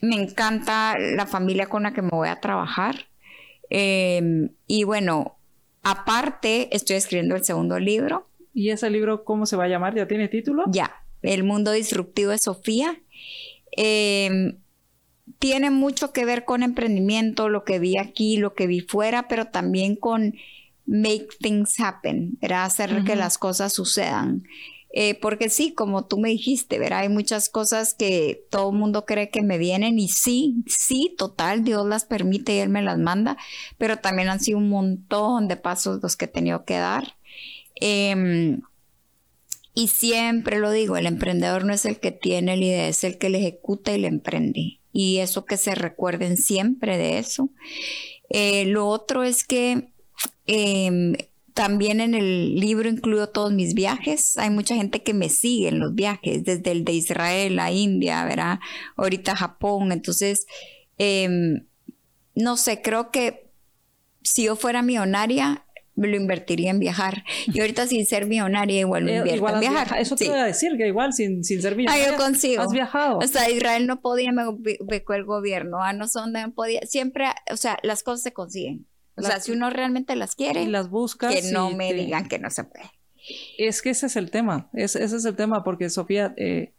me 0.00 0.16
encanta 0.16 0.96
la 0.98 1.26
familia 1.26 1.66
con 1.66 1.82
la 1.82 1.92
que 1.92 2.00
me 2.00 2.08
voy 2.08 2.28
a 2.28 2.40
trabajar. 2.40 3.08
Em, 3.68 4.48
y 4.66 4.84
bueno, 4.84 5.37
Aparte, 5.90 6.68
estoy 6.76 6.96
escribiendo 6.96 7.34
el 7.34 7.46
segundo 7.46 7.78
libro. 7.78 8.28
¿Y 8.52 8.68
ese 8.68 8.90
libro 8.90 9.24
cómo 9.24 9.46
se 9.46 9.56
va 9.56 9.64
a 9.64 9.68
llamar? 9.68 9.94
¿Ya 9.94 10.06
tiene 10.06 10.28
título? 10.28 10.64
Ya, 10.68 11.02
El 11.22 11.44
mundo 11.44 11.72
disruptivo 11.72 12.30
de 12.30 12.36
Sofía. 12.36 13.00
Em, 13.72 14.58
tiene 15.38 15.70
mucho 15.70 16.12
que 16.12 16.26
ver 16.26 16.44
con 16.44 16.62
emprendimiento, 16.62 17.48
lo 17.48 17.64
que 17.64 17.78
vi 17.78 17.96
aquí, 17.96 18.36
lo 18.36 18.52
que 18.52 18.66
vi 18.66 18.80
fuera, 18.80 19.28
pero 19.28 19.46
también 19.46 19.96
con 19.96 20.34
make 20.84 21.28
things 21.40 21.80
happen, 21.80 22.36
era 22.42 22.64
hacer 22.64 23.04
que 23.04 23.16
las 23.16 23.38
cosas 23.38 23.72
sucedan. 23.72 24.44
Eh, 25.00 25.14
porque 25.14 25.48
sí, 25.48 25.74
como 25.74 26.06
tú 26.06 26.18
me 26.18 26.28
dijiste, 26.30 26.80
¿verdad? 26.80 26.98
Hay 27.02 27.08
muchas 27.08 27.48
cosas 27.48 27.94
que 27.94 28.44
todo 28.50 28.72
el 28.72 28.76
mundo 28.76 29.06
cree 29.06 29.30
que 29.30 29.42
me 29.42 29.56
vienen 29.56 29.96
y 30.00 30.08
sí, 30.08 30.64
sí, 30.66 31.14
total, 31.16 31.62
Dios 31.62 31.86
las 31.86 32.04
permite 32.04 32.56
y 32.56 32.58
Él 32.58 32.68
me 32.68 32.82
las 32.82 32.98
manda, 32.98 33.36
pero 33.76 33.98
también 33.98 34.28
han 34.28 34.40
sido 34.40 34.58
un 34.58 34.68
montón 34.68 35.46
de 35.46 35.54
pasos 35.56 36.00
los 36.02 36.16
que 36.16 36.24
he 36.24 36.28
tenido 36.28 36.64
que 36.64 36.78
dar. 36.78 37.14
Em, 37.76 38.62
y 39.72 39.86
siempre 39.86 40.58
lo 40.58 40.72
digo, 40.72 40.96
el 40.96 41.06
emprendedor 41.06 41.64
no 41.64 41.72
es 41.72 41.84
el 41.84 42.00
que 42.00 42.10
tiene 42.10 42.56
la 42.56 42.64
idea, 42.64 42.88
es 42.88 43.04
el 43.04 43.18
que 43.18 43.28
le 43.28 43.38
ejecuta 43.38 43.94
y 43.94 43.98
le 43.98 44.08
emprende. 44.08 44.80
Y 44.92 45.18
eso 45.18 45.44
que 45.44 45.58
se 45.58 45.76
recuerden 45.76 46.36
siempre 46.36 46.98
de 46.98 47.18
eso. 47.18 47.50
Eh, 48.30 48.64
lo 48.64 48.88
otro 48.88 49.22
es 49.22 49.44
que 49.44 49.92
em, 50.46 51.14
también 51.58 52.00
en 52.00 52.14
el 52.14 52.54
libro 52.54 52.88
incluyo 52.88 53.30
todos 53.30 53.52
mis 53.52 53.74
viajes. 53.74 54.38
Hay 54.38 54.48
mucha 54.48 54.76
gente 54.76 55.02
que 55.02 55.12
me 55.12 55.28
sigue 55.28 55.66
en 55.66 55.80
los 55.80 55.92
viajes, 55.92 56.44
desde 56.44 56.70
el 56.70 56.84
de 56.84 56.92
Israel 56.92 57.58
a 57.58 57.72
India, 57.72 58.24
¿verdad? 58.24 58.60
Ahorita 58.96 59.34
Japón. 59.34 59.90
Entonces, 59.90 60.46
em, 60.98 61.66
no 62.36 62.56
sé, 62.56 62.80
creo 62.80 63.10
que 63.10 63.50
si 64.22 64.44
yo 64.44 64.54
fuera 64.54 64.82
millonaria, 64.82 65.66
me 65.96 66.06
lo 66.06 66.16
invertiría 66.16 66.70
en 66.70 66.78
viajar. 66.78 67.24
Y 67.48 67.58
ahorita 67.60 67.88
sin 67.88 68.06
ser 68.06 68.26
millonaria 68.26 68.78
igual 68.78 69.02
me 69.02 69.16
eh, 69.16 69.18
invierto 69.18 69.48
en 69.54 69.58
viajar. 69.58 69.98
Eso 69.98 70.14
te 70.14 70.26
iba 70.26 70.40
a 70.40 70.46
decir, 70.46 70.76
que 70.76 70.86
igual 70.86 71.12
sin, 71.12 71.42
sin 71.42 71.60
ser 71.60 71.74
millonaria. 71.74 72.06
Ah, 72.06 72.10
yo 72.12 72.16
consigo. 72.16 72.62
Has 72.62 72.70
viajado. 72.70 73.18
O 73.18 73.26
sea, 73.26 73.50
Israel 73.50 73.88
no 73.88 74.00
podía, 74.00 74.30
me 74.30 74.44
becó 74.86 75.14
el 75.14 75.24
gobierno. 75.24 75.82
Ah, 75.82 75.92
no 75.92 76.06
sé 76.06 76.20
dónde 76.20 76.46
podía. 76.54 76.82
Siempre, 76.86 77.26
o 77.50 77.56
sea, 77.56 77.80
las 77.82 78.04
cosas 78.04 78.22
se 78.22 78.32
consiguen. 78.32 78.86
O 79.18 79.22
sea, 79.22 79.40
si 79.40 79.52
uno 79.52 79.70
realmente 79.70 80.16
las 80.16 80.34
quiere, 80.34 80.62
y 80.62 80.66
las 80.66 80.90
busca, 80.90 81.28
que 81.28 81.50
no 81.52 81.70
me 81.70 81.92
digan 81.92 82.28
que 82.28 82.38
no 82.38 82.50
se 82.50 82.64
puede. 82.64 82.90
Es 83.58 83.82
que 83.82 83.90
ese 83.90 84.06
es 84.06 84.16
el 84.16 84.30
tema, 84.30 84.70
ese 84.72 85.02
es 85.02 85.24
el 85.24 85.36
tema, 85.36 85.62
porque 85.64 85.90
Sofía, 85.90 86.34
eh, 86.36 86.72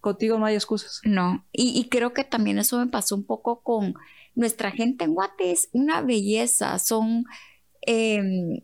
contigo 0.00 0.38
no 0.38 0.46
hay 0.46 0.54
excusas. 0.54 1.00
No, 1.04 1.46
y, 1.52 1.88
creo 1.88 2.12
que 2.12 2.24
también 2.24 2.58
eso 2.58 2.78
me 2.78 2.86
pasó 2.86 3.14
un 3.14 3.24
poco 3.24 3.62
con 3.62 3.94
nuestra 4.34 4.70
gente 4.70 5.04
en 5.04 5.14
Guate, 5.14 5.52
es 5.52 5.68
una 5.72 6.02
belleza, 6.02 6.78
son 6.78 7.24
em, 7.82 8.60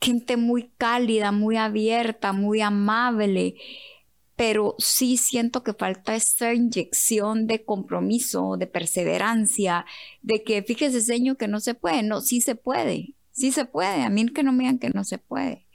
gente 0.00 0.36
muy 0.36 0.70
cálida, 0.76 1.32
muy 1.32 1.56
abierta, 1.56 2.32
muy 2.32 2.60
amable 2.60 3.56
pero 4.36 4.74
sí 4.78 5.16
siento 5.16 5.62
que 5.62 5.74
falta 5.74 6.16
esa 6.16 6.54
inyección 6.54 7.46
de 7.46 7.64
compromiso, 7.64 8.56
de 8.56 8.66
perseverancia, 8.66 9.86
de 10.22 10.42
que 10.42 10.62
fíjese, 10.62 11.00
señor, 11.00 11.36
que 11.36 11.48
no 11.48 11.60
se 11.60 11.74
puede, 11.74 12.02
no, 12.02 12.20
sí 12.20 12.40
se 12.40 12.56
puede, 12.56 13.14
sí 13.30 13.52
se 13.52 13.64
puede, 13.64 14.02
a 14.02 14.10
mí 14.10 14.26
que 14.28 14.42
no 14.42 14.52
me 14.52 14.64
digan 14.64 14.78
que 14.78 14.90
no 14.90 15.04
se 15.04 15.18
puede. 15.18 15.66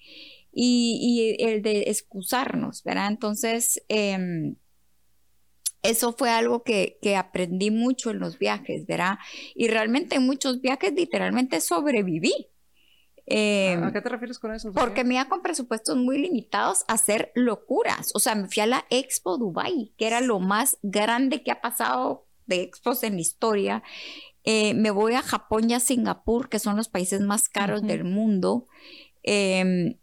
Y, 0.52 1.38
el 1.40 1.62
de 1.62 1.84
excusarnos, 1.88 2.84
¿verdad? 2.84 3.08
Entonces, 3.08 3.82
em, 3.88 4.56
eso 5.84 6.14
fue 6.18 6.30
algo 6.32 6.64
que, 6.64 6.98
que, 7.02 7.16
aprendí 7.16 7.72
mucho 7.72 8.12
en 8.12 8.20
los 8.20 8.38
viajes, 8.40 8.86
¿verdad? 8.86 9.20
Y 9.56 9.68
realmente 9.68 10.16
en 10.16 10.26
muchos 10.26 10.60
viajes 10.62 10.94
literalmente 10.94 11.62
sobreviví. 11.62 12.50
Em, 13.32 13.84
¿A 13.84 13.94
qué 13.94 14.02
te 14.02 14.10
refieres 14.10 14.40
con 14.40 14.52
eso? 14.52 14.72
Porque 14.74 15.04
me 15.04 15.14
iba 15.14 15.26
con 15.26 15.44
presupuestos 15.44 15.96
muy 15.96 16.18
limitados 16.18 16.84
a 16.88 16.94
hacer 16.94 17.32
locuras. 17.36 18.12
O 18.16 18.20
sea, 18.20 18.34
me 18.34 18.48
fui 18.48 18.64
a 18.64 18.66
la 18.66 18.86
Expo 18.90 19.38
Dubai, 19.38 19.94
que 19.98 20.08
era 20.08 20.20
lo 20.20 20.40
más 20.40 20.78
grande 20.82 21.44
que 21.44 21.52
ha 21.52 21.62
pasado 21.62 22.26
de 22.48 22.64
expos 22.64 23.04
en 23.04 23.14
la 23.16 23.22
historia. 23.22 23.84
Eh, 24.44 24.74
me 24.74 24.90
voy 24.90 25.14
a 25.14 25.22
Japón 25.22 25.70
y 25.70 25.76
a 25.76 25.80
Singapur, 25.80 26.50
que 26.50 26.58
son 26.58 26.76
los 26.76 26.90
países 26.90 27.22
más 27.22 27.50
caros 27.50 27.84
del 27.84 28.04
mundo. 28.04 28.68
Em, 29.22 30.00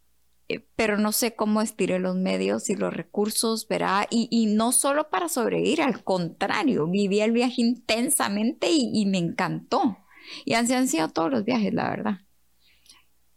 eh, 0.49 0.65
pero 0.77 0.97
no 0.97 1.11
sé 1.11 1.35
cómo 1.35 1.63
estiré 1.63 1.99
los 1.99 2.15
medios 2.15 2.71
y 2.71 2.77
los 2.77 2.95
recursos, 2.95 3.67
verá, 3.67 4.07
y, 4.09 4.47
no 4.47 4.71
solo 4.71 5.11
para 5.11 5.29
sobrevivir, 5.29 5.83
al 5.83 6.05
contrario, 6.05 6.87
viví 6.87 7.21
el 7.21 7.33
viaje 7.33 7.61
intensamente 7.63 8.69
y, 8.71 9.05
me 9.07 9.19
encantó. 9.19 9.99
Y 10.45 10.55
han 10.55 10.69
sido 10.87 11.09
todos 11.09 11.33
los 11.33 11.45
viajes, 11.45 11.75
la 11.75 11.91
verdad 11.91 12.26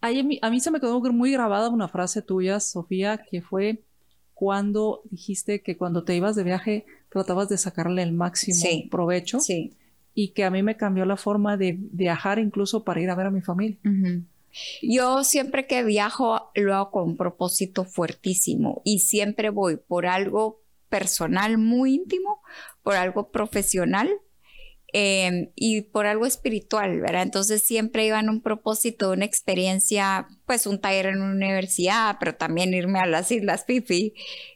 a 0.00 0.50
mí 0.50 0.60
se 0.60 0.70
me 0.70 0.80
quedó 0.80 1.00
muy 1.12 1.32
grabada 1.32 1.68
una 1.68 1.88
frase 1.88 2.22
tuya, 2.22 2.60
Sofía, 2.60 3.18
que 3.30 3.42
fue 3.42 3.82
cuando 4.34 5.02
dijiste 5.10 5.62
que 5.62 5.76
cuando 5.76 6.04
te 6.04 6.16
ibas 6.16 6.34
de 6.34 6.44
viaje 6.44 6.86
tratabas 7.10 7.48
de 7.48 7.58
sacarle 7.58 8.02
el 8.02 8.12
máximo 8.12 8.88
provecho. 8.90 9.40
Sí. 9.40 9.74
Y 10.14 10.28
que 10.28 10.44
a 10.44 10.50
mí 10.50 10.62
me 10.62 10.76
cambió 10.76 11.04
la 11.04 11.16
forma 11.16 11.56
de 11.56 11.76
viajar 11.78 12.38
incluso 12.38 12.82
para 12.82 13.00
ir 13.00 13.10
a 13.10 13.14
ver 13.14 13.26
a 13.26 13.30
mi 13.30 13.42
familia. 13.42 13.78
Yo 14.82 15.24
siempre 15.24 15.66
que 15.66 15.84
viajo 15.84 16.50
lo 16.54 16.74
hago 16.74 16.90
con 16.90 17.04
un 17.04 17.16
propósito 17.16 17.84
fuertísimo 17.84 18.82
y 18.84 19.00
siempre 19.00 19.50
voy 19.50 19.76
por 19.76 20.06
algo 20.06 20.62
personal 20.88 21.58
muy 21.58 21.94
íntimo, 21.94 22.42
por 22.82 22.96
algo 22.96 23.30
profesional 23.30 24.10
Em, 24.92 25.50
y 25.54 25.82
por 25.82 26.06
algo 26.06 26.26
espiritual, 26.26 27.00
¿verdad? 27.00 27.22
Entonces 27.22 27.62
siempre 27.62 28.06
iba 28.06 28.18
en 28.18 28.28
un 28.28 28.40
propósito, 28.40 29.12
una 29.12 29.24
experiencia, 29.24 30.26
pues 30.46 30.66
un 30.66 30.80
taller 30.80 31.06
en 31.06 31.22
una 31.22 31.32
universidad, 31.32 32.16
pero 32.18 32.34
también 32.34 32.74
irme 32.74 32.98
a 32.98 33.06
las 33.06 33.30
Islas 33.30 33.64
Fifi. 33.66 34.14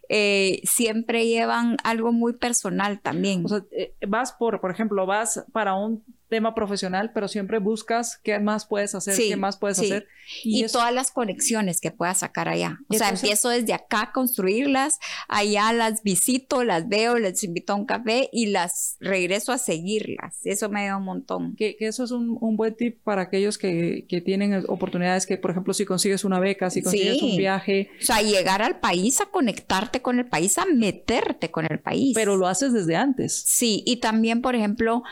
Eh, 0.08 0.60
siempre 0.64 1.26
llevan 1.26 1.76
algo 1.84 2.12
muy 2.12 2.34
personal 2.34 3.00
también. 3.00 3.44
O 3.44 3.48
sea, 3.48 3.64
eh, 3.70 3.94
vas 4.06 4.32
por, 4.32 4.60
por 4.60 4.70
ejemplo, 4.72 5.06
vas 5.06 5.44
para 5.52 5.74
un 5.74 6.04
tema 6.34 6.52
profesional, 6.52 7.12
pero 7.14 7.28
siempre 7.28 7.60
buscas 7.60 8.18
qué 8.24 8.40
más 8.40 8.66
puedes 8.66 8.92
hacer, 8.96 9.16
qué 9.16 9.36
más 9.36 9.56
puedes 9.56 9.78
hacer. 9.78 10.08
Y, 10.42 10.66
todas 10.66 10.92
las 10.92 11.12
conexiones 11.12 11.80
que 11.80 11.92
puedas 11.92 12.18
sacar 12.18 12.48
allá. 12.48 12.80
O 12.88 12.94
sea, 12.94 13.10
empiezo 13.10 13.50
desde 13.50 13.72
acá 13.72 14.02
a 14.02 14.12
construirlas, 14.12 14.98
allá 15.28 15.72
las 15.72 16.02
visito, 16.02 16.64
las 16.64 16.88
veo, 16.88 17.18
les 17.18 17.44
invito 17.44 17.72
a 17.72 17.76
un 17.76 17.86
café 17.86 18.28
y 18.32 18.46
las 18.46 18.96
regreso 18.98 19.52
a 19.52 19.58
seguirlas. 19.58 20.40
Eso 20.44 20.68
me 20.70 20.86
da 20.86 20.96
un 20.96 21.04
montón. 21.04 21.54
Que, 21.54 21.76
eso 21.78 22.02
es 22.02 22.10
un, 22.10 22.56
buen 22.56 22.74
tip 22.74 23.00
para 23.04 23.22
aquellos 23.22 23.56
que, 23.56 24.04
tienen 24.24 24.64
oportunidades 24.66 25.26
que, 25.26 25.36
por 25.36 25.52
ejemplo, 25.52 25.72
si 25.72 25.84
consigues 25.84 26.24
una 26.24 26.40
beca, 26.40 26.68
si 26.68 26.82
consigues 26.82 27.22
un 27.22 27.36
viaje. 27.36 27.90
O 28.00 28.04
sea, 28.04 28.22
llegar 28.22 28.60
al 28.60 28.80
país, 28.80 29.20
a 29.20 29.26
conectarte 29.26 30.02
con 30.02 30.18
el 30.18 30.26
país, 30.26 30.58
a 30.58 30.66
meterte 30.66 31.52
con 31.52 31.70
el 31.70 31.78
país. 31.78 32.12
Pero 32.16 32.36
lo 32.36 32.48
haces 32.48 32.72
desde 32.72 32.96
antes. 32.96 33.44
Sí, 33.46 33.84
y 33.86 33.98
también, 33.98 34.42
por 34.42 34.56
ejemplo, 34.56 35.04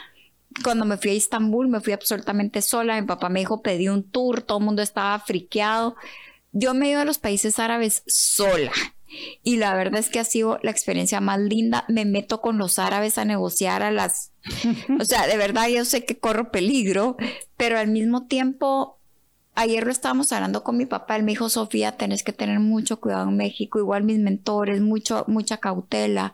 cuando 0.63 0.85
me 0.85 0.97
fui 0.97 1.11
a 1.11 1.15
Estambul, 1.15 1.69
me 1.69 1.81
fui 1.81 1.93
absolutamente 1.93 2.63
sola. 2.63 3.01
Mi 3.01 3.07
papá 3.07 3.29
me 3.29 3.41
dijo, 3.41 3.63
pedí 3.63 3.89
un 3.89 4.09
tour, 4.09 4.43
todo 4.43 4.59
el 4.59 4.65
mundo 4.65 4.83
estaba 4.83 5.19
friqueado. 5.21 5.97
Yo 6.53 6.75
me 6.75 6.91
he 6.91 6.95
a 6.95 7.05
los 7.05 7.19
países 7.19 7.59
árabes 7.59 8.03
sola. 8.07 8.73
Y 9.43 9.57
la 9.57 9.75
verdad 9.75 10.01
es 10.01 10.09
que 10.09 10.21
ha 10.21 10.25
sido 10.25 10.59
la 10.63 10.71
experiencia 10.71 11.21
más 11.21 11.39
linda. 11.39 11.85
Me 11.89 12.05
meto 12.05 12.41
con 12.41 12.59
los 12.59 12.79
árabes 12.79 13.19
a 13.19 13.25
negociar 13.25 13.83
a 13.83 13.91
las... 13.91 14.33
O 14.99 15.05
sea, 15.05 15.27
de 15.27 15.37
verdad 15.37 15.69
yo 15.69 15.85
sé 15.85 16.05
que 16.05 16.19
corro 16.19 16.51
peligro, 16.51 17.17
pero 17.57 17.79
al 17.79 17.89
mismo 17.89 18.27
tiempo 18.27 18.99
ayer 19.55 19.85
lo 19.85 19.93
estábamos 19.93 20.33
hablando 20.33 20.63
con 20.63 20.77
mi 20.77 20.87
papá, 20.87 21.17
él 21.17 21.25
me 21.25 21.33
dijo, 21.33 21.49
Sofía, 21.49 21.97
tenés 21.97 22.23
que 22.23 22.33
tener 22.33 22.61
mucho 22.61 23.01
cuidado 23.01 23.29
en 23.29 23.37
México, 23.37 23.79
igual 23.79 24.03
mis 24.05 24.19
mentores, 24.19 24.81
mucho, 24.81 25.25
mucha 25.29 25.59
cautela. 25.59 26.33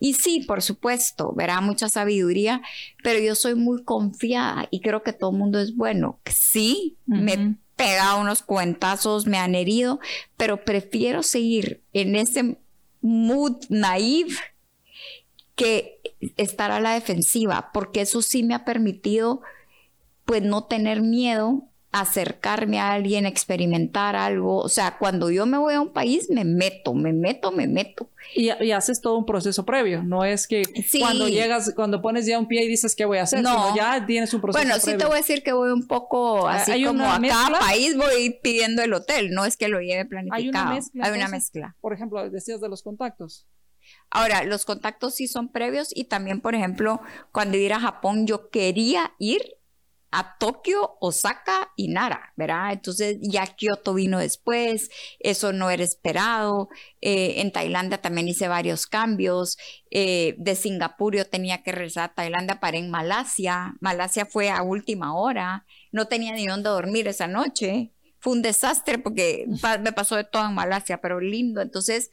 Y 0.00 0.14
sí, 0.14 0.40
por 0.40 0.62
supuesto, 0.62 1.32
verá 1.34 1.60
mucha 1.60 1.88
sabiduría, 1.88 2.62
pero 3.02 3.18
yo 3.18 3.34
soy 3.34 3.54
muy 3.54 3.82
confiada 3.84 4.66
y 4.70 4.80
creo 4.80 5.02
que 5.02 5.12
todo 5.12 5.30
el 5.30 5.38
mundo 5.38 5.60
es 5.60 5.76
bueno. 5.76 6.18
Sí, 6.26 6.96
me 7.06 7.56
pega 7.76 8.16
unos 8.16 8.42
cuentazos, 8.42 9.26
me 9.26 9.38
han 9.38 9.54
herido, 9.54 10.00
pero 10.36 10.64
prefiero 10.64 11.22
seguir 11.22 11.82
en 11.92 12.16
ese 12.16 12.56
mood 13.00 13.56
naive 13.68 14.34
que 15.54 16.00
estar 16.36 16.70
a 16.70 16.80
la 16.80 16.94
defensiva, 16.94 17.70
porque 17.72 18.00
eso 18.00 18.22
sí 18.22 18.42
me 18.42 18.54
ha 18.54 18.64
permitido 18.64 19.42
pues 20.24 20.42
no 20.42 20.64
tener 20.64 21.02
miedo 21.02 21.68
acercarme 21.94 22.80
a 22.80 22.92
alguien, 22.92 23.24
experimentar 23.24 24.16
algo. 24.16 24.58
O 24.58 24.68
sea, 24.68 24.98
cuando 24.98 25.30
yo 25.30 25.46
me 25.46 25.58
voy 25.58 25.74
a 25.74 25.80
un 25.80 25.92
país, 25.92 26.28
me 26.28 26.44
meto, 26.44 26.92
me 26.92 27.12
meto, 27.12 27.52
me 27.52 27.68
meto. 27.68 28.10
Y, 28.34 28.50
haces 28.72 29.00
todo 29.00 29.16
un 29.16 29.24
proceso 29.24 29.64
previo. 29.64 30.02
No 30.02 30.24
es 30.24 30.48
que 30.48 30.64
cuando 30.98 31.28
llegas, 31.28 31.72
cuando 31.76 32.02
pones 32.02 32.26
ya 32.26 32.36
un 32.40 32.48
pie 32.48 32.64
y 32.64 32.68
dices 32.68 32.96
qué 32.96 33.04
voy 33.04 33.18
a 33.18 33.22
hacer, 33.22 33.42
no. 33.42 33.76
ya 33.76 34.04
tienes 34.06 34.34
un 34.34 34.40
proceso 34.40 34.66
bueno, 34.66 34.80
sí 34.80 34.96
te 34.96 35.04
voy 35.04 35.14
a 35.14 35.18
decir 35.18 35.44
que 35.44 35.52
voy 35.52 35.70
un 35.70 35.86
poco 35.86 36.48
así 36.48 36.72
¿Hay 36.72 36.84
como 36.84 37.04
a 37.04 37.20
cada 37.20 37.60
país 37.60 37.96
voy 37.96 38.40
pidiendo 38.42 38.82
el 38.82 38.92
hotel. 38.92 39.30
No 39.30 39.44
es 39.44 39.56
que 39.56 39.68
lo 39.68 39.80
lleve 39.80 40.04
planificado. 40.04 40.42
Hay 40.42 40.48
una 40.48 40.64
mezcla. 40.64 41.06
Hay 41.06 41.12
una 41.12 41.28
mezcla. 41.28 41.76
Por 41.80 41.92
ejemplo, 41.92 42.28
decías 42.28 42.60
de 42.60 42.68
los 42.68 42.82
contactos. 42.82 43.46
Ahora, 44.10 44.42
los 44.42 44.64
contactos 44.64 45.14
sí 45.14 45.28
son 45.28 45.52
previos 45.52 45.90
y 45.94 46.04
también, 46.04 46.40
por 46.40 46.56
ejemplo, 46.56 47.00
cuando 47.30 47.56
ir 47.56 47.72
a 47.72 47.78
Japón, 47.78 48.26
yo 48.26 48.48
quería 48.50 49.12
ir 49.18 49.42
a 50.14 50.36
Tokio, 50.38 50.96
Osaka 51.00 51.72
y 51.74 51.88
Nara, 51.88 52.32
¿verdad? 52.36 52.72
Entonces 52.72 53.18
ya 53.20 53.46
Kioto 53.46 53.94
vino 53.94 54.20
después, 54.20 54.90
eso 55.18 55.52
no 55.52 55.70
era 55.70 55.82
esperado. 55.82 56.68
Eh, 57.00 57.40
en 57.40 57.50
Tailandia 57.50 58.00
también 58.00 58.28
hice 58.28 58.46
varios 58.46 58.86
cambios. 58.86 59.58
Eh, 59.90 60.36
de 60.38 60.54
Singapur 60.54 61.16
yo 61.16 61.26
tenía 61.26 61.64
que 61.64 61.72
regresar 61.72 62.10
a 62.10 62.14
Tailandia 62.14 62.60
para 62.60 62.76
en 62.76 62.90
Malasia. 62.90 63.74
Malasia 63.80 64.24
fue 64.24 64.50
a 64.50 64.62
última 64.62 65.16
hora. 65.16 65.66
No 65.90 66.06
tenía 66.06 66.32
ni 66.32 66.46
dónde 66.46 66.70
dormir 66.70 67.08
esa 67.08 67.26
noche. 67.26 67.92
Fue 68.20 68.34
un 68.34 68.42
desastre 68.42 68.98
porque 68.98 69.46
me 69.82 69.92
pasó 69.92 70.14
de 70.14 70.24
todo 70.24 70.46
en 70.46 70.54
Malasia, 70.54 71.00
pero 71.00 71.20
lindo. 71.20 71.60
Entonces, 71.60 72.10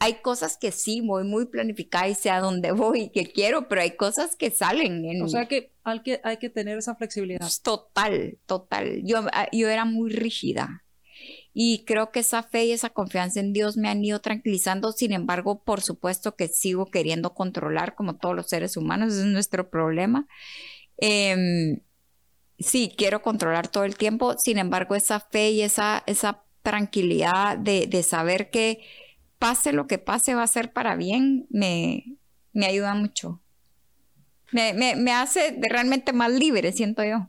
hay 0.00 0.14
cosas 0.22 0.56
que 0.56 0.70
sí 0.70 1.00
voy 1.00 1.24
muy 1.24 1.46
planificada 1.46 2.08
y 2.08 2.14
sé 2.14 2.30
a 2.30 2.40
dónde 2.40 2.72
voy 2.72 3.02
y 3.02 3.10
que 3.10 3.26
quiero, 3.26 3.68
pero 3.68 3.80
hay 3.80 3.96
cosas 3.96 4.36
que 4.36 4.50
salen. 4.50 5.04
En... 5.04 5.22
O 5.22 5.28
sea 5.28 5.46
que 5.46 5.72
hay, 5.82 6.00
que 6.00 6.20
hay 6.22 6.36
que 6.36 6.50
tener 6.50 6.78
esa 6.78 6.94
flexibilidad. 6.94 7.40
Pues, 7.40 7.62
total, 7.62 8.38
total. 8.46 9.02
Yo, 9.04 9.26
ah, 9.32 9.48
yo 9.52 9.68
era 9.68 9.84
muy 9.84 10.10
rígida 10.10 10.84
y 11.52 11.84
creo 11.84 12.12
que 12.12 12.20
esa 12.20 12.44
fe 12.44 12.66
y 12.66 12.72
esa 12.72 12.90
confianza 12.90 13.40
en 13.40 13.52
Dios 13.52 13.76
me 13.76 13.88
han 13.88 14.04
ido 14.04 14.20
tranquilizando. 14.20 14.92
Sin 14.92 15.12
embargo, 15.12 15.64
por 15.64 15.80
supuesto 15.80 16.36
que 16.36 16.46
sigo 16.46 16.86
queriendo 16.86 17.34
controlar 17.34 17.96
como 17.96 18.16
todos 18.16 18.36
los 18.36 18.48
seres 18.48 18.76
humanos, 18.76 19.14
ese 19.14 19.22
es 19.22 19.26
nuestro 19.26 19.68
problema. 19.68 20.28
Em, 20.96 21.80
sí, 22.60 22.94
quiero 22.96 23.22
controlar 23.22 23.66
todo 23.66 23.82
el 23.82 23.96
tiempo. 23.96 24.36
Sin 24.38 24.58
embargo, 24.58 24.94
esa 24.94 25.18
fe 25.18 25.50
y 25.50 25.62
esa, 25.62 26.04
esa 26.06 26.44
tranquilidad 26.62 27.58
de, 27.58 27.88
de 27.88 28.04
saber 28.04 28.50
que 28.50 28.80
pase 29.38 29.72
lo 29.72 29.86
que 29.86 29.98
pase, 29.98 30.34
va 30.34 30.42
a 30.42 30.48
ser 30.48 30.72
para 30.72 30.96
bien, 30.96 31.46
me, 31.50 32.16
me 32.52 32.66
ayuda 32.66 32.94
mucho. 32.94 33.40
Me, 34.52 34.72
me, 34.72 35.12
hace 35.12 35.58
realmente 35.60 36.12
más 36.12 36.32
libre, 36.32 36.72
siento 36.72 37.04
yo. 37.04 37.28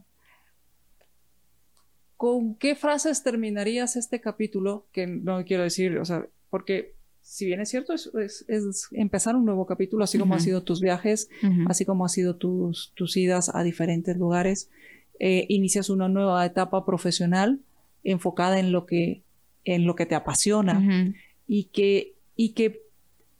¿Con 2.15 2.55
qué 2.55 2.75
frases 2.75 3.23
terminarías 3.23 3.95
este 3.95 4.21
capítulo? 4.21 4.87
Que 4.91 5.05
no 5.05 5.43
quiero 5.43 5.63
decir, 5.63 5.97
o 5.97 6.05
sea, 6.05 6.25
porque 6.49 6.95
si 7.21 7.45
bien 7.45 7.59
es 7.59 7.69
cierto, 7.69 7.93
es, 7.93 8.09
es, 8.47 8.87
empezar 8.91 9.35
un 9.35 9.45
nuevo 9.45 9.65
capítulo, 9.65 10.03
así 10.03 10.17
como 10.17 10.33
han 10.33 10.41
sido 10.41 10.63
tus 10.63 10.81
viajes, 10.81 11.29
así 11.67 11.85
como 11.85 12.05
han 12.05 12.09
sido 12.09 12.37
tus, 12.37 12.93
tus 12.95 13.17
idas 13.17 13.53
a 13.53 13.63
diferentes 13.63 14.17
lugares. 14.17 14.69
Eh, 15.19 15.45
inicias 15.49 15.89
una 15.89 16.07
nueva 16.07 16.45
etapa 16.45 16.85
profesional 16.85 17.59
enfocada 18.05 18.59
en 18.59 18.71
lo 18.71 18.85
que 18.85 19.21
en 19.65 19.85
lo 19.85 19.95
que 19.95 20.05
te 20.05 20.15
apasiona 20.15 21.13
y 21.49 21.65
que 21.65 22.13
y 22.35 22.53
que 22.53 22.83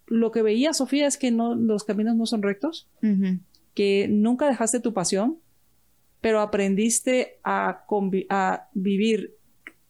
lo 0.08 0.32
que 0.32 0.42
veía 0.42 0.74
Sofía 0.74 1.06
es 1.08 1.18
que 1.18 1.30
no 1.30 1.54
los 1.54 1.84
caminos 1.84 2.16
no 2.16 2.26
son 2.26 2.42
rectos, 2.42 2.90
que 3.76 4.08
nunca 4.10 4.50
dejaste 4.50 4.80
tu 4.80 4.94
pasión, 4.94 5.38
pero 6.20 6.42
aprendiste 6.42 7.40
a, 7.44 7.86
a 8.30 8.70
vivir 8.74 9.38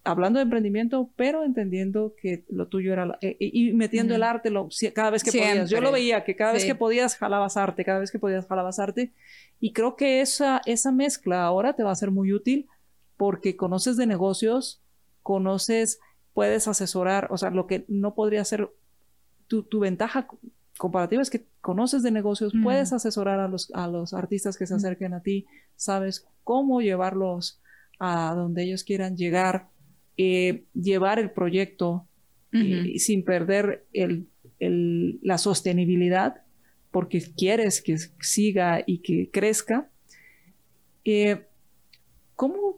hablando 0.03 0.39
de 0.39 0.43
emprendimiento, 0.43 1.09
pero 1.15 1.45
entendiendo 1.45 2.13
que 2.21 2.43
lo 2.49 2.67
tuyo 2.67 2.91
era 2.91 3.17
eh, 3.21 3.37
y, 3.39 3.71
metiendo 3.71 4.13
el 4.15 4.23
arte 4.23 4.49
lo, 4.49 4.67
cada 4.93 5.11
vez 5.11 5.23
que 5.23 5.31
podías. 5.31 5.69
Yo 5.69 5.79
lo 5.79 5.91
veía 5.93 6.25
que 6.25 6.35
cada 6.35 6.51
vez 6.51 6.65
que 6.65 6.75
podías 6.75 7.15
jalabas 7.15 7.55
arte, 7.55 7.85
cada 7.85 7.99
vez 7.99 8.11
que 8.11 8.19
podías 8.19 8.45
jalabas 8.47 8.79
arte 8.79 9.13
y 9.61 9.71
creo 9.71 9.95
que 9.95 10.19
esa 10.19 10.61
esa 10.65 10.91
mezcla 10.91 11.45
ahora 11.45 11.73
te 11.73 11.83
va 11.83 11.91
a 11.91 11.95
ser 11.95 12.11
muy 12.11 12.33
útil 12.33 12.67
porque 13.15 13.55
conoces 13.55 13.95
de 13.95 14.07
negocios, 14.07 14.81
conoces, 15.23 15.99
puedes 16.33 16.67
asesorar, 16.67 17.27
o 17.31 17.37
sea, 17.37 17.49
lo 17.49 17.67
que 17.67 17.85
no 17.87 18.15
podría 18.15 18.43
ser 18.45 18.69
tu, 19.47 19.63
tu 19.63 19.79
ventaja 19.79 20.27
comparativa 20.77 21.21
es 21.21 21.29
que 21.29 21.45
conoces 21.61 22.03
de 22.03 22.11
negocios, 22.11 22.53
puedes 22.63 22.93
asesorar 22.93 23.39
a 23.39 23.47
los, 23.47 23.69
a 23.73 23.87
los 23.87 24.13
artistas 24.13 24.57
que 24.57 24.65
se 24.65 24.75
acerquen 24.75 25.13
a 25.13 25.21
ti, 25.21 25.45
sabes 25.75 26.25
cómo 26.43 26.81
llevarlos 26.81 27.59
a 27.99 28.33
donde 28.33 28.63
ellos 28.63 28.83
quieran 28.83 29.17
llegar, 29.17 29.67
eh, 30.17 30.63
llevar 30.73 31.19
el 31.19 31.31
proyecto 31.31 32.07
eh, 32.53 32.97
sin 32.97 33.23
perder 33.23 33.85
el, 33.93 34.27
el, 34.59 35.19
la 35.21 35.37
sostenibilidad, 35.37 36.43
porque 36.91 37.21
quieres 37.37 37.81
que 37.81 37.97
siga 38.21 38.81
y 38.85 38.99
que 38.99 39.29
crezca. 39.31 39.89
Eh, 41.03 41.45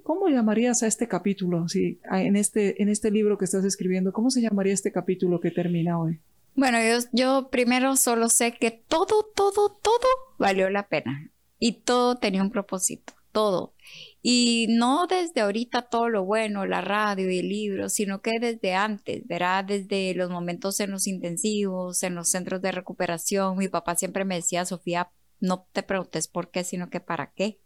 ¿cómo, 0.04 0.22
¿Cómo 0.22 0.30
llamarías 0.30 0.84
a 0.84 0.88
este 0.88 1.08
capítulo? 1.08 1.68
Si, 1.68 1.99
en, 2.12 2.36
este, 2.36 2.82
en 2.82 2.89
este 2.89 3.10
libro 3.12 3.38
que 3.38 3.45
estás 3.45 3.66
escribiendo, 3.66 4.14
¿cómo 4.14 4.30
se 4.30 4.41
llamaría 4.41 4.74
este 4.74 4.91
capítulo 4.91 5.39
que 5.39 5.52
termina 5.52 5.99
hoy? 5.99 6.20
Bueno, 6.56 6.78
yo, 6.80 7.06
yo 7.12 7.49
primero 7.49 7.95
solo 7.95 8.30
sé 8.30 8.54
que 8.54 8.72
todo, 8.72 9.32
todo, 9.36 9.80
todo 9.82 10.08
valió 10.38 10.70
la 10.70 10.88
pena 10.88 11.32
y 11.58 11.74
todo 11.82 12.18
tenía 12.18 12.41
un 12.41 12.52
propósito, 12.52 13.14
todo. 13.32 13.74
Y 14.22 14.68
no 14.70 15.08
desde 15.08 15.41
ahorita 15.41 15.84
todo 15.84 16.10
lo 16.10 16.26
bueno, 16.26 16.66
la 16.66 16.82
radio 16.82 17.32
y 17.32 17.39
el 17.39 17.49
libro, 17.49 17.89
sino 17.89 18.22
que 18.22 18.39
desde 18.39 18.74
antes, 18.74 19.26
¿verdad? 19.28 19.64
Desde 19.64 20.14
los 20.14 20.30
momentos 20.30 20.80
en 20.80 20.91
los 20.91 21.08
intensivos, 21.08 22.04
en 22.04 22.16
los 22.16 22.30
centros 22.30 22.62
de 22.62 22.72
recuperación. 22.72 23.58
Mi 23.58 23.68
papá 23.68 23.95
siempre 23.95 24.26
me 24.26 24.36
decía, 24.36 24.66
Sofía, 24.66 25.12
no 25.39 25.68
te 25.72 25.84
preguntes 25.84 26.28
por 26.28 26.52
qué, 26.52 26.64
sino 26.64 26.89
que 26.89 26.99
para 26.99 27.32
qué. 27.32 27.60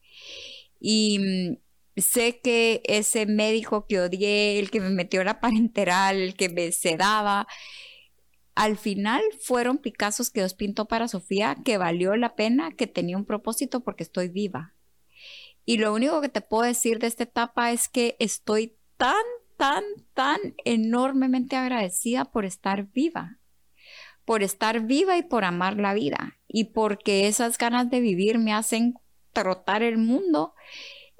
Y 0.80 1.20
mm, 1.20 1.64
sé 1.98 2.39
que 2.41 2.82
ese 2.86 3.26
médico 3.26 3.86
que 3.88 4.00
odié, 4.00 4.60
el 4.60 4.72
que 4.72 4.82
me 4.82 4.89
metió 4.89 5.24
la 5.24 5.39
parenteral, 5.39 6.18
el 6.18 6.36
que 6.36 6.50
me 6.50 6.72
sedaba, 6.72 7.48
al 8.56 8.78
final 8.78 9.22
fueron 9.41 9.78
Picassos 9.78 10.30
que 10.30 10.39
Dios 10.39 10.54
pintó 10.54 10.86
para 10.88 11.10
Sofía, 11.10 11.58
que 11.64 11.78
valió 11.78 12.16
la 12.16 12.36
pena, 12.36 12.72
que 12.72 12.88
tenía 12.88 13.18
un 13.18 13.26
propósito 13.26 13.82
porque 13.82 14.04
estoy 14.04 14.30
viva. 14.30 14.74
Y 15.66 15.78
lo 15.78 15.93
único 15.93 16.22
que 16.22 16.30
te 16.30 16.41
puedo 16.41 16.64
decir 16.64 17.00
de 17.00 17.08
esta 17.08 17.24
etapa 17.24 17.72
es 17.72 17.89
que 17.89 18.16
estoy 18.20 18.78
tan, 18.98 19.24
tan, 19.58 19.84
tan 20.14 20.39
enormemente 20.64 21.58
agradecida 21.58 22.26
por 22.26 22.46
estar 22.46 22.86
viva, 22.91 23.39
por 24.24 24.41
estar 24.41 24.82
viva 24.82 25.18
y 25.18 25.24
por 25.24 25.43
amar 25.43 25.78
la 25.78 25.93
vida, 25.93 26.38
y 26.48 26.66
porque 26.66 27.28
esas 27.28 27.58
ganas 27.58 27.89
de 27.89 28.00
vivir 28.00 28.38
me 28.38 28.54
hacen 28.54 28.93
trotar 29.34 29.84
el 29.84 29.98
mundo. 29.98 30.54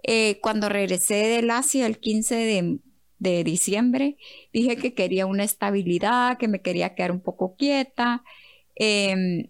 Eh, 0.07 0.39
cuando 0.41 0.69
regresé 0.69 1.27
del 1.27 1.49
Asia 1.49 1.87
el 1.87 1.97
15 1.97 2.35
de, 2.35 2.79
de 3.17 3.43
diciembre, 3.43 4.17
dije 4.53 4.75
que 4.77 4.93
quería 4.93 5.25
una 5.25 5.43
estabilidad, 5.43 6.37
que 6.37 6.47
me 6.47 6.61
quería 6.61 6.93
quedar 6.93 7.11
un 7.11 7.21
poco 7.21 7.55
quieta. 7.55 8.23
Em, 8.75 9.49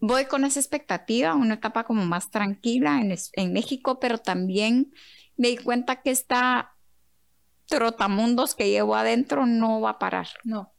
voy 0.00 0.24
con 0.24 0.44
esa 0.44 0.58
expectativa, 0.58 1.36
una 1.36 1.54
etapa 1.54 1.84
como 1.84 2.04
más 2.04 2.30
tranquila 2.30 3.00
en, 3.00 3.14
en, 3.34 3.52
México, 3.52 4.00
pero 4.00 4.18
también 4.18 4.92
me 5.36 5.48
di 5.48 5.56
cuenta 5.56 6.02
que 6.02 6.10
esta 6.10 6.72
trotamundos 7.66 8.54
que 8.54 8.70
llevo 8.70 8.96
adentro 8.96 9.46
no 9.46 9.80
va 9.80 9.90
a 9.90 9.98
parar. 9.98 10.28
No. 10.42 10.72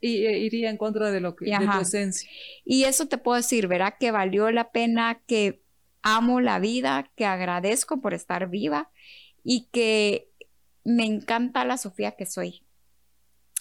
Y, 0.00 0.26
e, 0.26 0.38
iría 0.38 0.68
en 0.68 0.76
contra 0.76 1.10
de 1.10 1.20
lo 1.20 1.34
que 1.34 1.46
de 1.46 1.66
tu 1.66 1.80
esencia. 1.80 2.28
Y 2.64 2.84
eso 2.84 3.06
te 3.06 3.16
puedo 3.16 3.36
decir, 3.36 3.68
verá 3.68 3.96
que 3.98 4.10
valió 4.10 4.50
la 4.50 4.70
pena, 4.70 5.22
que 5.26 5.62
amo 6.02 6.40
la 6.40 6.58
vida, 6.58 7.10
que 7.16 7.24
agradezco 7.24 8.00
por 8.00 8.14
estar 8.14 8.48
viva 8.48 8.90
y 9.42 9.68
que 9.72 10.30
me 10.84 11.04
encanta 11.04 11.64
la 11.64 11.76
Sofía 11.76 12.12
que 12.12 12.26
soy. 12.26 12.66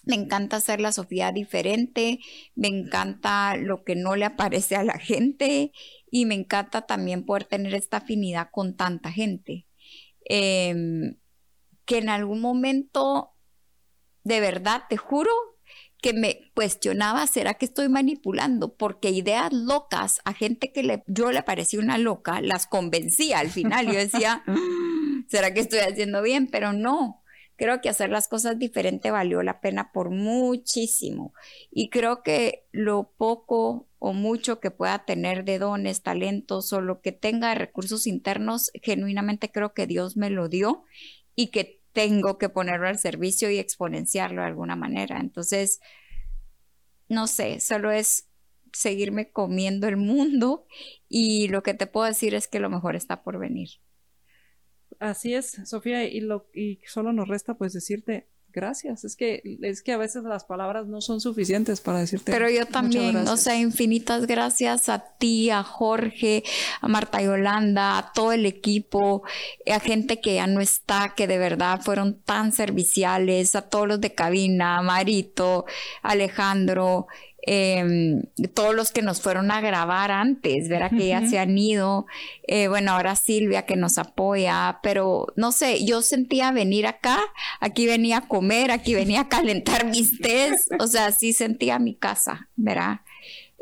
Me 0.05 0.15
encanta 0.15 0.59
ser 0.61 0.79
la 0.79 0.91
Sofía 0.91 1.31
diferente, 1.31 2.19
me 2.55 2.67
encanta 2.67 3.57
lo 3.57 3.83
que 3.83 3.95
no 3.95 4.15
le 4.15 4.25
aparece 4.25 4.75
a 4.75 4.83
la 4.83 4.97
gente 4.97 5.71
y 6.09 6.25
me 6.25 6.35
encanta 6.35 6.83
también 6.85 7.25
poder 7.25 7.45
tener 7.45 7.73
esta 7.75 7.97
afinidad 7.97 8.49
con 8.51 8.75
tanta 8.75 9.11
gente. 9.11 9.67
Em, 10.25 11.17
que 11.85 11.97
en 11.97 12.09
algún 12.09 12.39
momento, 12.39 13.31
de 14.23 14.39
verdad, 14.39 14.83
te 14.89 14.97
juro 14.97 15.31
que 16.01 16.13
me 16.13 16.51
cuestionaba, 16.55 17.27
¿será 17.27 17.55
que 17.55 17.65
estoy 17.65 17.89
manipulando? 17.89 18.75
Porque 18.75 19.09
ideas 19.09 19.51
locas 19.51 20.21
a 20.23 20.33
gente 20.33 20.71
que 20.71 20.83
le, 20.83 21.03
yo 21.07 21.31
le 21.31 21.43
parecía 21.43 21.79
una 21.79 21.97
loca, 21.97 22.41
las 22.41 22.67
convencía 22.67 23.39
al 23.39 23.49
final. 23.49 23.87
Yo 23.87 23.93
decía, 23.93 24.43
¿será 25.27 25.53
que 25.53 25.59
estoy 25.59 25.79
haciendo 25.79 26.21
bien? 26.21 26.47
Pero 26.47 26.71
no, 26.71 27.21
creo 27.57 27.81
que 27.81 27.89
hacer 27.89 28.09
las 28.09 28.29
cosas 28.29 28.57
diferente 28.57 29.11
valió 29.11 29.43
la 29.43 29.59
pena 29.59 29.91
por 29.91 30.09
muchísimo. 30.09 31.33
Y 31.69 31.89
creo 31.89 32.23
que 32.23 32.65
lo 32.71 33.11
poco 33.17 33.89
o 33.99 34.13
mucho 34.13 34.61
que 34.61 34.71
pueda 34.71 35.03
tener 35.03 35.43
de 35.43 35.59
dones, 35.59 36.01
talentos 36.01 36.71
o 36.71 36.79
lo 36.79 37.01
que 37.01 37.11
tenga 37.11 37.49
de 37.49 37.55
recursos 37.55 38.07
internos, 38.07 38.71
genuinamente 38.81 39.51
creo 39.51 39.73
que 39.73 39.85
Dios 39.85 40.15
me 40.15 40.29
lo 40.29 40.47
dio 40.47 40.85
y 41.35 41.47
que 41.47 41.78
tengo 41.99 42.37
que 42.37 42.47
ponerlo 42.47 42.87
al 42.87 42.97
servicio 42.97 43.51
y 43.51 43.59
exponenciarlo 43.59 44.41
de 44.41 44.47
alguna 44.47 44.77
manera. 44.77 45.19
Entonces, 45.19 45.81
no 47.09 47.27
sé, 47.27 47.59
solo 47.59 47.91
es 47.91 48.29
seguirme 48.71 49.31
comiendo 49.33 49.85
el 49.89 49.97
mundo 49.97 50.65
y 51.09 51.49
lo 51.49 51.61
que 51.61 51.73
te 51.73 51.87
puedo 51.87 52.05
decir 52.05 52.35
es 52.35 52.47
que 52.47 52.61
lo 52.61 52.69
mejor 52.69 52.95
está 52.95 53.21
por 53.21 53.37
venir. 53.37 53.67
Así 54.99 55.33
es, 55.33 55.59
Sofía, 55.65 56.05
y, 56.05 56.21
lo, 56.21 56.49
solo 56.85 57.11
nos 57.11 57.27
resta 57.27 57.55
pues 57.55 57.73
decirte 57.73 58.29
gracias. 58.51 59.03
Es 59.03 59.15
que, 59.15 59.41
es 59.61 59.81
que 59.81 59.91
a 59.93 59.97
veces 59.97 60.23
las 60.23 60.45
palabras 60.45 60.87
no 60.87 61.01
son 61.01 61.21
suficientes 61.21 61.81
para 61.81 61.99
decirte. 61.99 62.31
Pero 62.31 62.49
yo 62.49 62.65
también, 62.65 63.15
o 63.27 63.37
sea, 63.37 63.55
infinitas 63.57 64.27
gracias 64.27 64.89
a 64.89 64.99
ti, 65.17 65.49
a 65.49 65.63
Jorge, 65.63 66.43
a 66.81 66.87
Marta 66.87 67.21
Yolanda, 67.21 67.97
a 67.97 68.13
todo 68.13 68.31
el 68.31 68.45
equipo, 68.45 69.23
a 69.71 69.79
gente 69.79 70.19
que 70.19 70.35
ya 70.35 70.47
no 70.47 70.61
está, 70.61 71.13
que 71.15 71.27
de 71.27 71.37
verdad 71.37 71.81
fueron 71.81 72.21
tan 72.21 72.51
serviciales, 72.51 73.55
a 73.55 73.63
todos 73.63 73.87
los 73.87 74.01
de 74.01 74.13
cabina, 74.13 74.81
Marito, 74.81 75.65
Alejandro, 76.01 77.07
Em, 77.43 78.23
todos 78.53 78.75
los 78.75 78.91
que 78.91 79.01
nos 79.01 79.21
fueron 79.21 79.49
a 79.51 79.61
grabar 79.61 80.11
antes, 80.11 80.67
verá 80.67 80.89
que 80.89 81.07
ya 81.07 81.25
se 81.25 81.39
han 81.39 81.57
ido, 81.57 82.05
eh, 82.47 82.67
bueno, 82.67 82.91
ahora 82.91 83.15
Silvia 83.15 83.65
que 83.65 83.75
nos 83.75 83.97
apoya, 83.97 84.79
pero 84.83 85.27
no 85.35 85.51
sé, 85.51 85.85
yo 85.85 86.01
sentía 86.01 86.51
venir 86.51 86.85
acá, 86.85 87.19
aquí 87.59 87.85
venía 87.85 88.17
a 88.17 88.27
comer, 88.27 88.71
aquí 88.71 88.93
venía 88.93 89.21
a 89.21 89.29
calentar 89.29 89.85
mis 89.85 90.19
tés, 90.19 90.67
o 90.79 90.87
sea, 90.87 91.11
sí 91.11 91.33
sentía 91.33 91.79
mi 91.79 91.95
casa, 91.95 92.49
verá. 92.55 93.03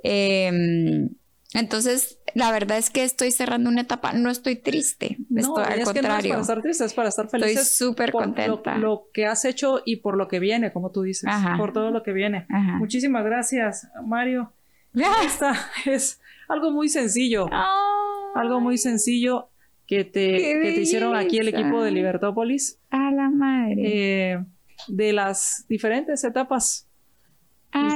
Em, 0.04 1.10
entonces, 1.54 2.20
la 2.34 2.52
verdad 2.52 2.78
es 2.78 2.90
que 2.90 3.04
estoy 3.04 3.32
cerrando 3.32 3.70
una 3.70 3.82
etapa, 3.82 4.14
no 4.14 4.30
estoy 4.30 4.58
triste, 4.58 5.18
no, 5.30 5.58
al 5.58 5.80
es 5.80 5.86
contrario. 5.86 5.94
Que 5.94 6.04
no 6.04 6.18
es 6.18 6.28
para 6.28 6.42
estar 6.42 6.62
triste, 6.62 6.86
es 6.86 6.94
para 6.94 7.10
estar 7.10 7.30
feliz. 7.30 7.48
Estoy 7.48 7.88
súper 7.88 8.12
contenta. 8.12 8.78
Lo, 8.78 8.90
lo, 8.90 9.08
que 9.14 9.26
has 9.26 9.46
hecho 9.46 9.82
y 9.86 9.98
por 9.98 10.18
lo 10.18 10.28
que 10.28 10.40
viene, 10.40 10.74
como 10.74 10.92
tú 10.92 11.04
dices, 11.04 11.30
por 11.58 11.72
todo 11.72 11.92
lo 11.92 12.04
que 12.04 12.12
viene. 12.12 12.46
Ajá. 12.50 12.78
Muchísimas 12.78 13.24
gracias, 13.24 13.88
Mario. 14.06 14.52
Esta 15.26 15.54
es 15.86 16.20
algo 16.50 16.72
muy 16.72 16.90
sencillo, 16.90 17.46
oh, 17.46 18.32
algo 18.36 18.60
muy 18.60 18.78
sencillo 18.78 19.50
que 19.86 20.04
te, 20.04 20.38
que 20.38 20.74
te 20.76 20.82
hicieron 20.82 21.16
aquí 21.16 21.38
el 21.38 21.48
equipo 21.48 21.82
de 21.82 21.92
Libertópolis. 21.92 22.80
A 22.90 23.10
la 23.12 23.30
madre. 23.30 23.76
Eh, 24.34 24.46
de 24.88 25.14
las 25.14 25.66
diferentes 25.70 26.24
etapas 26.24 26.87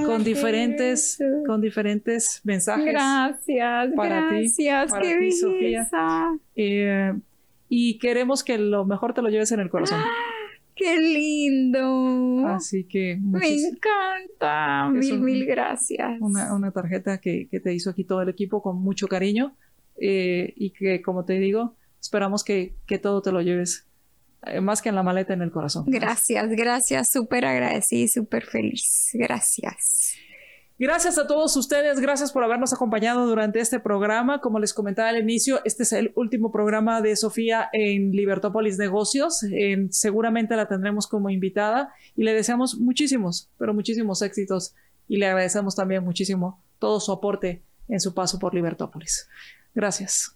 con 0.06 0.24
diferentes, 0.24 1.20
con 1.46 1.62
diferentes 1.62 2.42
mensajes. 2.44 2.86
Gracias, 2.86 3.90
para 3.96 4.28
gracias, 4.28 4.86
ti, 4.86 4.92
para 4.92 5.20
ti, 5.20 5.32
Sofía. 5.32 5.90
Eh, 6.56 7.14
y 7.70 7.98
queremos 8.00 8.44
que 8.44 8.58
lo 8.58 8.86
mejor 8.86 9.14
te 9.14 9.22
lo 9.22 9.30
lleves 9.30 9.52
en 9.52 9.60
el 9.60 9.70
corazón. 9.70 10.00
¡Qué 10.76 10.98
lindo! 10.98 12.48
Así 12.48 12.86
que... 12.86 13.18
Me 13.22 13.48
encanta. 13.48 14.90
Mil, 14.90 15.14
un, 15.14 15.24
mil 15.24 15.46
gracias. 15.46 16.20
Una, 16.20 16.56
una 16.56 16.72
tarjeta 16.72 17.20
que, 17.20 17.48
que, 17.50 17.60
te 17.60 17.74
hizo 17.74 17.90
aquí 17.90 18.04
todo 18.04 18.22
el 18.22 18.30
equipo 18.30 18.62
con 18.62 18.78
mucho 18.82 19.08
cariño 19.08 19.56
eh, 19.98 20.54
y 20.56 20.72
que, 20.72 21.02
como 21.02 21.26
te 21.26 21.40
digo, 21.40 21.76
esperamos 22.00 22.44
que, 22.44 22.74
que 22.88 22.98
todo 22.98 23.22
te 23.22 23.32
lo 23.32 23.42
lleves 23.42 23.86
más 24.62 24.82
que 24.82 24.90
en 24.90 24.96
la 24.96 25.04
maleta, 25.04 25.34
en 25.34 25.42
el 25.42 25.52
corazón. 25.52 25.86
Gracias, 25.88 26.50
gracias, 26.50 27.12
súper 27.12 27.46
agradecida 27.46 28.02
y 28.02 28.08
súper 28.08 28.46
feliz. 28.46 29.10
Gracias. 29.14 30.16
Gracias 30.82 31.20
a 31.20 31.28
todos 31.28 31.56
ustedes, 31.58 32.00
gracias 32.00 32.32
por 32.32 32.44
habernos 32.44 32.74
acompañado 32.74 33.28
durante 33.28 33.60
este 33.60 33.80
programa. 33.80 34.42
Como 34.42 34.58
les 34.58 34.74
comentaba 34.74 35.10
al 35.10 35.20
inicio, 35.20 35.62
este 35.64 35.84
es 35.84 35.94
el 35.94 36.12
último 36.16 36.52
programa 36.52 37.04
de 37.04 37.16
Sofía 37.16 37.70
en 37.72 38.14
Libertópolis 38.14 38.80
Negocios. 38.80 39.46
seguramente 39.92 40.56
la 40.56 40.68
tendremos 40.68 41.06
como 41.06 41.30
invitada 41.30 41.94
y 42.16 42.24
le 42.24 42.34
deseamos 42.34 42.80
muchísimos, 42.80 43.52
pero 43.60 43.76
muchísimos 43.76 44.24
éxitos 44.24 44.74
y 45.08 45.18
le 45.18 45.28
agradecemos 45.28 45.76
también 45.76 46.04
muchísimo 46.04 46.64
todo 46.80 47.00
su 47.00 47.12
aporte 47.12 47.62
en 47.88 48.00
su 48.00 48.16
paso 48.16 48.40
por 48.40 48.56
Libertópolis. 48.56 49.30
Gracias. 49.76 50.36